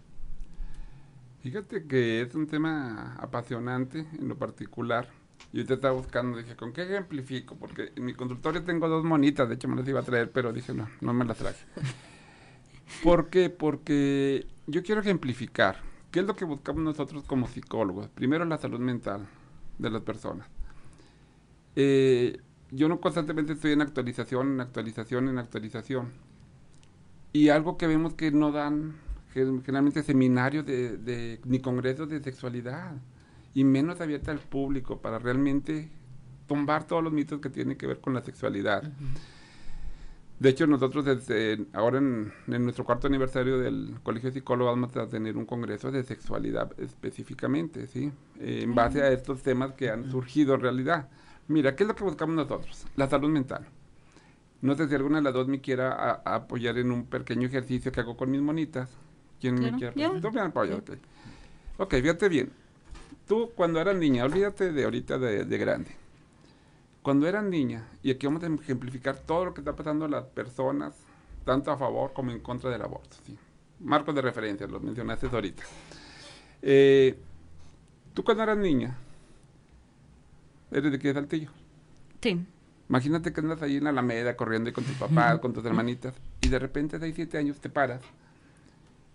Fíjate 1.44 1.86
que 1.86 2.22
es 2.22 2.34
un 2.34 2.46
tema 2.46 3.16
apasionante 3.16 4.06
en 4.18 4.28
lo 4.28 4.38
particular. 4.38 5.10
Yo 5.52 5.66
te 5.66 5.74
estaba 5.74 5.92
buscando, 5.92 6.38
dije, 6.38 6.56
¿con 6.56 6.72
qué 6.72 6.84
ejemplifico? 6.84 7.54
Porque 7.56 7.92
en 7.94 8.06
mi 8.06 8.14
consultorio 8.14 8.64
tengo 8.64 8.88
dos 8.88 9.04
monitas, 9.04 9.46
de 9.46 9.56
hecho 9.56 9.68
me 9.68 9.76
las 9.76 9.86
iba 9.86 10.00
a 10.00 10.04
traer, 10.04 10.32
pero 10.32 10.54
dije, 10.54 10.72
no, 10.72 10.88
no 11.02 11.12
me 11.12 11.26
las 11.26 11.36
traje. 11.36 11.62
¿Por 13.02 13.28
qué? 13.28 13.50
Porque 13.50 14.46
yo 14.66 14.82
quiero 14.82 15.02
ejemplificar. 15.02 15.82
¿Qué 16.10 16.20
es 16.20 16.26
lo 16.26 16.34
que 16.34 16.46
buscamos 16.46 16.82
nosotros 16.82 17.24
como 17.24 17.46
psicólogos? 17.46 18.08
Primero, 18.08 18.46
la 18.46 18.56
salud 18.56 18.80
mental 18.80 19.26
de 19.76 19.90
las 19.90 20.00
personas. 20.00 20.48
Eh, 21.76 22.40
yo 22.70 22.88
no 22.88 23.02
constantemente 23.02 23.52
estoy 23.52 23.72
en 23.72 23.82
actualización, 23.82 24.54
en 24.54 24.60
actualización, 24.62 25.28
en 25.28 25.36
actualización. 25.36 26.10
Y 27.34 27.50
algo 27.50 27.76
que 27.76 27.86
vemos 27.86 28.14
que 28.14 28.30
no 28.30 28.50
dan 28.50 29.03
generalmente 29.34 30.02
seminarios 30.02 30.64
de, 30.64 31.40
ni 31.44 31.60
congresos 31.60 32.08
de 32.08 32.22
sexualidad, 32.22 32.92
y 33.52 33.64
menos 33.64 34.00
abierta 34.00 34.32
al 34.32 34.38
público 34.38 35.00
para 35.00 35.18
realmente 35.18 35.88
tumbar 36.46 36.86
todos 36.86 37.02
los 37.02 37.12
mitos 37.12 37.40
que 37.40 37.50
tienen 37.50 37.76
que 37.76 37.86
ver 37.86 38.00
con 38.00 38.14
la 38.14 38.22
sexualidad. 38.22 38.82
De 40.38 40.48
hecho, 40.48 40.66
nosotros 40.66 41.04
desde 41.04 41.64
ahora 41.72 41.98
en, 41.98 42.32
nuestro 42.46 42.84
cuarto 42.84 43.06
aniversario 43.06 43.58
del 43.58 43.94
Colegio 44.02 44.30
de 44.30 44.34
Psicólogos 44.34 44.74
vamos 44.74 44.96
a 44.96 45.08
tener 45.08 45.36
un 45.36 45.46
congreso 45.46 45.92
de 45.92 46.02
sexualidad 46.02 46.72
específicamente, 46.78 47.86
¿sí? 47.86 48.10
en 48.40 48.74
base 48.74 49.02
a 49.02 49.12
estos 49.12 49.42
temas 49.42 49.72
que 49.74 49.90
han 49.90 50.10
surgido 50.10 50.54
en 50.54 50.60
realidad. 50.60 51.08
Mira, 51.46 51.76
¿qué 51.76 51.84
es 51.84 51.88
lo 51.88 51.94
que 51.94 52.04
buscamos 52.04 52.34
nosotros? 52.34 52.86
La 52.96 53.08
salud 53.08 53.28
mental. 53.28 53.64
No 54.60 54.74
sé 54.74 54.88
si 54.88 54.94
alguna 54.94 55.18
de 55.18 55.22
las 55.22 55.34
dos 55.34 55.46
me 55.46 55.60
quiera 55.60 56.22
apoyar 56.24 56.78
en 56.78 56.90
un 56.90 57.04
pequeño 57.04 57.46
ejercicio 57.46 57.92
que 57.92 58.00
hago 58.00 58.16
con 58.16 58.30
mis 58.30 58.40
monitas. 58.40 58.90
¿Quién 59.52 59.60
me 59.60 59.78
quiere? 59.78 60.20
Tú 60.20 60.32
me 60.32 60.40
apoyas, 60.40 60.78
ok. 60.78 60.90
Ok, 61.78 61.94
fíjate 61.94 62.28
bien. 62.28 62.50
Tú 63.26 63.50
cuando 63.54 63.80
eras 63.80 63.96
niña, 63.96 64.24
olvídate 64.24 64.72
de 64.72 64.84
ahorita 64.84 65.18
de, 65.18 65.44
de 65.44 65.58
grande 65.58 66.04
cuando 67.04 67.28
eran 67.28 67.50
niña, 67.50 67.86
y 68.02 68.10
aquí 68.10 68.26
vamos 68.26 68.42
a 68.42 68.46
ejemplificar 68.46 69.18
todo 69.18 69.44
lo 69.44 69.52
que 69.52 69.60
está 69.60 69.76
pasando 69.76 70.06
a 70.06 70.08
las 70.08 70.24
personas, 70.24 70.94
tanto 71.44 71.70
a 71.70 71.76
favor 71.76 72.14
como 72.14 72.30
en 72.30 72.40
contra 72.40 72.70
del 72.70 72.80
aborto. 72.80 73.18
¿sí? 73.26 73.36
Marcos 73.80 74.14
de 74.14 74.22
referencia, 74.22 74.66
los 74.66 74.82
mencionaste 74.82 75.26
ahorita. 75.26 75.62
Eh, 76.62 77.14
tú 78.14 78.24
cuando 78.24 78.42
eras 78.42 78.56
niña, 78.56 78.96
¿eres 80.70 80.92
de 80.92 80.98
qué 80.98 81.12
Saltillo? 81.12 81.50
Sí. 82.22 82.42
Imagínate 82.88 83.34
que 83.34 83.40
andas 83.42 83.60
ahí 83.60 83.76
en 83.76 83.84
la 83.84 83.90
Alameda 83.90 84.34
corriendo 84.34 84.72
con 84.72 84.84
tus 84.84 84.96
papás, 84.96 85.40
con 85.40 85.52
tus 85.52 85.62
hermanitas, 85.66 86.14
y 86.40 86.48
de 86.48 86.58
repente 86.58 86.98
de 86.98 87.12
siete 87.12 87.36
años 87.36 87.60
te 87.60 87.68
paras 87.68 88.00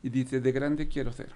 y 0.03 0.09
dices, 0.09 0.41
de 0.41 0.51
grande 0.51 0.87
quiero 0.87 1.11
ser. 1.11 1.29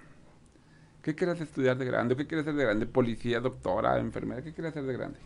¿Qué 1.02 1.14
quieres 1.14 1.40
estudiar 1.40 1.76
de 1.76 1.84
grande? 1.84 2.16
¿Qué 2.16 2.26
quieres 2.26 2.46
ser 2.46 2.54
de 2.54 2.64
grande? 2.64 2.86
¿Policía, 2.86 3.40
doctora, 3.40 3.98
enfermera? 3.98 4.42
¿Qué 4.42 4.54
quieres 4.54 4.72
ser 4.72 4.84
de 4.84 4.92
grande? 4.94 5.18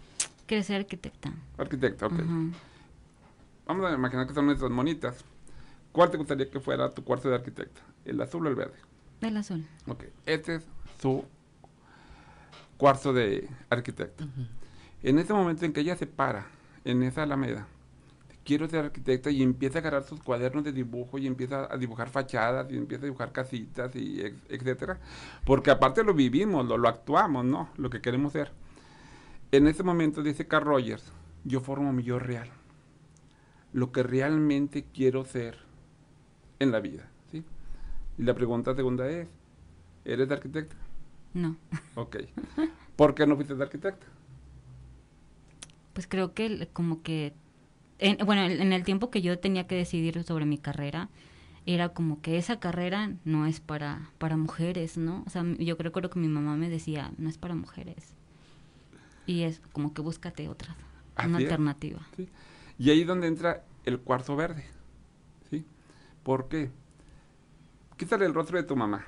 Quiere 0.47 0.65
ser 0.65 0.81
arquitecta. 0.81 1.33
Arquitecta, 1.57 2.07
ok. 2.07 2.15
Vamos 3.67 3.87
a 3.87 3.95
imaginar 3.95 4.27
que 4.27 4.35
son 4.35 4.47
nuestras 4.47 4.71
monitas. 4.71 5.25
¿Cuál 5.93 6.11
te 6.11 6.17
gustaría 6.17 6.51
que 6.51 6.59
fuera 6.59 6.93
tu 6.93 7.05
cuarto 7.05 7.29
de 7.29 7.37
arquitecta? 7.37 7.81
¿El 8.05 8.21
azul 8.21 8.47
o 8.47 8.49
el 8.49 8.57
verde? 8.57 8.77
El 9.21 9.37
azul. 9.37 9.65
Ok, 9.87 10.05
este 10.27 10.57
es 10.57 10.67
su 11.01 11.25
cuarto 12.77 13.13
de 13.13 13.49
arquitecta. 13.69 14.27
En 15.03 15.19
ese 15.19 15.33
momento 15.33 15.65
en 15.65 15.73
que 15.73 15.81
ella 15.81 15.97
se 15.97 16.07
para 16.07 16.47
en 16.85 17.03
esa 17.03 17.23
alameda, 17.23 17.67
quiero 18.49 18.67
ser 18.67 18.87
arquitecta 18.87 19.31
y 19.31 19.43
empieza 19.43 19.77
a 19.77 19.81
agarrar 19.81 20.05
sus 20.05 20.23
cuadernos 20.23 20.65
de 20.65 20.73
dibujo 20.73 21.19
y 21.19 21.27
empieza 21.27 21.71
a 21.71 21.77
dibujar 21.77 22.09
fachadas 22.09 22.73
y 22.73 22.79
empieza 22.79 23.03
a 23.03 23.05
dibujar 23.05 23.31
casitas 23.31 23.95
y 23.95 24.23
etcétera, 24.49 24.99
porque 25.45 25.71
aparte 25.71 26.03
lo 26.03 26.15
vivimos, 26.15 26.67
lo, 26.67 26.79
lo 26.79 26.89
actuamos, 26.89 27.45
¿no? 27.45 27.69
Lo 27.77 27.91
que 27.91 28.01
queremos 28.01 28.33
ser. 28.33 28.51
En 29.53 29.69
ese 29.69 29.83
momento 29.83 30.23
dice 30.23 30.49
Carl 30.49 30.65
Rogers, 30.65 31.13
yo 31.45 31.61
formo 31.61 31.93
mi 31.93 32.05
yo 32.05 32.19
real, 32.19 32.49
lo 33.75 33.93
que 33.93 34.03
realmente 34.03 34.87
quiero 34.95 35.27
ser 35.27 35.59
en 36.59 36.73
la 36.73 36.81
vida, 36.81 37.11
¿sí? 37.31 37.45
Y 38.17 38.23
la 38.23 38.33
pregunta 38.33 38.75
segunda 38.75 39.11
es, 39.11 39.29
¿eres 40.07 40.31
arquitecta? 40.31 40.75
No. 41.35 41.59
Ok. 41.97 42.17
¿Por 42.97 43.15
qué 43.15 43.27
no 43.27 43.37
fuiste 43.37 43.53
arquitecta? 43.63 44.07
Pues 45.93 46.07
creo 46.07 46.33
que 46.33 46.67
como 46.73 47.03
que, 47.03 47.35
bueno, 48.25 48.43
en 48.43 48.73
el 48.73 48.85
tiempo 48.85 49.11
que 49.11 49.23
yo 49.23 49.39
tenía 49.39 49.67
que 49.67 49.75
decidir 49.75 50.23
sobre 50.25 50.47
mi 50.47 50.59
carrera, 50.59 51.09
era 51.67 51.91
como 51.91 52.23
que 52.23 52.39
esa 52.39 52.61
carrera 52.61 53.13
no 53.25 53.47
es 53.47 53.61
para, 53.61 54.11
para 54.19 54.37
mujeres, 54.37 54.97
¿no? 54.97 55.23
O 55.27 55.31
sea, 55.31 55.45
yo 55.59 55.77
creo, 55.77 55.93
que 55.93 56.19
mi 56.19 56.29
mamá 56.29 56.57
me 56.57 56.71
decía, 56.71 57.13
no 57.19 57.29
es 57.29 57.37
para 57.37 57.55
mujeres 57.55 58.15
y 59.29 59.43
es 59.43 59.61
como 59.73 59.93
que 59.93 60.01
búscate 60.01 60.49
otra, 60.49 60.75
una 61.23 61.37
alternativa. 61.37 62.01
Y 62.79 62.89
ahí 62.89 63.03
es 63.03 63.07
donde 63.07 63.27
entra 63.27 63.63
el 63.85 64.01
cuarzo 64.01 64.35
verde. 64.35 64.65
¿sí? 65.51 65.67
¿Por 66.23 66.49
qué? 66.49 66.71
Quítale 67.99 68.25
el 68.25 68.33
rostro 68.33 68.57
de 68.57 68.63
tu 68.63 68.75
mamá, 68.75 69.05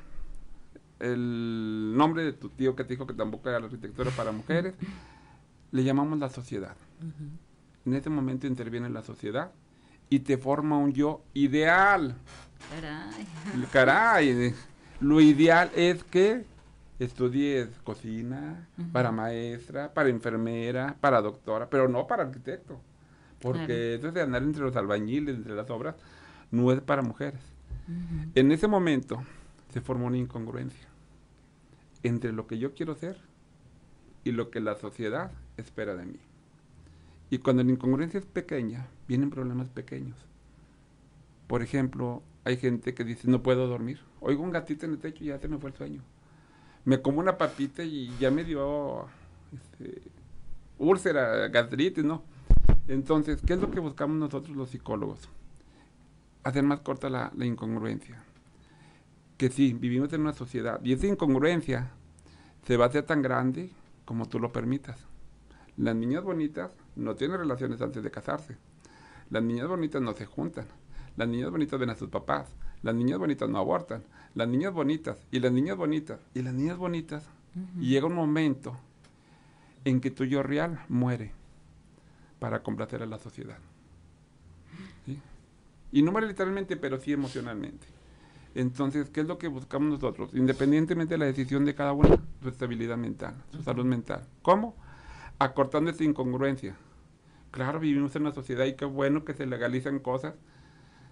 el 0.99 1.97
nombre 1.97 2.23
de 2.25 2.35
tu 2.35 2.51
tío 2.51 2.77
que 2.77 2.85
te 2.85 2.93
dijo 2.93 3.07
que 3.07 3.15
tampoco 3.15 3.49
era 3.49 3.59
la 3.59 3.65
arquitectura 3.65 4.11
para 4.11 4.33
mujeres, 4.33 4.75
le 5.73 5.83
llamamos 5.83 6.19
la 6.19 6.29
sociedad. 6.29 6.77
En 7.87 7.95
ese 7.95 8.11
momento 8.11 8.47
interviene 8.47 8.91
la 8.91 9.03
sociedad 9.03 9.53
y 10.09 10.21
te 10.21 10.37
forma 10.37 10.77
un 10.77 10.93
yo 10.93 11.23
ideal. 11.35 12.15
Caray. 12.71 13.67
Caray. 13.73 14.55
Lo 15.01 15.21
ideal 15.21 15.71
es 15.75 16.05
que 16.05 16.45
estudies 16.99 17.69
cocina, 17.83 18.69
para 18.93 19.11
maestra, 19.11 19.93
para 19.95 20.11
enfermera, 20.11 20.97
para 21.01 21.23
doctora, 21.23 21.71
pero 21.71 21.89
no 21.89 22.07
para 22.07 22.25
arquitecto. 22.25 22.81
Porque 23.41 23.95
eso 23.95 24.13
de 24.13 24.21
andar 24.21 24.43
entre 24.43 24.63
los 24.63 24.77
albañiles, 24.77 25.35
entre 25.37 25.55
las 25.55 25.71
obras, 25.71 25.95
no 26.51 26.71
es 26.73 26.81
para 26.83 27.03
mujeres. 27.03 27.41
En 28.35 28.53
ese 28.53 28.69
momento 28.69 29.23
se 29.73 29.81
formó 29.81 30.07
una 30.07 30.19
incongruencia 30.19 30.87
entre 32.03 32.33
lo 32.33 32.47
que 32.47 32.59
yo 32.59 32.75
quiero 32.75 32.95
ser 32.95 33.17
y 34.23 34.33
lo 34.33 34.51
que 34.51 34.61
la 34.61 34.77
sociedad 34.77 35.33
espera 35.57 35.97
de 35.97 36.05
mí. 36.05 36.19
Y 37.31 37.39
cuando 37.39 37.63
la 37.63 37.71
incongruencia 37.71 38.19
es 38.19 38.27
pequeña, 38.27 38.89
vienen 39.09 39.31
problemas 39.31 39.69
pequeños. 39.69 40.17
Por 41.47 41.63
ejemplo, 41.63 42.23
hay 42.45 42.57
gente 42.57 42.95
que 42.95 43.05
dice, 43.05 43.29
no 43.29 43.43
puedo 43.43 43.67
dormir. 43.67 44.01
Oigo 44.21 44.43
un 44.43 44.51
gatito 44.51 44.87
en 44.87 44.93
el 44.93 44.99
techo 44.99 45.25
y 45.25 45.29
ya 45.29 45.39
se 45.39 45.49
me 45.49 45.59
fue 45.59 45.71
el 45.71 45.77
sueño 45.77 46.03
me 46.85 47.03
como 47.03 47.21
una 47.21 47.37
papita 47.37 47.83
y 47.83 48.11
ya 48.19 48.31
me 48.31 48.45
dio 48.45 49.07
este, 49.53 50.03
úlcera, 50.79 51.49
gastritis, 51.49 52.05
¿no? 52.05 52.23
Entonces, 52.89 53.41
¿qué 53.47 53.55
es 53.55 53.61
lo 53.61 53.71
que 53.71 53.81
buscamos 53.81 54.17
nosotros 54.17 54.57
los 54.57 54.71
psicólogos? 54.71 55.29
Hacer 56.43 56.63
más 56.63 56.81
corta 56.81 57.11
la, 57.11 57.33
incongruencia. 57.41 58.23
Que 59.37 59.51
sí, 59.51 59.73
vivimos 59.73 60.13
en 60.13 60.23
una 60.23 60.33
sociedad 60.33 60.81
y 60.83 60.93
esa 60.93 61.07
incongruencia 61.07 61.91
se 62.67 62.77
va 62.77 62.87
a 62.87 62.89
hacer 62.89 63.05
tan 63.05 63.23
grande 63.23 63.71
como 64.05 64.29
tú 64.29 64.39
lo 64.39 64.53
permitas. 64.53 65.07
Las 65.81 65.97
niñas 65.97 66.23
bonitas 66.23 66.73
no 66.95 67.15
tienen 67.15 67.39
relaciones 67.39 67.81
antes 67.81 68.03
de 68.03 68.11
casarse. 68.11 68.57
Las 69.31 69.43
niñas 69.43 69.67
bonitas 69.67 70.03
no 70.03 70.13
se 70.13 70.27
juntan. 70.27 70.67
Las 71.17 71.27
niñas 71.27 71.51
bonitas 71.51 71.81
ven 71.81 71.91
a 71.91 71.95
sus 71.95 72.11
papás. 72.11 72.49
Las 72.83 72.95
niñas 72.95 73.19
bonitas 73.19 73.49
no 73.49 73.59
abortan 73.59 74.03
las 74.35 74.49
niñas 74.49 74.73
bonitas 74.73 75.19
y 75.31 75.41
las 75.41 75.53
niñas 75.53 75.77
bonitas 75.77 76.21
y 76.35 76.43
las 76.43 76.55
niñas 76.55 76.77
bonitas. 76.77 77.25
Y 77.81 77.89
llega 77.89 78.07
un 78.07 78.15
momento 78.15 78.77
en 79.85 80.01
que 80.01 80.11
tu 80.11 80.25
yo 80.25 80.43
real 80.43 80.85
muere 80.89 81.33
para 82.39 82.63
complacer 82.63 83.03
a 83.03 83.07
la 83.07 83.19
sociedad. 83.19 83.59
¿Sí? 85.05 85.19
Y 85.91 86.03
no 86.03 86.13
muere 86.13 86.29
literalmente, 86.29 86.77
pero 86.77 86.99
sí 86.99 87.13
emocionalmente. 87.13 87.87
Entonces, 88.55 89.11
¿qué 89.11 89.23
es 89.23 89.27
lo 89.27 89.39
que 89.39 89.49
buscamos 89.49 89.91
nosotros? 89.91 90.31
Independientemente 90.33 91.15
de 91.15 91.19
la 91.19 91.25
decisión 91.27 91.65
de 91.65 91.75
cada 91.75 91.93
uno, 91.93 92.21
su 92.41 92.49
estabilidad 92.49 92.97
mental, 92.97 93.35
su 93.51 93.63
salud 93.63 93.85
mental. 93.85 94.25
¿Cómo? 94.43 94.77
Acortando 95.41 95.91
esa 95.91 96.05
incongruencia. 96.05 96.77
Claro, 97.51 97.81
vivimos 97.81 98.15
en 98.15 98.23
una 98.23 98.33
sociedad 98.33 98.67
y 98.67 98.75
qué 98.75 98.85
bueno 98.85 99.25
que 99.25 99.33
se 99.33 99.47
legalizan 99.47 99.99
cosas. 99.99 100.35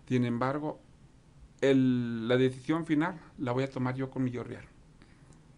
Sin 0.06 0.26
embargo, 0.26 0.80
el, 1.62 2.28
la 2.28 2.36
decisión 2.36 2.84
final 2.84 3.18
la 3.38 3.52
voy 3.52 3.64
a 3.64 3.70
tomar 3.70 3.94
yo 3.94 4.10
con 4.10 4.22
mi 4.24 4.30
yo 4.30 4.44
real. 4.44 4.64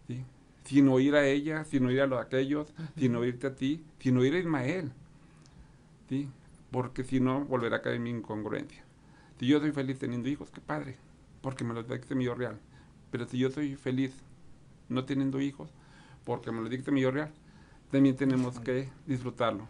¿sí? 0.07 0.25
Sin 0.65 0.89
oír 0.89 1.17
a 1.17 1.27
ella, 1.27 1.65
sin 1.65 1.85
oír 1.85 2.01
a 2.01 2.07
los 2.07 2.21
aquellos, 2.21 2.73
sin 2.97 3.17
oírte 3.17 3.49
a 3.49 3.57
ti, 3.57 3.85
sin 3.99 4.17
oír 4.17 4.35
a 4.35 4.39
Ismael. 4.39 4.93
¿sí? 6.09 6.29
Porque 6.71 7.03
si 7.03 7.19
no, 7.19 7.45
volverá 7.45 7.79
a 7.79 7.83
caer 7.83 7.97
en 7.97 8.05
mi 8.05 8.11
incongruencia. 8.11 8.85
Si 9.41 9.49
yo 9.49 9.59
soy 9.59 9.73
feliz 9.73 9.99
teniendo 9.99 10.29
hijos, 10.29 10.51
qué 10.53 10.61
padre, 10.61 10.97
porque 11.43 11.65
me 11.65 11.75
lo 11.75 11.83
dicte 11.83 12.15
mi 12.15 12.25
yo 12.25 12.37
real. 12.37 12.61
Pero 13.11 13.27
si 13.27 13.37
yo 13.37 13.51
soy 13.51 13.75
feliz 13.75 14.13
no 14.89 15.05
teniendo 15.05 15.41
hijos, 15.41 15.71
porque 16.25 16.53
me 16.53 16.61
lo 16.61 16.69
dicte 16.69 16.93
mi 16.93 17.01
yo 17.01 17.11
real, 17.11 17.33
también 17.91 18.17
tenemos 18.17 18.59
que 18.61 18.89
disfrutarlo 19.07 19.67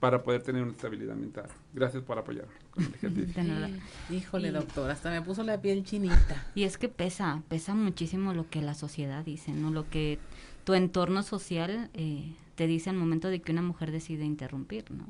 para 0.00 0.22
poder 0.22 0.42
tener 0.42 0.62
una 0.62 0.72
estabilidad 0.72 1.14
mental. 1.14 1.46
Gracias 1.72 2.02
por 2.02 2.18
apoyarme 2.18 2.52
con 2.70 2.84
el 2.84 2.94
ejercicio. 2.94 3.42
De 3.42 3.48
nada. 3.48 3.70
Híjole, 4.10 4.48
Y- 4.48 4.50
doctor, 4.52 4.90
hasta 4.90 5.10
me 5.10 5.22
puso 5.22 5.42
la 5.44 5.60
piel 5.62 5.82
chinita. 5.84 6.46
Y 6.54 6.64
es 6.64 6.76
que 6.76 6.88
pesa, 6.88 7.42
pesa 7.48 7.74
muchísimo 7.74 8.34
lo 8.34 8.48
que 8.50 8.60
la 8.60 8.74
sociedad 8.74 9.24
dice, 9.24 9.52
¿no? 9.52 9.70
Lo 9.70 9.88
que 9.88 10.18
tu 10.64 10.74
entorno 10.74 11.22
social 11.22 11.88
eh, 11.94 12.34
te 12.54 12.66
dice 12.66 12.90
al 12.90 12.96
momento 12.96 13.28
de 13.28 13.40
que 13.40 13.52
una 13.52 13.62
mujer 13.62 13.90
decide 13.92 14.24
interrumpir, 14.24 14.90
¿no? 14.90 15.06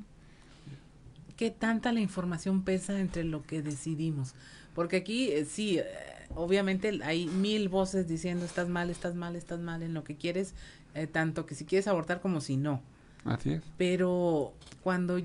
¿Qué 1.36 1.50
tanta 1.50 1.90
la 1.92 1.98
información 2.00 2.62
pesa 2.62 3.00
entre 3.00 3.24
lo 3.24 3.42
que 3.42 3.60
decidimos? 3.62 4.34
Porque 4.74 4.96
aquí 4.96 5.30
eh, 5.30 5.44
sí, 5.44 5.78
eh, 5.78 5.84
obviamente 6.34 7.00
hay 7.04 7.26
mil 7.26 7.68
voces 7.68 8.08
diciendo 8.08 8.44
estás 8.44 8.68
mal, 8.68 8.90
estás 8.90 9.14
mal, 9.14 9.36
estás 9.36 9.60
mal 9.60 9.82
en 9.82 9.94
lo 9.94 10.04
que 10.04 10.16
quieres, 10.16 10.54
eh, 10.94 11.06
tanto 11.06 11.46
que 11.46 11.54
si 11.54 11.64
quieres 11.64 11.86
abortar 11.86 12.20
como 12.20 12.40
si 12.40 12.56
no. 12.56 12.82
Así 13.24 13.52
es. 13.52 13.62
Pero 13.78 14.52
cuando 14.82 15.18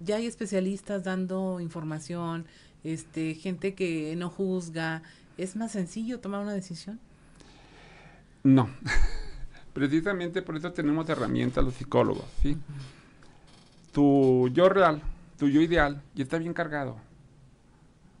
ya 0.00 0.16
hay 0.16 0.26
especialistas 0.26 1.04
dando 1.04 1.60
información, 1.60 2.46
este, 2.84 3.34
gente 3.34 3.74
que 3.74 4.14
no 4.16 4.30
juzga, 4.30 5.02
es 5.36 5.56
más 5.56 5.72
sencillo 5.72 6.20
tomar 6.20 6.40
una 6.42 6.54
decisión. 6.54 6.98
No. 8.42 8.68
Precisamente 9.74 10.40
por 10.40 10.56
eso 10.56 10.72
tenemos 10.72 11.08
herramientas 11.10 11.62
los 11.62 11.74
psicólogos, 11.74 12.24
¿sí? 12.40 12.56
Tu 13.92 14.48
yo 14.54 14.70
real, 14.70 15.02
tu 15.38 15.48
yo 15.48 15.60
ideal, 15.60 16.02
ya 16.14 16.22
está 16.22 16.38
bien 16.38 16.54
cargado. 16.54 16.96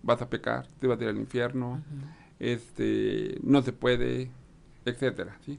Vas 0.06 0.22
a 0.22 0.30
pecar, 0.30 0.66
te 0.80 0.86
vas 0.86 0.98
a 1.00 1.02
ir 1.02 1.08
al 1.10 1.16
infierno, 1.18 1.82
este, 2.38 3.38
no 3.42 3.60
se 3.62 3.72
puede, 3.72 4.30
etcétera, 4.84 5.36
¿sí? 5.44 5.58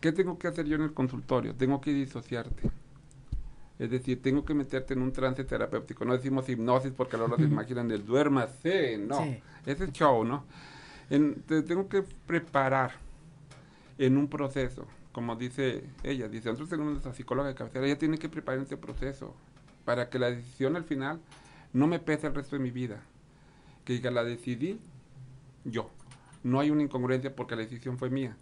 ¿Qué 0.00 0.12
tengo 0.12 0.38
que 0.38 0.48
hacer 0.48 0.66
yo 0.66 0.76
en 0.76 0.82
el 0.82 0.92
consultorio? 0.92 1.54
Tengo 1.54 1.80
que 1.80 1.92
disociarte. 1.94 2.70
Es 3.78 3.90
decir, 3.90 4.20
tengo 4.22 4.44
que 4.44 4.54
meterte 4.54 4.94
en 4.94 5.02
un 5.02 5.12
trance 5.12 5.42
terapéutico. 5.44 6.04
No 6.04 6.12
decimos 6.14 6.48
hipnosis 6.48 6.92
porque 6.92 7.16
ahora 7.16 7.36
se 7.36 7.42
imaginan 7.44 7.90
el 7.90 8.04
duérmase, 8.04 8.98
no. 8.98 9.18
Sí. 9.22 9.40
Ese 9.66 9.84
es 9.84 9.92
show, 9.92 10.24
¿no? 10.24 10.44
En- 11.10 11.42
te 11.42 11.62
tengo 11.62 11.88
que 11.88 12.02
preparar 12.26 12.92
en 13.98 14.16
un 14.16 14.28
proceso, 14.28 14.86
como 15.12 15.36
dice 15.36 15.84
ella, 16.02 16.28
dice, 16.28 16.48
nosotros 16.48 16.68
tenemos 16.70 16.92
nuestra 16.92 17.14
psicóloga 17.14 17.48
de 17.48 17.54
cabecera, 17.54 17.86
ella 17.86 17.98
tiene 17.98 18.18
que 18.18 18.28
preparar 18.28 18.60
ese 18.60 18.76
proceso 18.76 19.34
para 19.84 20.08
que 20.10 20.18
la 20.18 20.30
decisión 20.30 20.76
al 20.76 20.84
final 20.84 21.20
no 21.72 21.86
me 21.86 21.98
pese 22.00 22.26
el 22.26 22.34
resto 22.34 22.56
de 22.56 22.62
mi 22.62 22.70
vida. 22.70 23.00
Que 23.84 23.94
diga, 23.94 24.10
la 24.10 24.24
decidí 24.24 24.78
yo. 25.64 25.90
No 26.42 26.60
hay 26.60 26.70
una 26.70 26.82
incongruencia 26.82 27.34
porque 27.34 27.56
la 27.56 27.62
decisión 27.62 27.98
fue 27.98 28.10
mía. 28.10 28.36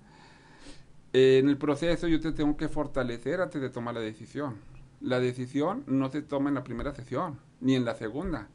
Eh, 1.13 1.39
en 1.39 1.49
el 1.49 1.57
proceso 1.59 2.09
yo 2.09 2.21
te 2.21 2.33
tengo 2.33 2.57
que 2.57 2.69
fortalecer 2.69 3.41
antes 3.41 3.61
de 3.61 3.71
tomar 3.71 3.95
la 3.95 4.01
decisión. 4.01 4.57
La 5.01 5.21
decisión 5.21 5.85
no 5.87 6.11
se 6.11 6.23
toma 6.23 6.49
en 6.49 6.55
la 6.55 6.65
primera 6.65 6.95
sesión, 6.95 7.39
ni 7.61 7.75
en 7.75 7.85
la 7.85 7.95
segunda. 7.95 8.49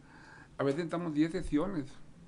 A 0.58 0.63
veces 0.63 0.86
estamos 0.86 1.13
10 1.13 1.32
sesiones, 1.32 1.86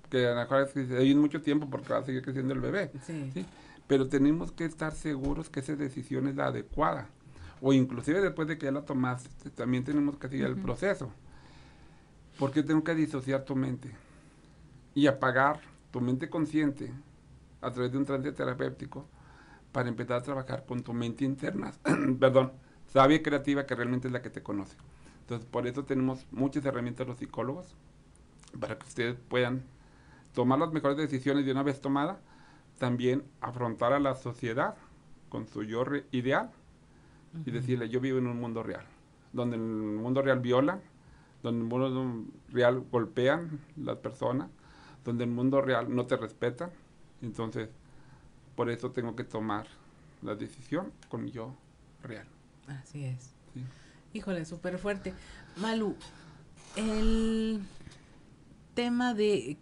que 0.10 0.28
a 0.28 0.32
lo 0.34 0.42
mejor 0.42 0.70
es- 0.76 0.92
hay 0.92 1.16
mucho 1.16 1.42
tiempo 1.42 1.70
porque 1.70 1.94
va 1.94 2.00
a 2.00 2.04
seguir 2.04 2.22
creciendo 2.22 2.54
el 2.54 2.60
bebé. 2.60 2.92
Sí. 3.06 3.32
¿sí? 3.34 3.46
Pero 3.88 4.08
tenemos 4.08 4.52
que 4.52 4.66
estar 4.66 4.94
seguros 4.94 5.50
que 5.50 5.62
esa 5.62 5.76
decisión 5.76 6.28
es 6.28 6.36
la 6.36 6.48
adecuada. 6.48 7.10
O 7.62 7.74
inclusive 7.74 8.22
después 8.22 8.48
de 8.48 8.58
que 8.58 8.66
ya 8.68 8.72
la 8.72 8.86
tomaste, 8.86 9.50
también 9.50 9.84
tenemos 9.84 10.18
que 10.18 10.30
seguir 10.30 10.46
el 10.46 10.58
proceso. 10.58 11.12
Porque 12.38 12.62
tengo 12.64 12.84
que 12.84 12.94
disociar 12.96 13.44
tu 13.46 13.56
mente 13.56 13.90
y 14.94 15.08
apagar 15.08 15.62
tu 15.92 16.02
mente 16.02 16.30
consciente 16.30 16.92
a 17.62 17.72
través 17.72 17.92
de 17.92 17.98
un 17.98 18.06
trance 18.06 18.32
terapéutico 18.32 19.06
para 19.72 19.90
empezar 19.90 20.18
a 20.18 20.24
trabajar 20.24 20.66
con 20.66 20.82
tu 20.82 20.94
mente 20.94 21.26
interna, 21.26 21.72
perdón, 22.20 22.52
sabia 22.88 23.18
y 23.18 23.22
creativa 23.22 23.66
que 23.66 23.76
realmente 23.76 24.08
es 24.08 24.14
la 24.14 24.22
que 24.22 24.30
te 24.30 24.42
conoce. 24.42 24.76
Entonces, 25.22 25.48
por 25.48 25.68
eso 25.68 25.84
tenemos 25.86 26.26
muchas 26.32 26.66
herramientas 26.66 27.08
los 27.08 27.18
psicólogos 27.18 27.76
para 28.60 28.78
que 28.80 28.88
ustedes 28.88 29.18
puedan 29.28 29.64
tomar 30.34 30.58
las 30.60 30.72
mejores 30.72 30.98
decisiones 30.98 31.46
de 31.46 31.52
una 31.52 31.64
vez 31.64 31.82
tomada, 31.82 32.20
también 32.80 33.24
afrontar 33.42 33.94
a 33.94 34.00
la 34.00 34.16
sociedad 34.16 34.76
con 35.30 35.48
su 35.48 35.64
yo 35.64 35.84
ideal 36.12 36.50
y 37.46 37.52
decirle, 37.52 37.90
yo 37.90 38.00
vivo 38.00 38.18
en 38.18 38.28
un 38.28 38.40
mundo 38.40 38.64
real, 38.64 38.86
donde 39.34 39.58
en 39.58 39.62
el 39.62 40.00
mundo 40.00 40.22
real 40.22 40.40
violan, 40.40 40.82
donde 41.44 41.60
en 41.60 41.66
el 41.66 41.70
mundo 41.70 42.32
real 42.50 42.84
golpean 42.92 43.60
las 43.78 43.98
personas, 43.98 44.50
donde 45.10 45.24
en 45.24 45.32
el 45.32 45.36
mundo 45.36 45.62
real 45.62 45.94
no 45.94 46.06
te 46.06 46.16
respetan. 46.18 46.70
Entonces, 47.24 47.70
por 48.56 48.70
eso 48.70 48.92
tengo 48.92 49.16
que 49.16 49.24
tomar 49.24 49.66
la 50.22 50.36
decisión 50.36 50.92
con 51.10 51.24
mi 51.24 51.32
yo 51.32 51.56
real. 52.04 52.28
Así 52.68 53.06
es. 53.06 53.32
¿sí? 53.54 53.64
Híjole, 54.14 54.46
súper 54.46 54.78
fuerte. 54.78 55.14
Malu, 55.58 55.96
el 56.76 57.62
tema 58.76 59.16
de 59.16 59.58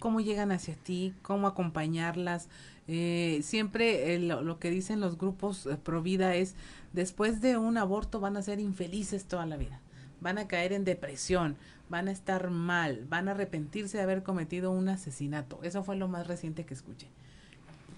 cómo 0.00 0.20
llegan 0.20 0.50
hacia 0.50 0.74
ti, 0.74 1.14
cómo 1.22 1.46
acompañarlas, 1.46 2.48
eh, 2.88 3.40
siempre 3.44 4.14
eh, 4.14 4.18
lo, 4.18 4.42
lo 4.42 4.58
que 4.58 4.70
dicen 4.70 4.98
los 4.98 5.18
grupos 5.18 5.66
eh, 5.66 5.76
pro 5.76 6.02
vida 6.02 6.34
es, 6.34 6.56
después 6.92 7.40
de 7.40 7.58
un 7.58 7.78
aborto 7.78 8.18
van 8.18 8.36
a 8.36 8.42
ser 8.42 8.58
infelices 8.58 9.24
toda 9.24 9.46
la 9.46 9.56
vida, 9.56 9.80
van 10.20 10.38
a 10.38 10.48
caer 10.48 10.72
en 10.72 10.84
depresión, 10.84 11.56
van 11.88 12.08
a 12.08 12.12
estar 12.12 12.50
mal, 12.50 13.06
van 13.08 13.28
a 13.28 13.32
arrepentirse 13.32 13.96
de 13.96 14.02
haber 14.02 14.22
cometido 14.22 14.70
un 14.70 14.88
asesinato. 14.88 15.60
Eso 15.62 15.82
fue 15.82 15.96
lo 15.96 16.08
más 16.08 16.26
reciente 16.26 16.64
que 16.64 16.74
escuché. 16.74 17.08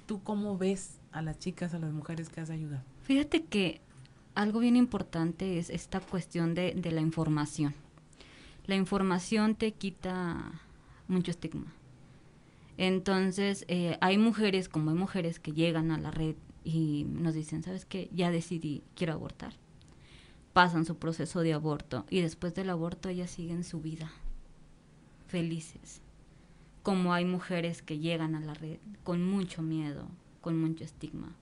¿Tú 0.06 0.22
cómo 0.22 0.58
ves 0.58 0.98
a 1.12 1.22
las 1.22 1.38
chicas, 1.38 1.74
a 1.74 1.78
las 1.78 1.92
mujeres 1.92 2.28
que 2.28 2.40
has 2.40 2.50
ayudado? 2.50 2.82
Fíjate 3.02 3.44
que 3.44 3.80
algo 4.34 4.60
bien 4.60 4.76
importante 4.76 5.58
es 5.58 5.70
esta 5.70 6.00
cuestión 6.00 6.54
de, 6.54 6.74
de 6.74 6.92
la 6.92 7.00
información. 7.00 7.74
La 8.66 8.76
información 8.76 9.54
te 9.54 9.72
quita 9.72 10.52
mucho 11.08 11.30
estigma. 11.30 11.72
Entonces, 12.76 13.64
eh, 13.68 13.98
hay 14.00 14.16
mujeres, 14.16 14.68
como 14.68 14.90
hay 14.90 14.96
mujeres 14.96 15.38
que 15.38 15.52
llegan 15.52 15.90
a 15.90 15.98
la 15.98 16.10
red 16.10 16.34
y 16.64 17.04
nos 17.08 17.34
dicen, 17.34 17.62
¿sabes 17.62 17.84
qué? 17.84 18.08
Ya 18.14 18.30
decidí, 18.30 18.82
quiero 18.94 19.12
abortar. 19.12 19.52
Pasan 20.52 20.84
su 20.84 20.96
proceso 20.96 21.40
de 21.40 21.52
aborto 21.52 22.06
y 22.10 22.20
después 22.20 22.54
del 22.54 22.70
aborto 22.70 23.08
ellas 23.08 23.30
siguen 23.30 23.64
su 23.64 23.80
vida 23.80 24.10
felices. 25.28 26.00
Como 26.82 27.12
hay 27.14 27.24
mujeres 27.24 27.82
que 27.82 27.98
llegan 27.98 28.34
a 28.34 28.40
la 28.40 28.54
red 28.54 28.78
con 29.04 29.24
mucho 29.24 29.62
miedo, 29.62 30.08
con 30.40 30.60
mucho 30.60 30.82
estigma 30.82 31.36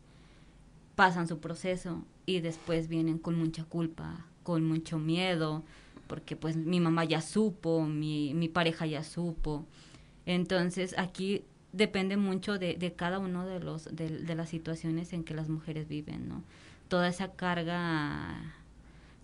pasan 0.98 1.28
su 1.28 1.38
proceso 1.38 2.02
y 2.26 2.40
después 2.40 2.88
vienen 2.88 3.18
con 3.18 3.38
mucha 3.38 3.62
culpa, 3.62 4.26
con 4.42 4.64
mucho 4.64 4.98
miedo, 4.98 5.62
porque 6.08 6.34
pues 6.34 6.56
mi 6.56 6.80
mamá 6.80 7.04
ya 7.04 7.20
supo, 7.20 7.84
mi, 7.86 8.34
mi 8.34 8.48
pareja 8.48 8.84
ya 8.84 9.04
supo. 9.04 9.64
Entonces 10.26 10.96
aquí 10.98 11.44
depende 11.72 12.16
mucho 12.16 12.58
de, 12.58 12.74
de 12.74 12.94
cada 12.94 13.20
uno 13.20 13.46
de 13.46 13.60
los 13.60 13.84
de, 13.94 14.08
de 14.08 14.34
las 14.34 14.48
situaciones 14.48 15.12
en 15.12 15.22
que 15.22 15.34
las 15.34 15.48
mujeres 15.48 15.86
viven, 15.86 16.28
¿no? 16.28 16.42
Toda 16.88 17.06
esa 17.06 17.30
carga 17.30 18.56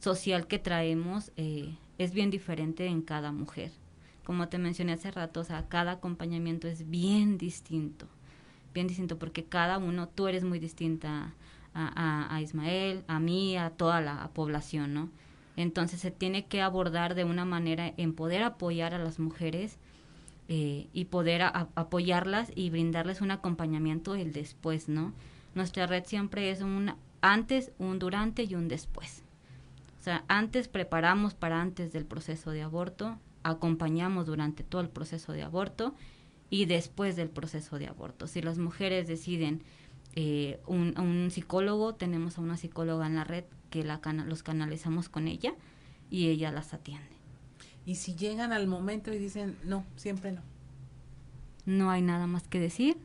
social 0.05 0.47
que 0.47 0.59
traemos 0.59 1.33
eh, 1.37 1.75
es 1.99 2.13
bien 2.13 2.31
diferente 2.31 2.87
en 2.87 3.03
cada 3.03 3.33
mujer. 3.33 3.73
Como 4.25 4.49
te 4.49 4.59
mencioné 4.59 4.93
hace 4.93 5.11
rato, 5.11 5.41
o 5.41 5.45
sea, 5.45 5.69
cada 5.69 5.93
acompañamiento 5.93 6.69
es 6.69 6.89
bien 6.89 7.39
distinto 7.39 8.07
bien 8.75 8.89
distinto 8.89 9.19
porque 9.19 9.45
cada 9.45 9.79
uno, 9.79 10.09
tú 10.09 10.27
eres 10.27 10.45
muy 10.45 10.59
distinta 10.59 11.33
a, 11.75 12.35
a, 12.35 12.41
Ismael, 12.43 13.05
a 13.09 13.19
mí, 13.21 13.57
a 13.57 13.71
toda 13.71 14.01
la 14.01 14.29
población, 14.35 14.95
¿no? 14.95 15.09
Entonces 15.57 16.01
se 16.01 16.11
tiene 16.11 16.47
que 16.47 16.61
abordar 16.61 17.15
de 17.15 17.25
una 17.25 17.45
manera 17.45 17.95
en 17.97 18.13
poder 18.13 18.43
apoyar 18.43 18.93
a 18.95 18.99
las 18.99 19.19
mujeres 19.19 19.79
eh, 20.49 20.89
y 20.93 21.07
poder 21.07 21.43
a- 21.43 21.69
apoyarlas 21.75 22.53
y 22.55 22.71
brindarles 22.71 23.21
un 23.21 23.31
acompañamiento 23.31 24.15
el 24.15 24.33
después, 24.33 24.89
¿no? 24.89 25.13
Nuestra 25.55 25.87
red 25.87 26.05
siempre 26.07 26.51
es 26.51 26.61
un 26.61 26.93
antes, 27.23 27.73
un 27.79 27.99
durante 27.99 28.45
y 28.45 28.55
un 28.55 28.69
después. 28.69 29.24
O 30.05 30.11
sea, 30.13 30.23
antes 30.29 30.69
preparamos 30.69 31.33
para 31.33 31.63
antes 31.63 31.91
del 31.95 32.05
proceso 32.05 32.51
de 32.51 32.61
aborto, 32.61 33.19
acompañamos 33.43 34.27
durante 34.27 34.63
todo 34.63 34.83
el 34.83 34.91
proceso 34.91 35.33
de 35.33 35.43
aborto 35.43 35.95
y 36.51 36.67
después 36.67 37.17
del 37.17 37.31
proceso 37.31 37.79
de 37.79 37.87
aborto. 37.87 38.27
Si 38.27 38.43
las 38.43 38.59
mujeres 38.59 39.09
deciden 39.09 39.63
eh, 40.15 40.61
un, 40.67 40.93
un, 41.01 41.31
psicólogo, 41.31 41.95
tenemos 41.95 42.37
a 42.37 42.43
una 42.43 42.59
psicóloga 42.59 43.07
en 43.07 43.15
la 43.15 43.25
red 43.25 43.45
que 43.71 43.83
la 43.83 43.99
los 44.27 44.43
canalizamos 44.43 45.09
con 45.09 45.27
ella 45.27 45.55
y 46.11 46.29
ella 46.29 46.53
las 46.53 46.75
atiende. 46.75 47.17
Y 47.87 47.95
si 47.95 48.15
llegan 48.15 48.53
al 48.53 48.67
momento 48.67 49.11
y 49.11 49.17
dicen, 49.17 49.57
no, 49.65 49.87
siempre 49.97 50.33
no. 50.33 50.43
No 51.65 51.91
hay 51.91 52.03
nada 52.03 52.27
más 52.27 52.47
que 52.47 52.61
decir, 52.61 52.99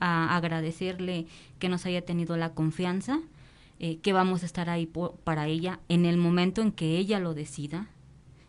a 0.00 0.36
agradecerle 0.36 1.28
que 1.58 1.70
nos 1.70 1.86
haya 1.86 2.04
tenido 2.04 2.36
la 2.36 2.52
confianza, 2.52 3.22
eh, 3.84 3.98
que 3.98 4.12
vamos 4.12 4.44
a 4.44 4.46
estar 4.46 4.70
ahí 4.70 4.86
para 5.24 5.48
ella 5.48 5.80
en 5.88 6.06
el 6.06 6.16
momento 6.16 6.62
en 6.62 6.70
que 6.70 6.98
ella 6.98 7.18
lo 7.18 7.34
decida 7.34 7.88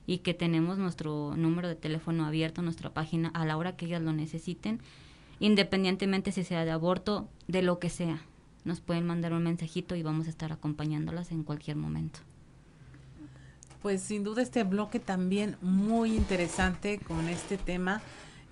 y 0.06 0.20
que 0.20 0.36
tenemos 0.36 0.78
nuestro 0.78 1.36
número 1.36 1.68
de 1.68 1.74
teléfono 1.74 2.28
abierto, 2.28 2.62
nuestra 2.62 2.94
página 2.94 3.30
a 3.30 3.44
la 3.44 3.58
hora 3.58 3.76
que 3.76 3.88
ellas 3.88 4.04
lo 4.04 4.14
necesiten, 4.14 4.80
independientemente 5.40 6.32
si 6.32 6.44
sea 6.44 6.66
de 6.66 6.70
aborto, 6.70 7.28
de 7.48 7.64
lo 7.64 7.80
que 7.80 7.90
sea. 7.90 8.22
Nos 8.64 8.80
pueden 8.80 9.08
mandar 9.08 9.34
un 9.34 9.42
mensajito 9.42 9.96
y 9.96 10.04
vamos 10.04 10.28
a 10.28 10.30
estar 10.30 10.52
acompañándolas 10.52 11.32
en 11.32 11.42
cualquier 11.42 11.78
momento. 11.78 12.20
Pues 13.82 14.04
sin 14.04 14.24
duda 14.24 14.44
este 14.44 14.64
bloque 14.64 15.00
también 15.00 15.58
muy 15.64 16.16
interesante 16.16 17.00
con 17.00 17.28
este 17.28 17.58
tema, 17.58 18.04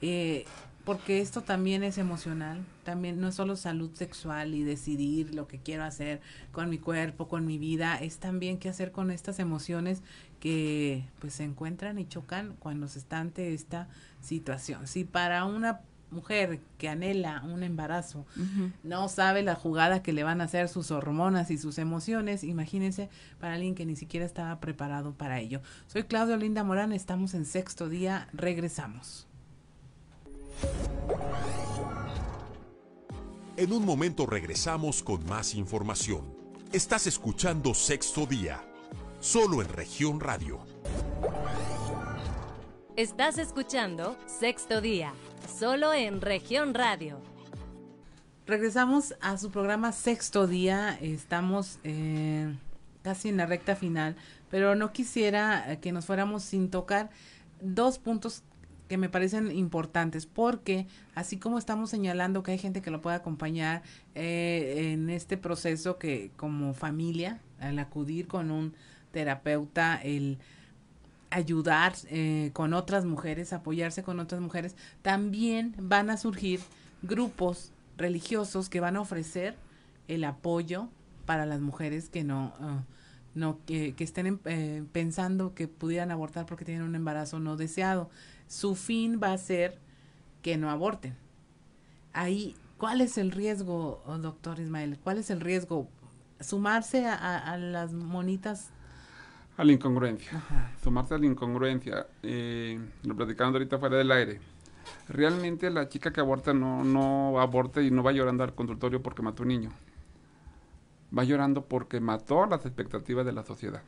eh, 0.01 0.45
porque 0.83 1.21
esto 1.21 1.41
también 1.41 1.83
es 1.83 1.97
emocional, 1.97 2.63
también 2.83 3.19
no 3.19 3.27
es 3.27 3.35
solo 3.35 3.55
salud 3.55 3.91
sexual 3.93 4.55
y 4.55 4.63
decidir 4.63 5.33
lo 5.35 5.47
que 5.47 5.59
quiero 5.59 5.83
hacer 5.83 6.21
con 6.51 6.69
mi 6.69 6.77
cuerpo, 6.77 7.27
con 7.27 7.45
mi 7.45 7.57
vida, 7.57 7.95
es 7.95 8.17
también 8.17 8.57
qué 8.57 8.69
hacer 8.69 8.91
con 8.91 9.11
estas 9.11 9.39
emociones 9.39 10.01
que 10.39 11.05
pues 11.19 11.33
se 11.33 11.43
encuentran 11.43 11.99
y 11.99 12.07
chocan 12.07 12.55
cuando 12.59 12.87
se 12.87 12.99
está 12.99 13.19
ante 13.19 13.53
esta 13.53 13.87
situación. 14.21 14.87
Si 14.87 15.03
para 15.03 15.45
una 15.45 15.81
mujer 16.09 16.59
que 16.77 16.89
anhela 16.89 17.41
un 17.45 17.63
embarazo 17.63 18.25
no 18.83 19.07
sabe 19.07 19.43
la 19.43 19.55
jugada 19.55 20.03
que 20.03 20.11
le 20.11 20.23
van 20.23 20.41
a 20.41 20.43
hacer 20.43 20.67
sus 20.67 20.91
hormonas 20.91 21.51
y 21.51 21.57
sus 21.57 21.77
emociones, 21.77 22.43
imagínense 22.43 23.09
para 23.39 23.53
alguien 23.53 23.75
que 23.75 23.85
ni 23.85 23.95
siquiera 23.95 24.25
estaba 24.25 24.59
preparado 24.59 25.13
para 25.13 25.39
ello. 25.39 25.61
Soy 25.87 26.03
Claudio 26.03 26.37
Linda 26.37 26.63
Morán, 26.63 26.91
estamos 26.91 27.33
en 27.33 27.45
sexto 27.45 27.87
día, 27.87 28.27
regresamos. 28.33 29.27
En 33.57 33.73
un 33.73 33.85
momento 33.85 34.25
regresamos 34.25 35.03
con 35.03 35.25
más 35.25 35.55
información. 35.55 36.35
Estás 36.71 37.05
escuchando 37.07 37.73
Sexto 37.73 38.25
Día, 38.25 38.63
solo 39.19 39.61
en 39.61 39.69
región 39.69 40.19
radio. 40.19 40.59
Estás 42.95 43.37
escuchando 43.37 44.17
Sexto 44.25 44.81
Día 44.81 45.13
solo 45.47 45.93
en 45.93 46.21
región 46.21 46.73
radio. 46.73 47.19
Regresamos 48.47 49.15
a 49.21 49.37
su 49.37 49.51
programa 49.51 49.91
Sexto 49.91 50.47
Día. 50.47 50.97
Estamos 51.01 51.79
eh, 51.83 52.53
casi 53.03 53.29
en 53.29 53.37
la 53.37 53.45
recta 53.45 53.75
final, 53.75 54.15
pero 54.49 54.75
no 54.75 54.91
quisiera 54.91 55.77
que 55.79 55.91
nos 55.91 56.05
fuéramos 56.05 56.43
sin 56.43 56.69
tocar 56.69 57.09
dos 57.61 57.99
puntos 57.99 58.43
que 58.91 58.97
me 58.97 59.07
parecen 59.07 59.53
importantes 59.53 60.25
porque 60.25 60.85
así 61.15 61.37
como 61.37 61.57
estamos 61.57 61.89
señalando 61.89 62.43
que 62.43 62.51
hay 62.51 62.57
gente 62.57 62.81
que 62.81 62.91
lo 62.91 62.99
puede 62.99 63.15
acompañar 63.15 63.83
eh, 64.15 64.89
en 64.91 65.09
este 65.09 65.37
proceso 65.37 65.97
que 65.97 66.29
como 66.35 66.73
familia 66.73 67.39
al 67.61 67.79
acudir 67.79 68.27
con 68.27 68.51
un 68.51 68.73
terapeuta 69.13 69.95
el 69.95 70.39
ayudar 71.29 71.93
eh, 72.09 72.49
con 72.51 72.73
otras 72.73 73.05
mujeres, 73.05 73.53
apoyarse 73.53 74.03
con 74.03 74.19
otras 74.19 74.41
mujeres, 74.41 74.75
también 75.03 75.73
van 75.79 76.09
a 76.09 76.17
surgir 76.17 76.59
grupos 77.01 77.71
religiosos 77.95 78.67
que 78.67 78.81
van 78.81 78.97
a 78.97 78.99
ofrecer 78.99 79.55
el 80.09 80.25
apoyo 80.25 80.89
para 81.25 81.45
las 81.45 81.61
mujeres 81.61 82.09
que 82.09 82.25
no, 82.25 82.51
ah, 82.59 82.83
no 83.35 83.57
que, 83.65 83.95
estén 83.99 84.41
eh, 84.43 84.83
pensando 84.91 85.53
que 85.53 85.69
pudieran 85.69 86.11
abortar 86.11 86.45
porque 86.45 86.65
tienen 86.65 86.83
un 86.83 86.95
embarazo 86.95 87.39
no 87.39 87.55
deseado. 87.55 88.09
Su 88.51 88.75
fin 88.75 89.21
va 89.23 89.31
a 89.31 89.37
ser 89.37 89.79
que 90.41 90.57
no 90.57 90.69
aborten. 90.69 91.15
Ahí, 92.11 92.53
¿cuál 92.77 92.99
es 92.99 93.17
el 93.17 93.31
riesgo, 93.31 94.03
doctor 94.19 94.59
Ismael? 94.59 94.99
¿Cuál 95.01 95.19
es 95.19 95.29
el 95.29 95.39
riesgo? 95.39 95.87
Sumarse 96.41 97.05
a, 97.05 97.37
a 97.37 97.57
las 97.57 97.93
monitas 97.93 98.71
a 99.55 99.63
la 99.63 99.71
incongruencia. 99.71 100.43
Sumarse 100.83 101.13
a 101.13 101.17
la 101.17 101.27
incongruencia. 101.27 102.07
Eh, 102.23 102.77
lo 103.03 103.15
platicando 103.15 103.57
ahorita 103.57 103.79
fuera 103.79 103.95
del 103.95 104.11
aire. 104.11 104.41
Realmente 105.07 105.69
la 105.69 105.87
chica 105.87 106.11
que 106.11 106.19
aborta 106.19 106.53
no, 106.53 106.83
no 106.83 107.39
aborta 107.39 107.81
y 107.81 107.89
no 107.89 108.03
va 108.03 108.11
llorando 108.11 108.43
al 108.43 108.53
consultorio 108.53 109.01
porque 109.01 109.21
mató 109.21 109.43
un 109.43 109.49
niño. 109.49 109.71
Va 111.17 111.23
llorando 111.23 111.63
porque 111.63 112.01
mató 112.01 112.45
las 112.47 112.65
expectativas 112.65 113.25
de 113.25 113.31
la 113.31 113.43
sociedad. 113.43 113.81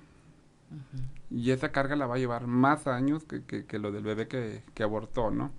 Y 1.34 1.52
esa 1.52 1.72
carga 1.72 1.96
la 1.96 2.06
va 2.06 2.16
a 2.16 2.20
llevar 2.20 2.48
más 2.48 2.88
años 2.88 3.24
que, 3.24 3.44
que, 3.44 3.80
lo 3.80 3.92
del 3.92 4.04
bebé 4.04 4.28
que, 4.28 4.62
que, 4.74 4.84
abortó, 4.84 5.32
¿no? 5.32 5.52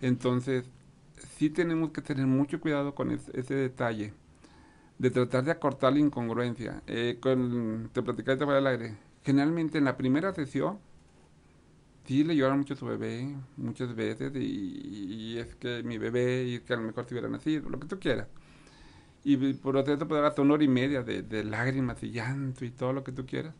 Entonces, 0.00 0.64
sí 1.36 1.50
tenemos 1.50 1.90
que 1.90 2.02
tener 2.02 2.26
mucho 2.26 2.60
cuidado 2.60 2.94
con 2.94 3.10
ese 3.10 3.54
detalle 3.54 4.14
de 4.98 5.10
tratar 5.10 5.44
de 5.44 5.50
acortar 5.50 5.92
la 5.92 5.98
incongruencia. 5.98 6.82
Eh, 6.86 7.18
con, 7.20 7.90
te 7.92 8.02
platicaba 8.02 8.38
fuera 8.38 8.56
del 8.56 8.66
aire 8.68 8.96
generalmente 9.24 9.78
en 9.78 9.84
la 9.84 9.96
primera 9.96 10.34
sesión 10.34 10.78
sí 12.06 12.24
le 12.24 12.36
lloran 12.36 12.58
mucho 12.58 12.74
a 12.74 12.76
su 12.76 12.86
bebé 12.86 13.34
muchas 13.56 13.94
veces 13.94 14.32
y, 14.34 15.38
es 15.38 15.54
que 15.56 15.82
mi 15.82 15.98
bebé 15.98 16.44
y 16.44 16.60
que 16.60 16.74
a 16.74 16.76
lo 16.76 16.82
mejor 16.82 17.06
si 17.06 17.14
hubiera 17.14 17.28
nacido, 17.28 17.70
lo 17.70 17.80
que 17.80 17.86
tú 17.86 17.98
quieras. 17.98 18.28
Y 19.24 19.36
por 19.54 19.74
lo 19.74 19.84
tanto 19.84 20.08
puede 20.08 20.26
hasta 20.26 20.42
una 20.42 20.54
hora 20.54 20.64
y 20.64 20.68
media 20.68 21.02
de, 21.02 21.44
lágrimas 21.44 22.02
y 22.02 22.10
llanto 22.10 22.64
y 22.64 22.70
todo 22.70 22.92
lo 22.92 23.04
que 23.04 23.12
tú 23.12 23.24
quieras. 23.24 23.54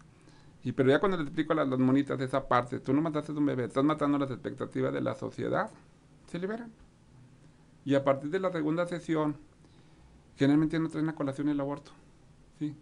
Y 0.65 0.73
pero 0.73 0.91
ya 0.91 1.01
cuando 1.01 1.17
le 1.17 1.25
explico 1.25 1.53
a 1.53 1.57
las, 1.57 1.79
monitas 1.79 2.21
esa 2.21 2.47
parte, 2.47 2.79
tú 2.79 2.93
no 2.93 3.03
mataste 3.03 3.33
a 3.33 3.35
un 3.35 3.47
bebé, 3.47 3.65
estás 3.65 3.85
matando 3.85 4.19
las 4.19 4.31
expectativas 4.31 4.93
de 4.93 5.01
la 5.01 5.15
sociedad, 5.15 5.71
se 6.27 6.39
liberan. 6.39 6.71
Y 7.85 7.95
a 7.95 8.05
partir 8.05 8.31
de 8.31 8.39
la 8.39 8.53
segunda 8.53 8.87
sesión, 8.87 9.37
generalmente 10.37 10.79
no 10.79 10.89
traen 10.89 11.09
a 11.09 11.15
colación 11.15 11.49
el 11.49 11.61
aborto. 11.61 11.91
¿sí? 12.59 12.77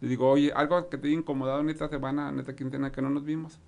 Le 0.00 0.08
digo, 0.08 0.28
oye, 0.28 0.52
algo 0.54 0.88
que 0.88 0.98
te 0.98 1.06
haya 1.08 1.16
incomodado 1.16 1.60
en 1.60 1.70
esta 1.70 1.88
semana, 1.88 2.30
en 2.30 2.40
esta 2.40 2.56
quincena 2.56 2.90
que 2.90 3.02
no 3.02 3.10
nos 3.10 3.24
vimos. 3.24 3.60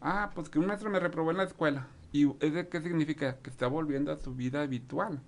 Ah, 0.00 0.30
pues 0.34 0.48
que 0.48 0.58
un 0.58 0.66
maestro 0.66 0.90
me 0.90 1.00
reprobó 1.00 1.30
en 1.30 1.38
la 1.38 1.44
escuela. 1.44 1.86
¿Y 2.12 2.30
ese 2.40 2.68
qué 2.68 2.80
significa? 2.80 3.38
Que 3.38 3.50
está 3.50 3.66
volviendo 3.66 4.12
a 4.12 4.16
su 4.16 4.34
vida 4.34 4.62
habitual. 4.62 5.20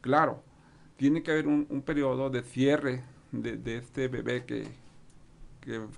Claro, 0.00 0.42
tiene 0.96 1.22
que 1.22 1.30
haber 1.30 1.46
un, 1.46 1.82
periodo 1.82 2.30
de 2.30 2.42
cierre 2.42 3.02
de, 3.32 3.76
este 3.76 4.08
bebé 4.08 4.44
que, 4.44 4.66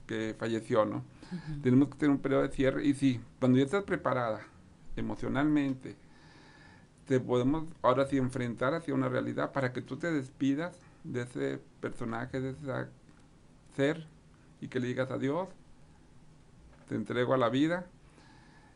que, 0.07 0.35
falleció, 0.39 0.85
¿no? 0.85 1.05
Tenemos 1.63 1.89
que 1.89 1.97
tener 1.97 2.11
un 2.11 2.23
periodo 2.23 2.43
de 2.43 2.49
cierre. 2.49 2.85
Y 2.85 2.95
sí, 2.95 3.21
cuando 3.39 3.59
ya 3.59 3.65
estás 3.65 3.85
preparada 3.85 4.41
emocionalmente, 4.97 5.97
te 7.07 7.21
podemos 7.21 7.65
ahora 7.83 8.07
sí 8.07 8.17
enfrentar 8.17 8.75
hacia 8.75 8.95
una 8.95 9.09
realidad 9.09 9.53
para 9.53 9.73
que 9.73 9.83
tú 9.83 9.97
te 9.97 10.13
despidas 10.13 10.79
de 11.05 11.23
ese 11.23 11.61
personaje, 11.81 12.41
de 12.41 12.51
esa 12.51 12.89
ser 13.75 14.07
y 14.61 14.69
que 14.69 14.79
le 14.79 14.89
digas 14.89 15.11
adiós, 15.11 15.49
te 16.89 16.95
entrego 16.95 17.35
a 17.35 17.39
la 17.39 17.49
vida 17.49 17.87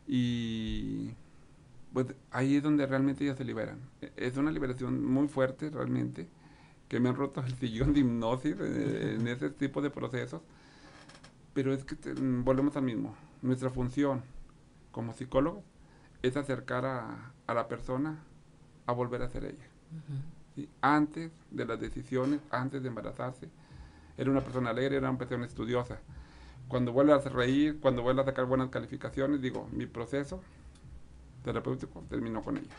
y 0.07 1.11
pues 1.93 2.07
ahí 2.31 2.57
es 2.57 2.63
donde 2.63 2.85
realmente 2.85 3.23
ellas 3.23 3.37
se 3.37 3.45
liberan. 3.45 3.79
E, 4.01 4.11
es 4.17 4.37
una 4.37 4.51
liberación 4.51 5.03
muy 5.05 5.27
fuerte 5.27 5.69
realmente, 5.69 6.27
que 6.89 6.99
me 6.99 7.09
han 7.09 7.15
roto 7.15 7.41
el 7.45 7.55
sillón 7.55 7.93
de 7.93 8.01
hipnosis 8.01 8.55
en, 8.59 9.27
ese 9.27 9.49
tipo 9.49 9.81
de 9.81 9.89
procesos, 9.89 10.41
pero 11.57 11.73
es 11.73 11.83
que 11.83 11.95
volvemos 12.13 12.75
al 12.75 12.83
mismo. 12.83 13.15
Nuestra 13.41 13.71
función 13.71 14.21
como 14.91 15.13
psicólogo 15.13 15.63
es 16.21 16.37
acercar 16.37 16.85
a, 16.85 17.31
a 17.47 17.53
la 17.55 17.67
persona 17.67 18.19
a 18.85 18.91
volver 18.91 19.23
a 19.23 19.27
ser 19.27 19.45
ella. 19.45 20.67
Antes 20.81 21.31
de 21.49 21.65
las 21.65 21.79
decisiones, 21.79 22.41
antes 22.51 22.83
de 22.83 22.89
embarazarse, 22.89 23.49
era 24.17 24.29
una 24.29 24.41
persona 24.41 24.69
alegre, 24.69 24.97
era 24.97 25.09
una 25.09 25.17
persona 25.17 25.47
estudiosa. 25.47 25.97
Cuando 26.67 26.93
vuelve 26.93 27.13
a 27.13 27.17
reír, 27.17 27.79
cuando 27.79 28.03
vuelve 28.03 28.21
a 28.21 28.25
sacar 28.25 28.45
buenas 28.45 28.69
calificaciones, 28.69 29.41
digo, 29.41 29.67
mi 29.71 29.87
proceso 29.87 30.43
terapéutico 31.43 32.03
terminó 32.07 32.43
con 32.43 32.57
ella. 32.57 32.75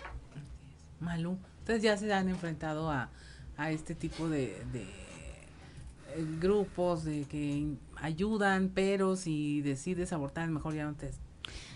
Malú, 1.01 1.37
ustedes 1.59 1.83
ya 1.83 1.97
se 1.97 2.13
han 2.13 2.29
enfrentado 2.29 2.93
a, 2.93 3.09
a 3.57 3.73
este 3.73 3.97
tipo 3.97 4.29
de, 4.29 4.65
de 4.73 4.83
eh, 4.85 6.25
grupos 6.41 7.03
de 7.03 7.25
que 7.25 7.77
ayudan, 8.01 8.71
pero 8.75 9.17
si 9.17 9.61
decides 9.63 10.13
abortar, 10.13 10.49
mejor 10.51 10.75
ya 10.75 10.85
no 10.85 10.95
te... 10.95 11.11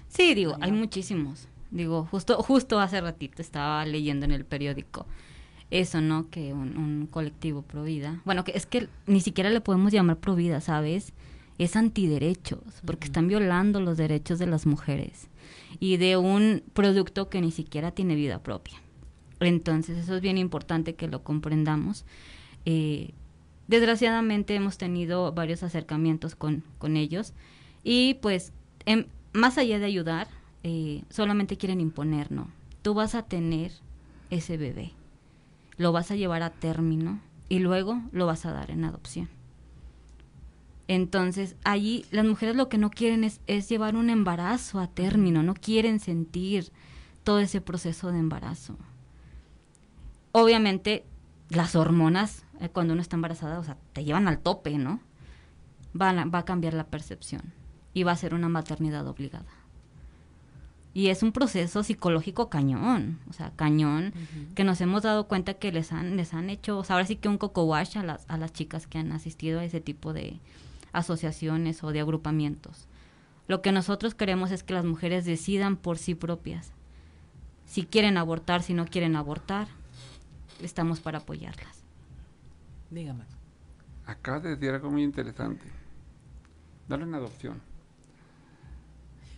Sí, 0.09 0.35
digo, 0.35 0.57
hay 0.61 0.73
muchísimos. 0.73 1.49
Digo, 1.71 2.07
justo, 2.11 2.43
justo 2.43 2.81
hace 2.81 3.01
ratito 3.01 3.41
estaba 3.41 3.85
leyendo 3.87 4.27
en 4.27 4.33
el 4.33 4.45
periódico 4.45 5.07
eso, 5.71 6.03
¿no? 6.03 6.29
Que 6.29 6.53
un, 6.53 6.77
un 6.77 7.07
colectivo 7.07 7.63
pro 7.63 7.83
vida, 7.85 8.21
bueno, 8.27 8.45
que 8.45 8.53
es 8.55 8.67
que 8.67 8.89
ni 9.07 9.21
siquiera 9.21 9.49
le 9.49 9.63
podemos 9.63 9.91
llamar 9.91 10.19
pro 10.19 10.35
vida, 10.37 10.61
¿sabes? 10.61 11.15
Es 11.59 11.77
antiderechos, 11.77 12.61
porque 12.85 13.07
están 13.07 13.27
violando 13.27 13.81
los 13.81 13.97
derechos 13.97 14.39
de 14.39 14.47
las 14.47 14.67
mujeres 14.67 15.29
y 15.81 15.97
de 15.97 16.19
un 16.19 16.63
producto 16.75 17.31
que 17.31 17.41
ni 17.41 17.51
siquiera 17.51 17.91
tiene 17.91 18.15
vida 18.15 18.43
propia. 18.43 18.75
Entonces, 19.41 19.97
eso 19.99 20.17
es 20.17 20.21
bien 20.21 20.39
importante 20.39 20.95
que 20.95 21.09
lo 21.09 21.25
comprendamos. 21.25 22.05
Eh, 22.65 23.13
desgraciadamente 23.73 24.55
hemos 24.55 24.79
tenido 24.79 25.33
varios 25.33 25.63
acercamientos 25.63 26.35
con, 26.35 26.63
con 26.79 26.97
ellos 26.97 27.33
y 27.83 28.15
pues 28.15 28.53
em, 28.87 29.07
más 29.33 29.59
allá 29.59 29.79
de 29.79 29.87
ayudar, 29.87 30.29
eh, 30.63 31.03
solamente 31.09 31.57
quieren 31.57 31.81
imponer, 31.81 32.31
¿no? 32.31 32.49
Tú 32.83 32.95
vas 32.95 33.15
a 33.15 33.23
tener 33.23 33.73
ese 34.31 34.57
bebé, 34.57 34.93
lo 35.77 35.93
vas 35.93 36.11
a 36.11 36.17
llevar 36.17 36.43
a 36.43 36.51
término 36.51 37.21
y 37.49 37.59
luego 37.59 38.01
lo 38.13 38.27
vas 38.27 38.47
a 38.47 38.53
dar 38.53 38.71
en 38.71 38.85
adopción. 38.85 39.29
Entonces, 40.89 41.57
allí 41.65 42.05
las 42.11 42.25
mujeres 42.25 42.57
lo 42.57 42.69
que 42.69 42.79
no 42.79 42.91
quieren 42.91 43.25
es, 43.25 43.41
es 43.47 43.69
llevar 43.69 43.97
un 43.97 44.11
embarazo 44.11 44.79
a 44.81 44.89
término, 44.89 45.43
no 45.43 45.55
quieren 45.55 46.01
sentir 46.01 46.71
todo 47.25 47.39
ese 47.39 47.61
proceso 47.61 48.13
de 48.13 48.19
embarazo. 48.19 48.77
Obviamente, 50.33 51.05
las 51.49 51.77
hormonas, 51.77 52.45
eh, 52.63 52.69
cuando 52.71 52.93
uno 52.95 53.03
está 53.03 53.17
embarazada, 53.17 53.59
o 53.59 53.65
sea, 53.65 53.77
te 53.93 54.05
llevan 54.05 54.29
al 54.29 54.39
tope, 54.39 54.79
¿no? 54.79 55.01
A- 55.99 56.25
va 56.25 56.39
a 56.39 56.45
cambiar 56.45 56.75
la 56.75 56.85
percepción 56.85 57.43
y 57.93 58.03
va 58.05 58.13
a 58.13 58.17
ser 58.17 58.33
una 58.35 58.49
maternidad 58.49 59.07
obligada. 59.07 59.45
Y 60.95 61.09
es 61.09 61.23
un 61.23 61.33
proceso 61.33 61.83
psicológico 61.83 62.51
cañón, 62.51 63.19
o 63.31 63.33
sea, 63.33 63.51
cañón, 63.57 64.13
que 64.55 64.63
nos 64.65 64.81
hemos 64.83 65.03
dado 65.03 65.27
cuenta 65.27 65.55
que 65.55 65.73
les 65.73 65.91
han, 65.91 66.17
les 66.19 66.35
han 66.35 66.51
hecho, 66.51 66.79
o 66.79 66.85
sea, 66.85 66.97
ahora 66.97 67.07
sí 67.07 67.17
que 67.17 67.29
un 67.29 67.39
coco 67.39 67.65
wash 67.65 67.97
a 67.97 68.03
las, 68.03 68.27
a 68.29 68.37
las 68.37 68.53
chicas 68.53 68.87
que 68.87 68.99
han 68.99 69.11
asistido 69.13 69.61
a 69.61 69.65
ese 69.65 69.81
tipo 69.81 70.13
de 70.13 70.39
asociaciones 70.93 71.83
o 71.83 71.93
de 71.93 72.01
agrupamientos. 72.01 72.87
Lo 73.49 73.63
que 73.63 73.73
nosotros 73.73 74.15
queremos 74.15 74.51
es 74.51 74.63
que 74.63 74.75
las 74.75 74.85
mujeres 74.85 75.25
decidan 75.25 75.77
por 75.77 75.97
sí 75.97 76.15
propias. 76.15 76.73
Si 77.67 77.85
quieren 77.85 78.19
abortar, 78.19 78.63
si 78.63 78.75
no 78.75 78.85
quieren 78.85 79.17
abortar, 79.17 79.69
estamos 80.63 81.01
para 81.01 81.19
apoyarlas. 81.19 81.82
Dígame. 82.93 83.25
Acabas 84.07 84.43
de 84.43 84.51
decir 84.51 84.71
algo 84.71 84.91
muy 84.91 85.03
interesante. 85.03 85.65
Darle 86.89 87.07
en 87.07 87.15
adopción. 87.15 87.61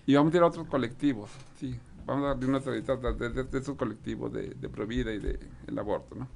Y 0.07 0.15
vamos 0.15 0.35
a 0.35 0.37
ir 0.37 0.43
a 0.43 0.47
otros 0.47 0.67
colectivos, 0.67 1.31
sí. 1.59 1.79
Vamos 2.05 2.25
a 2.25 2.35
dar 2.35 2.45
una 2.49 2.59
entrevista 2.59 2.97
de, 2.97 3.31
de- 3.31 3.45
de 3.45 3.59
esos 3.59 3.77
colectivos 3.77 4.33
de, 4.33 4.51
de 4.51 4.69
Provida 4.69 5.13
y 5.13 5.19
de 5.19 5.39
el 5.67 5.79
aborto, 5.79 6.15
¿no? 6.15 6.29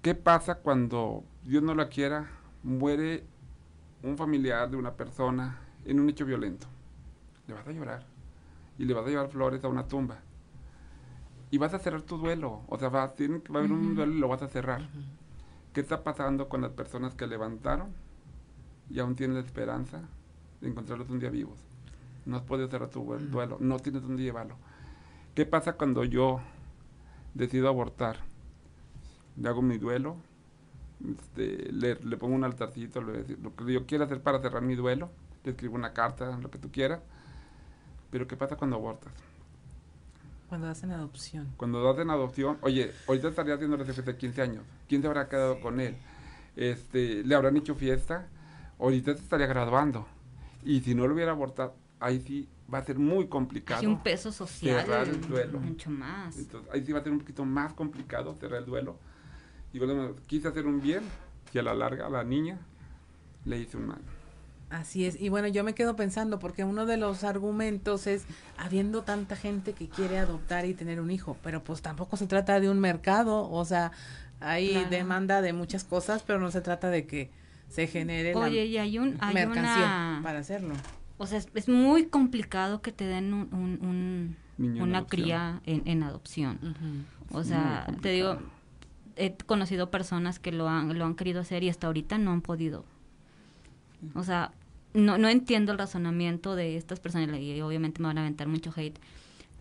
¿Qué 0.00 0.14
pasa 0.14 0.56
cuando 0.56 1.24
Dios 1.44 1.62
no 1.62 1.74
la 1.74 1.88
quiera, 1.88 2.28
muere 2.62 3.24
un 4.02 4.16
familiar 4.16 4.70
de 4.70 4.76
una 4.76 4.92
persona 4.94 5.58
en 5.84 6.00
un 6.00 6.08
hecho 6.08 6.24
violento? 6.24 6.66
Le 7.46 7.54
vas 7.54 7.66
a 7.66 7.72
llorar. 7.72 8.06
Y 8.78 8.84
le 8.84 8.94
vas 8.94 9.04
a 9.06 9.10
llevar 9.10 9.28
flores 9.28 9.62
a 9.64 9.68
una 9.68 9.86
tumba. 9.86 10.18
Y 11.50 11.58
vas 11.58 11.74
a 11.74 11.78
cerrar 11.78 12.02
tu 12.02 12.16
duelo. 12.16 12.62
O 12.68 12.78
sea, 12.78 12.88
va, 12.88 13.12
tiene 13.14 13.42
que 13.42 13.52
va 13.52 13.60
a 13.60 13.62
haber 13.64 13.72
un 13.72 13.94
duelo 13.94 14.12
y 14.14 14.18
lo 14.18 14.28
vas 14.28 14.42
a 14.42 14.48
cerrar. 14.48 14.88
¿Qué 15.72 15.80
está 15.80 16.02
pasando 16.04 16.48
con 16.48 16.60
las 16.60 16.72
personas 16.72 17.14
que 17.14 17.26
levantaron 17.26 17.92
y 18.90 18.98
aún 19.00 19.16
tienen 19.16 19.36
la 19.36 19.42
esperanza 19.42 20.02
de 20.60 20.68
encontrarlos 20.68 21.08
un 21.10 21.18
día 21.18 21.30
vivos? 21.30 21.58
No 22.26 22.36
has 22.36 22.42
podido 22.42 22.68
cerrar 22.68 22.90
tu 22.90 23.02
duel- 23.04 23.30
duelo, 23.30 23.56
no 23.60 23.78
tienes 23.78 24.02
dónde 24.02 24.22
llevarlo. 24.22 24.56
¿Qué 25.34 25.46
pasa 25.46 25.74
cuando 25.74 26.04
yo 26.04 26.40
decido 27.34 27.68
abortar? 27.68 28.18
Le 29.36 29.48
hago 29.48 29.62
mi 29.62 29.78
duelo, 29.78 30.16
este, 31.18 31.72
le, 31.72 31.94
le 31.96 32.16
pongo 32.18 32.34
un 32.34 32.44
altarcito, 32.44 33.00
le- 33.02 33.24
lo 33.42 33.54
que 33.56 33.72
yo 33.72 33.86
quiera 33.86 34.04
hacer 34.04 34.20
para 34.22 34.40
cerrar 34.40 34.62
mi 34.62 34.74
duelo, 34.74 35.10
le 35.44 35.52
escribo 35.52 35.74
una 35.74 35.92
carta, 35.94 36.36
lo 36.38 36.50
que 36.50 36.58
tú 36.58 36.70
quieras. 36.70 37.00
Pero 38.10 38.28
¿qué 38.28 38.36
pasa 38.36 38.56
cuando 38.56 38.76
abortas? 38.76 39.12
Cuando 40.52 40.68
hacen 40.68 40.90
adopción. 40.90 41.54
Cuando 41.56 41.82
das 41.82 41.98
en 41.98 42.10
adopción, 42.10 42.58
oye, 42.60 42.92
ahorita 43.08 43.28
estaría 43.28 43.54
haciendo 43.54 43.78
después 43.78 44.04
de 44.04 44.16
15 44.18 44.42
años. 44.42 44.64
¿Quién 44.86 45.00
se 45.00 45.08
habrá 45.08 45.26
quedado 45.26 45.58
con 45.62 45.80
él? 45.80 45.96
Este, 46.56 47.24
¿Le 47.24 47.34
habrán 47.34 47.56
hecho 47.56 47.74
fiesta? 47.74 48.28
Ahorita 48.78 49.14
se 49.14 49.22
estaría 49.22 49.46
graduando. 49.46 50.06
Y 50.62 50.82
si 50.82 50.94
no 50.94 51.06
lo 51.06 51.14
hubiera 51.14 51.32
abortado, 51.32 51.74
ahí 52.00 52.20
sí 52.20 52.50
va 52.70 52.80
a 52.80 52.84
ser 52.84 52.98
muy 52.98 53.28
complicado. 53.28 53.80
Hay 53.80 53.86
un 53.86 54.02
peso 54.02 54.30
social 54.30 54.82
cerrar 54.82 55.08
el 55.08 55.22
duelo. 55.22 55.58
mucho 55.58 55.88
más. 55.88 56.36
Entonces, 56.36 56.70
ahí 56.70 56.84
sí 56.84 56.92
va 56.92 56.98
a 56.98 57.02
ser 57.02 57.12
un 57.12 57.20
poquito 57.20 57.46
más 57.46 57.72
complicado 57.72 58.34
cerrar 58.34 58.58
el 58.58 58.66
duelo. 58.66 58.98
Y 59.72 59.78
bueno, 59.78 60.16
quise 60.26 60.48
hacer 60.48 60.66
un 60.66 60.82
bien 60.82 61.00
y 61.50 61.58
a 61.60 61.62
la 61.62 61.72
larga 61.72 62.08
a 62.08 62.10
la 62.10 62.24
niña 62.24 62.58
le 63.46 63.58
hice 63.58 63.78
un 63.78 63.86
mal. 63.86 64.02
Así 64.72 65.04
es. 65.04 65.20
Y 65.20 65.28
bueno, 65.28 65.48
yo 65.48 65.64
me 65.64 65.74
quedo 65.74 65.96
pensando, 65.96 66.38
porque 66.38 66.64
uno 66.64 66.86
de 66.86 66.96
los 66.96 67.24
argumentos 67.24 68.06
es, 68.06 68.24
habiendo 68.56 69.02
tanta 69.02 69.36
gente 69.36 69.74
que 69.74 69.86
quiere 69.88 70.18
adoptar 70.18 70.64
y 70.64 70.72
tener 70.72 70.98
un 70.98 71.10
hijo, 71.10 71.36
pero 71.42 71.62
pues 71.62 71.82
tampoco 71.82 72.16
se 72.16 72.26
trata 72.26 72.58
de 72.58 72.70
un 72.70 72.80
mercado, 72.80 73.50
o 73.50 73.64
sea, 73.66 73.92
hay 74.40 74.70
Claro. 74.70 74.88
demanda 74.90 75.42
de 75.42 75.52
muchas 75.52 75.84
cosas, 75.84 76.22
pero 76.26 76.40
no 76.40 76.50
se 76.50 76.62
trata 76.62 76.88
de 76.88 77.06
que 77.06 77.30
se 77.68 77.86
genere 77.86 78.34
Oye, 78.34 78.60
la 78.60 78.64
y 78.64 78.78
hay 78.78 78.98
un 78.98 79.16
hay 79.20 79.34
mercancía 79.34 79.74
una 79.84 80.20
para 80.22 80.38
hacerlo. 80.38 80.74
o 81.18 81.26
sea, 81.26 81.36
es, 81.38 81.48
es 81.54 81.68
muy 81.68 82.06
complicado 82.06 82.80
que 82.80 82.92
te 82.92 83.04
den 83.04 83.34
un, 83.34 83.48
un- 83.52 83.86
un- 83.86 84.36
Niño 84.58 84.76
en 84.76 84.82
una 84.88 84.98
adopción. 84.98 85.22
cría 85.24 85.60
en, 85.66 85.82
en 85.86 86.02
adopción. 86.02 86.58
O 87.30 87.44
sea, 87.44 87.86
te 88.00 88.08
digo, 88.10 88.38
he 89.16 89.34
conocido 89.36 89.90
personas 89.90 90.38
que 90.38 90.50
lo 90.52 90.66
han, 90.68 90.98
lo 90.98 91.04
han 91.04 91.14
querido 91.14 91.40
hacer 91.42 91.62
y 91.62 91.68
hasta 91.68 91.86
ahorita 91.88 92.16
no 92.18 92.32
han 92.32 92.40
podido. 92.40 92.84
O 94.14 94.24
sea, 94.24 94.52
no, 94.94 95.18
no 95.18 95.28
entiendo 95.28 95.72
el 95.72 95.78
razonamiento 95.78 96.54
de 96.54 96.76
estas 96.76 97.00
personas 97.00 97.40
y 97.40 97.60
obviamente 97.60 98.00
me 98.00 98.08
van 98.08 98.18
a 98.18 98.22
aventar 98.22 98.48
mucho 98.48 98.72
hate, 98.76 98.98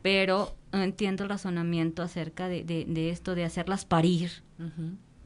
pero 0.02 0.56
no 0.72 0.82
entiendo 0.82 1.24
el 1.24 1.30
razonamiento 1.30 2.02
acerca 2.02 2.48
de, 2.48 2.64
de, 2.64 2.86
de 2.86 3.10
esto 3.10 3.36
de 3.36 3.46
hacerlas 3.46 3.86
parir 3.86 4.32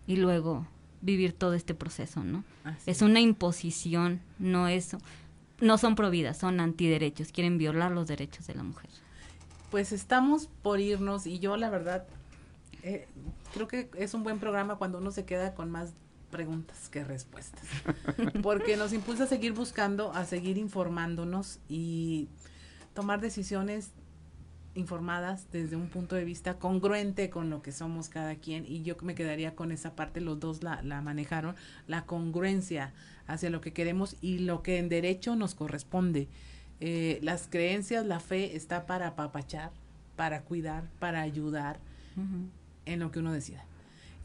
y 0.08 0.18
luego 0.18 0.68
vivir 1.02 1.34
todo 1.34 1.54
este 1.54 1.74
proceso, 1.74 2.24
¿no? 2.24 2.44
Así 2.64 2.90
Es 2.90 3.02
una 3.02 3.20
imposición, 3.20 4.22
no 4.40 4.68
es, 4.68 4.96
no 5.60 5.78
son 5.78 5.96
providas, 5.96 6.38
son 6.38 6.60
antiderechos, 6.60 7.32
quieren 7.32 7.58
violar 7.58 7.92
los 7.92 8.08
derechos 8.08 8.48
de 8.48 8.56
la 8.56 8.64
mujer. 8.64 8.90
Pues 9.72 9.92
estamos 9.92 10.50
por 10.62 10.80
irnos 10.80 11.28
y 11.28 11.40
yo 11.40 11.58
la 11.58 11.70
verdad 11.70 12.06
eh, 12.84 13.08
creo 13.54 13.68
que 13.68 13.90
es 13.98 14.14
un 14.14 14.24
buen 14.24 14.40
programa 14.40 14.76
cuando 14.76 15.00
uno 15.00 15.12
se 15.12 15.26
queda 15.26 15.54
con 15.54 15.72
más 15.72 15.94
preguntas 16.36 16.90
que 16.90 17.06
respuestas. 17.06 17.64
Porque 18.44 18.76
nos 18.76 18.92
impulsa 18.92 19.24
a 19.24 19.28
seguir 19.28 19.54
buscando, 19.54 20.12
a 20.12 20.26
seguir 20.26 20.58
informándonos 20.58 21.60
y 21.70 22.28
tomar 22.94 23.22
decisiones 23.22 23.92
informadas 24.74 25.48
desde 25.54 25.78
un 25.78 25.88
punto 25.88 26.18
de 26.18 26.26
vista 26.26 26.60
congruente 26.60 27.30
con 27.30 27.50
lo 27.50 27.62
que 27.62 27.72
somos 27.72 28.10
cada 28.10 28.36
quien 28.36 28.66
y 28.68 28.82
yo 28.82 28.98
me 29.02 29.16
quedaría 29.16 29.56
con 29.56 29.72
esa 29.72 29.96
parte, 29.96 30.20
los 30.20 30.38
dos 30.42 30.64
la, 30.64 30.82
la 30.84 31.02
manejaron, 31.02 31.56
la 31.88 32.06
congruencia 32.06 32.94
hacia 33.26 33.50
lo 33.50 33.62
que 33.62 33.72
queremos 33.72 34.18
y 34.20 34.40
lo 34.40 34.62
que 34.62 34.78
en 34.78 34.90
derecho 34.90 35.38
nos 35.38 35.56
corresponde. 35.56 36.28
Eh, 36.82 37.20
las 37.22 37.48
creencias, 37.48 38.06
la 38.06 38.20
fe 38.20 38.58
está 38.58 38.86
para 38.86 39.08
apapachar, 39.08 39.72
para 40.18 40.42
cuidar, 40.42 40.84
para 41.00 41.22
ayudar 41.22 41.80
en 42.86 43.00
lo 43.00 43.12
que 43.12 43.20
uno 43.20 43.32
decida. 43.32 43.64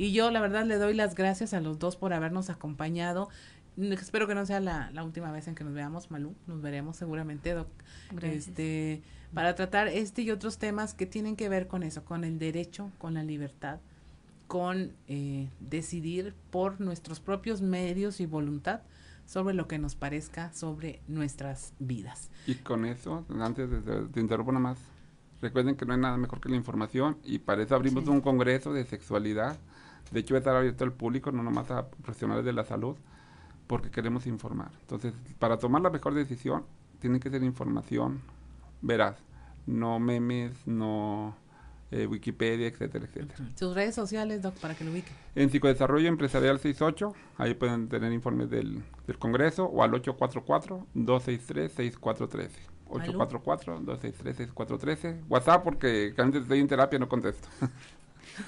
Y 0.00 0.12
yo 0.12 0.30
la 0.30 0.40
verdad 0.40 0.64
le 0.64 0.76
doy 0.78 0.94
las 0.94 1.14
gracias 1.14 1.52
a 1.52 1.60
los 1.60 1.78
dos 1.78 1.96
por 1.96 2.14
habernos 2.14 2.48
acompañado. 2.48 3.28
Espero 3.76 4.26
que 4.26 4.34
no 4.34 4.46
sea 4.46 4.58
la, 4.58 4.90
la 4.92 5.04
última 5.04 5.30
vez 5.30 5.46
en 5.46 5.54
que 5.54 5.62
nos 5.62 5.74
veamos, 5.74 6.10
Malú. 6.10 6.34
Nos 6.46 6.62
veremos 6.62 6.96
seguramente, 6.96 7.52
Doc. 7.52 7.68
Gracias. 8.10 8.48
Este, 8.48 9.02
para 9.34 9.54
tratar 9.54 9.88
este 9.88 10.22
y 10.22 10.30
otros 10.30 10.56
temas 10.56 10.94
que 10.94 11.04
tienen 11.04 11.36
que 11.36 11.50
ver 11.50 11.66
con 11.68 11.82
eso, 11.82 12.02
con 12.02 12.24
el 12.24 12.38
derecho, 12.38 12.90
con 12.96 13.12
la 13.12 13.22
libertad, 13.24 13.78
con 14.46 14.92
eh, 15.06 15.50
decidir 15.60 16.32
por 16.50 16.80
nuestros 16.80 17.20
propios 17.20 17.60
medios 17.60 18.20
y 18.20 18.26
voluntad 18.26 18.80
sobre 19.26 19.52
lo 19.52 19.68
que 19.68 19.78
nos 19.78 19.96
parezca 19.96 20.50
sobre 20.54 21.02
nuestras 21.08 21.74
vidas. 21.78 22.30
Y 22.46 22.54
con 22.54 22.86
eso, 22.86 23.26
antes 23.38 23.68
de, 23.70 23.82
de, 23.82 24.08
te 24.08 24.18
interrumpo 24.20 24.50
nada 24.52 24.62
más, 24.62 24.78
recuerden 25.42 25.76
que 25.76 25.84
no 25.84 25.92
hay 25.92 26.00
nada 26.00 26.16
mejor 26.16 26.40
que 26.40 26.48
la 26.48 26.56
información 26.56 27.18
y 27.22 27.38
para 27.38 27.62
eso 27.62 27.74
abrimos 27.74 28.04
Sí. 28.04 28.08
un 28.10 28.22
congreso 28.22 28.72
de 28.72 28.86
sexualidad. 28.86 29.58
De 30.10 30.20
hecho, 30.20 30.34
va 30.34 30.38
a 30.38 30.40
estar 30.40 30.56
abierto 30.56 30.84
al 30.84 30.92
público, 30.92 31.32
no 31.32 31.42
nomás 31.42 31.70
a 31.70 31.88
profesionales 31.88 32.44
de 32.44 32.52
la 32.52 32.64
salud, 32.64 32.96
porque 33.66 33.90
queremos 33.90 34.26
informar. 34.26 34.70
Entonces, 34.80 35.14
para 35.38 35.58
tomar 35.58 35.82
la 35.82 35.90
mejor 35.90 36.14
decisión, 36.14 36.64
tiene 36.98 37.20
que 37.20 37.30
ser 37.30 37.42
información 37.42 38.20
veraz, 38.82 39.16
no 39.66 40.00
memes, 40.00 40.66
no 40.66 41.36
eh, 41.90 42.06
Wikipedia, 42.06 42.68
etcétera, 42.68 43.04
etcétera. 43.04 43.50
Sus 43.56 43.74
redes 43.74 43.94
sociales, 43.94 44.40
Doc, 44.42 44.54
para 44.56 44.74
que 44.74 44.84
lo 44.84 44.92
ubiquen. 44.92 45.14
En 45.34 45.50
Psicodesarrollo 45.50 46.08
Empresarial 46.08 46.58
68, 46.58 47.12
ahí 47.38 47.54
pueden 47.54 47.88
tener 47.88 48.12
informes 48.12 48.50
del, 48.50 48.82
del 49.06 49.18
Congreso 49.18 49.64
o 49.64 49.82
al 49.82 49.92
844-263-6413. 49.92 52.50
844-263-6413. 52.90 55.22
WhatsApp 55.28 55.64
porque 55.64 56.14
antes 56.16 56.42
estoy 56.42 56.60
en 56.60 56.68
terapia 56.68 56.98
no 56.98 57.08
contesto. 57.08 57.48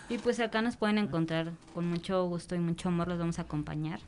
Y 0.09 0.19
pues 0.19 0.41
acá 0.41 0.63
nos 0.63 0.77
pueden 0.77 0.99
encontrar 0.99 1.53
con 1.75 1.89
mucho 1.89 2.27
gusto 2.27 2.55
y 2.55 2.59
mucho 2.59 2.89
amor, 2.89 3.09
los 3.09 3.19
vamos 3.19 3.39
a 3.39 3.43
acompañar 3.43 4.01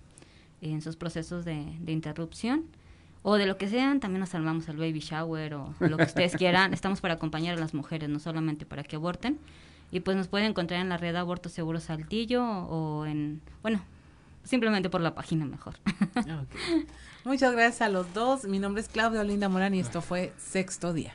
en 0.60 0.80
sus 0.82 0.96
procesos 0.96 1.44
de, 1.44 1.64
de 1.80 1.92
interrupción 1.92 2.64
o 3.26 3.36
de 3.36 3.46
lo 3.46 3.56
que 3.56 3.68
sean, 3.68 4.00
también 4.00 4.20
nos 4.20 4.28
salvamos 4.28 4.68
al 4.68 4.76
baby 4.76 5.00
shower 5.00 5.54
o 5.54 5.74
lo 5.80 5.96
que 5.96 6.04
ustedes 6.04 6.36
quieran. 6.36 6.74
Estamos 6.74 7.00
para 7.00 7.14
acompañar 7.14 7.56
a 7.56 7.60
las 7.60 7.72
mujeres, 7.72 8.10
no 8.10 8.18
solamente 8.18 8.66
para 8.66 8.84
que 8.84 8.96
aborten. 8.96 9.38
Y 9.90 10.00
pues 10.00 10.14
nos 10.14 10.28
pueden 10.28 10.48
encontrar 10.48 10.80
en 10.80 10.90
la 10.90 10.98
red 10.98 11.16
Aborto 11.16 11.48
Seguro 11.48 11.80
Saltillo 11.80 12.44
o 12.44 13.06
en, 13.06 13.40
bueno, 13.62 13.80
simplemente 14.42 14.90
por 14.90 15.00
la 15.00 15.14
página 15.14 15.46
mejor. 15.46 15.76
Muchas 17.24 17.52
gracias 17.52 17.80
a 17.80 17.88
los 17.88 18.12
dos. 18.12 18.44
Mi 18.44 18.58
nombre 18.58 18.82
es 18.82 18.88
Claudia 18.88 19.22
Olinda 19.22 19.48
Morán 19.48 19.74
y 19.74 19.80
esto 19.80 20.02
fue 20.02 20.34
Sexto 20.36 20.92
Día. 20.92 21.14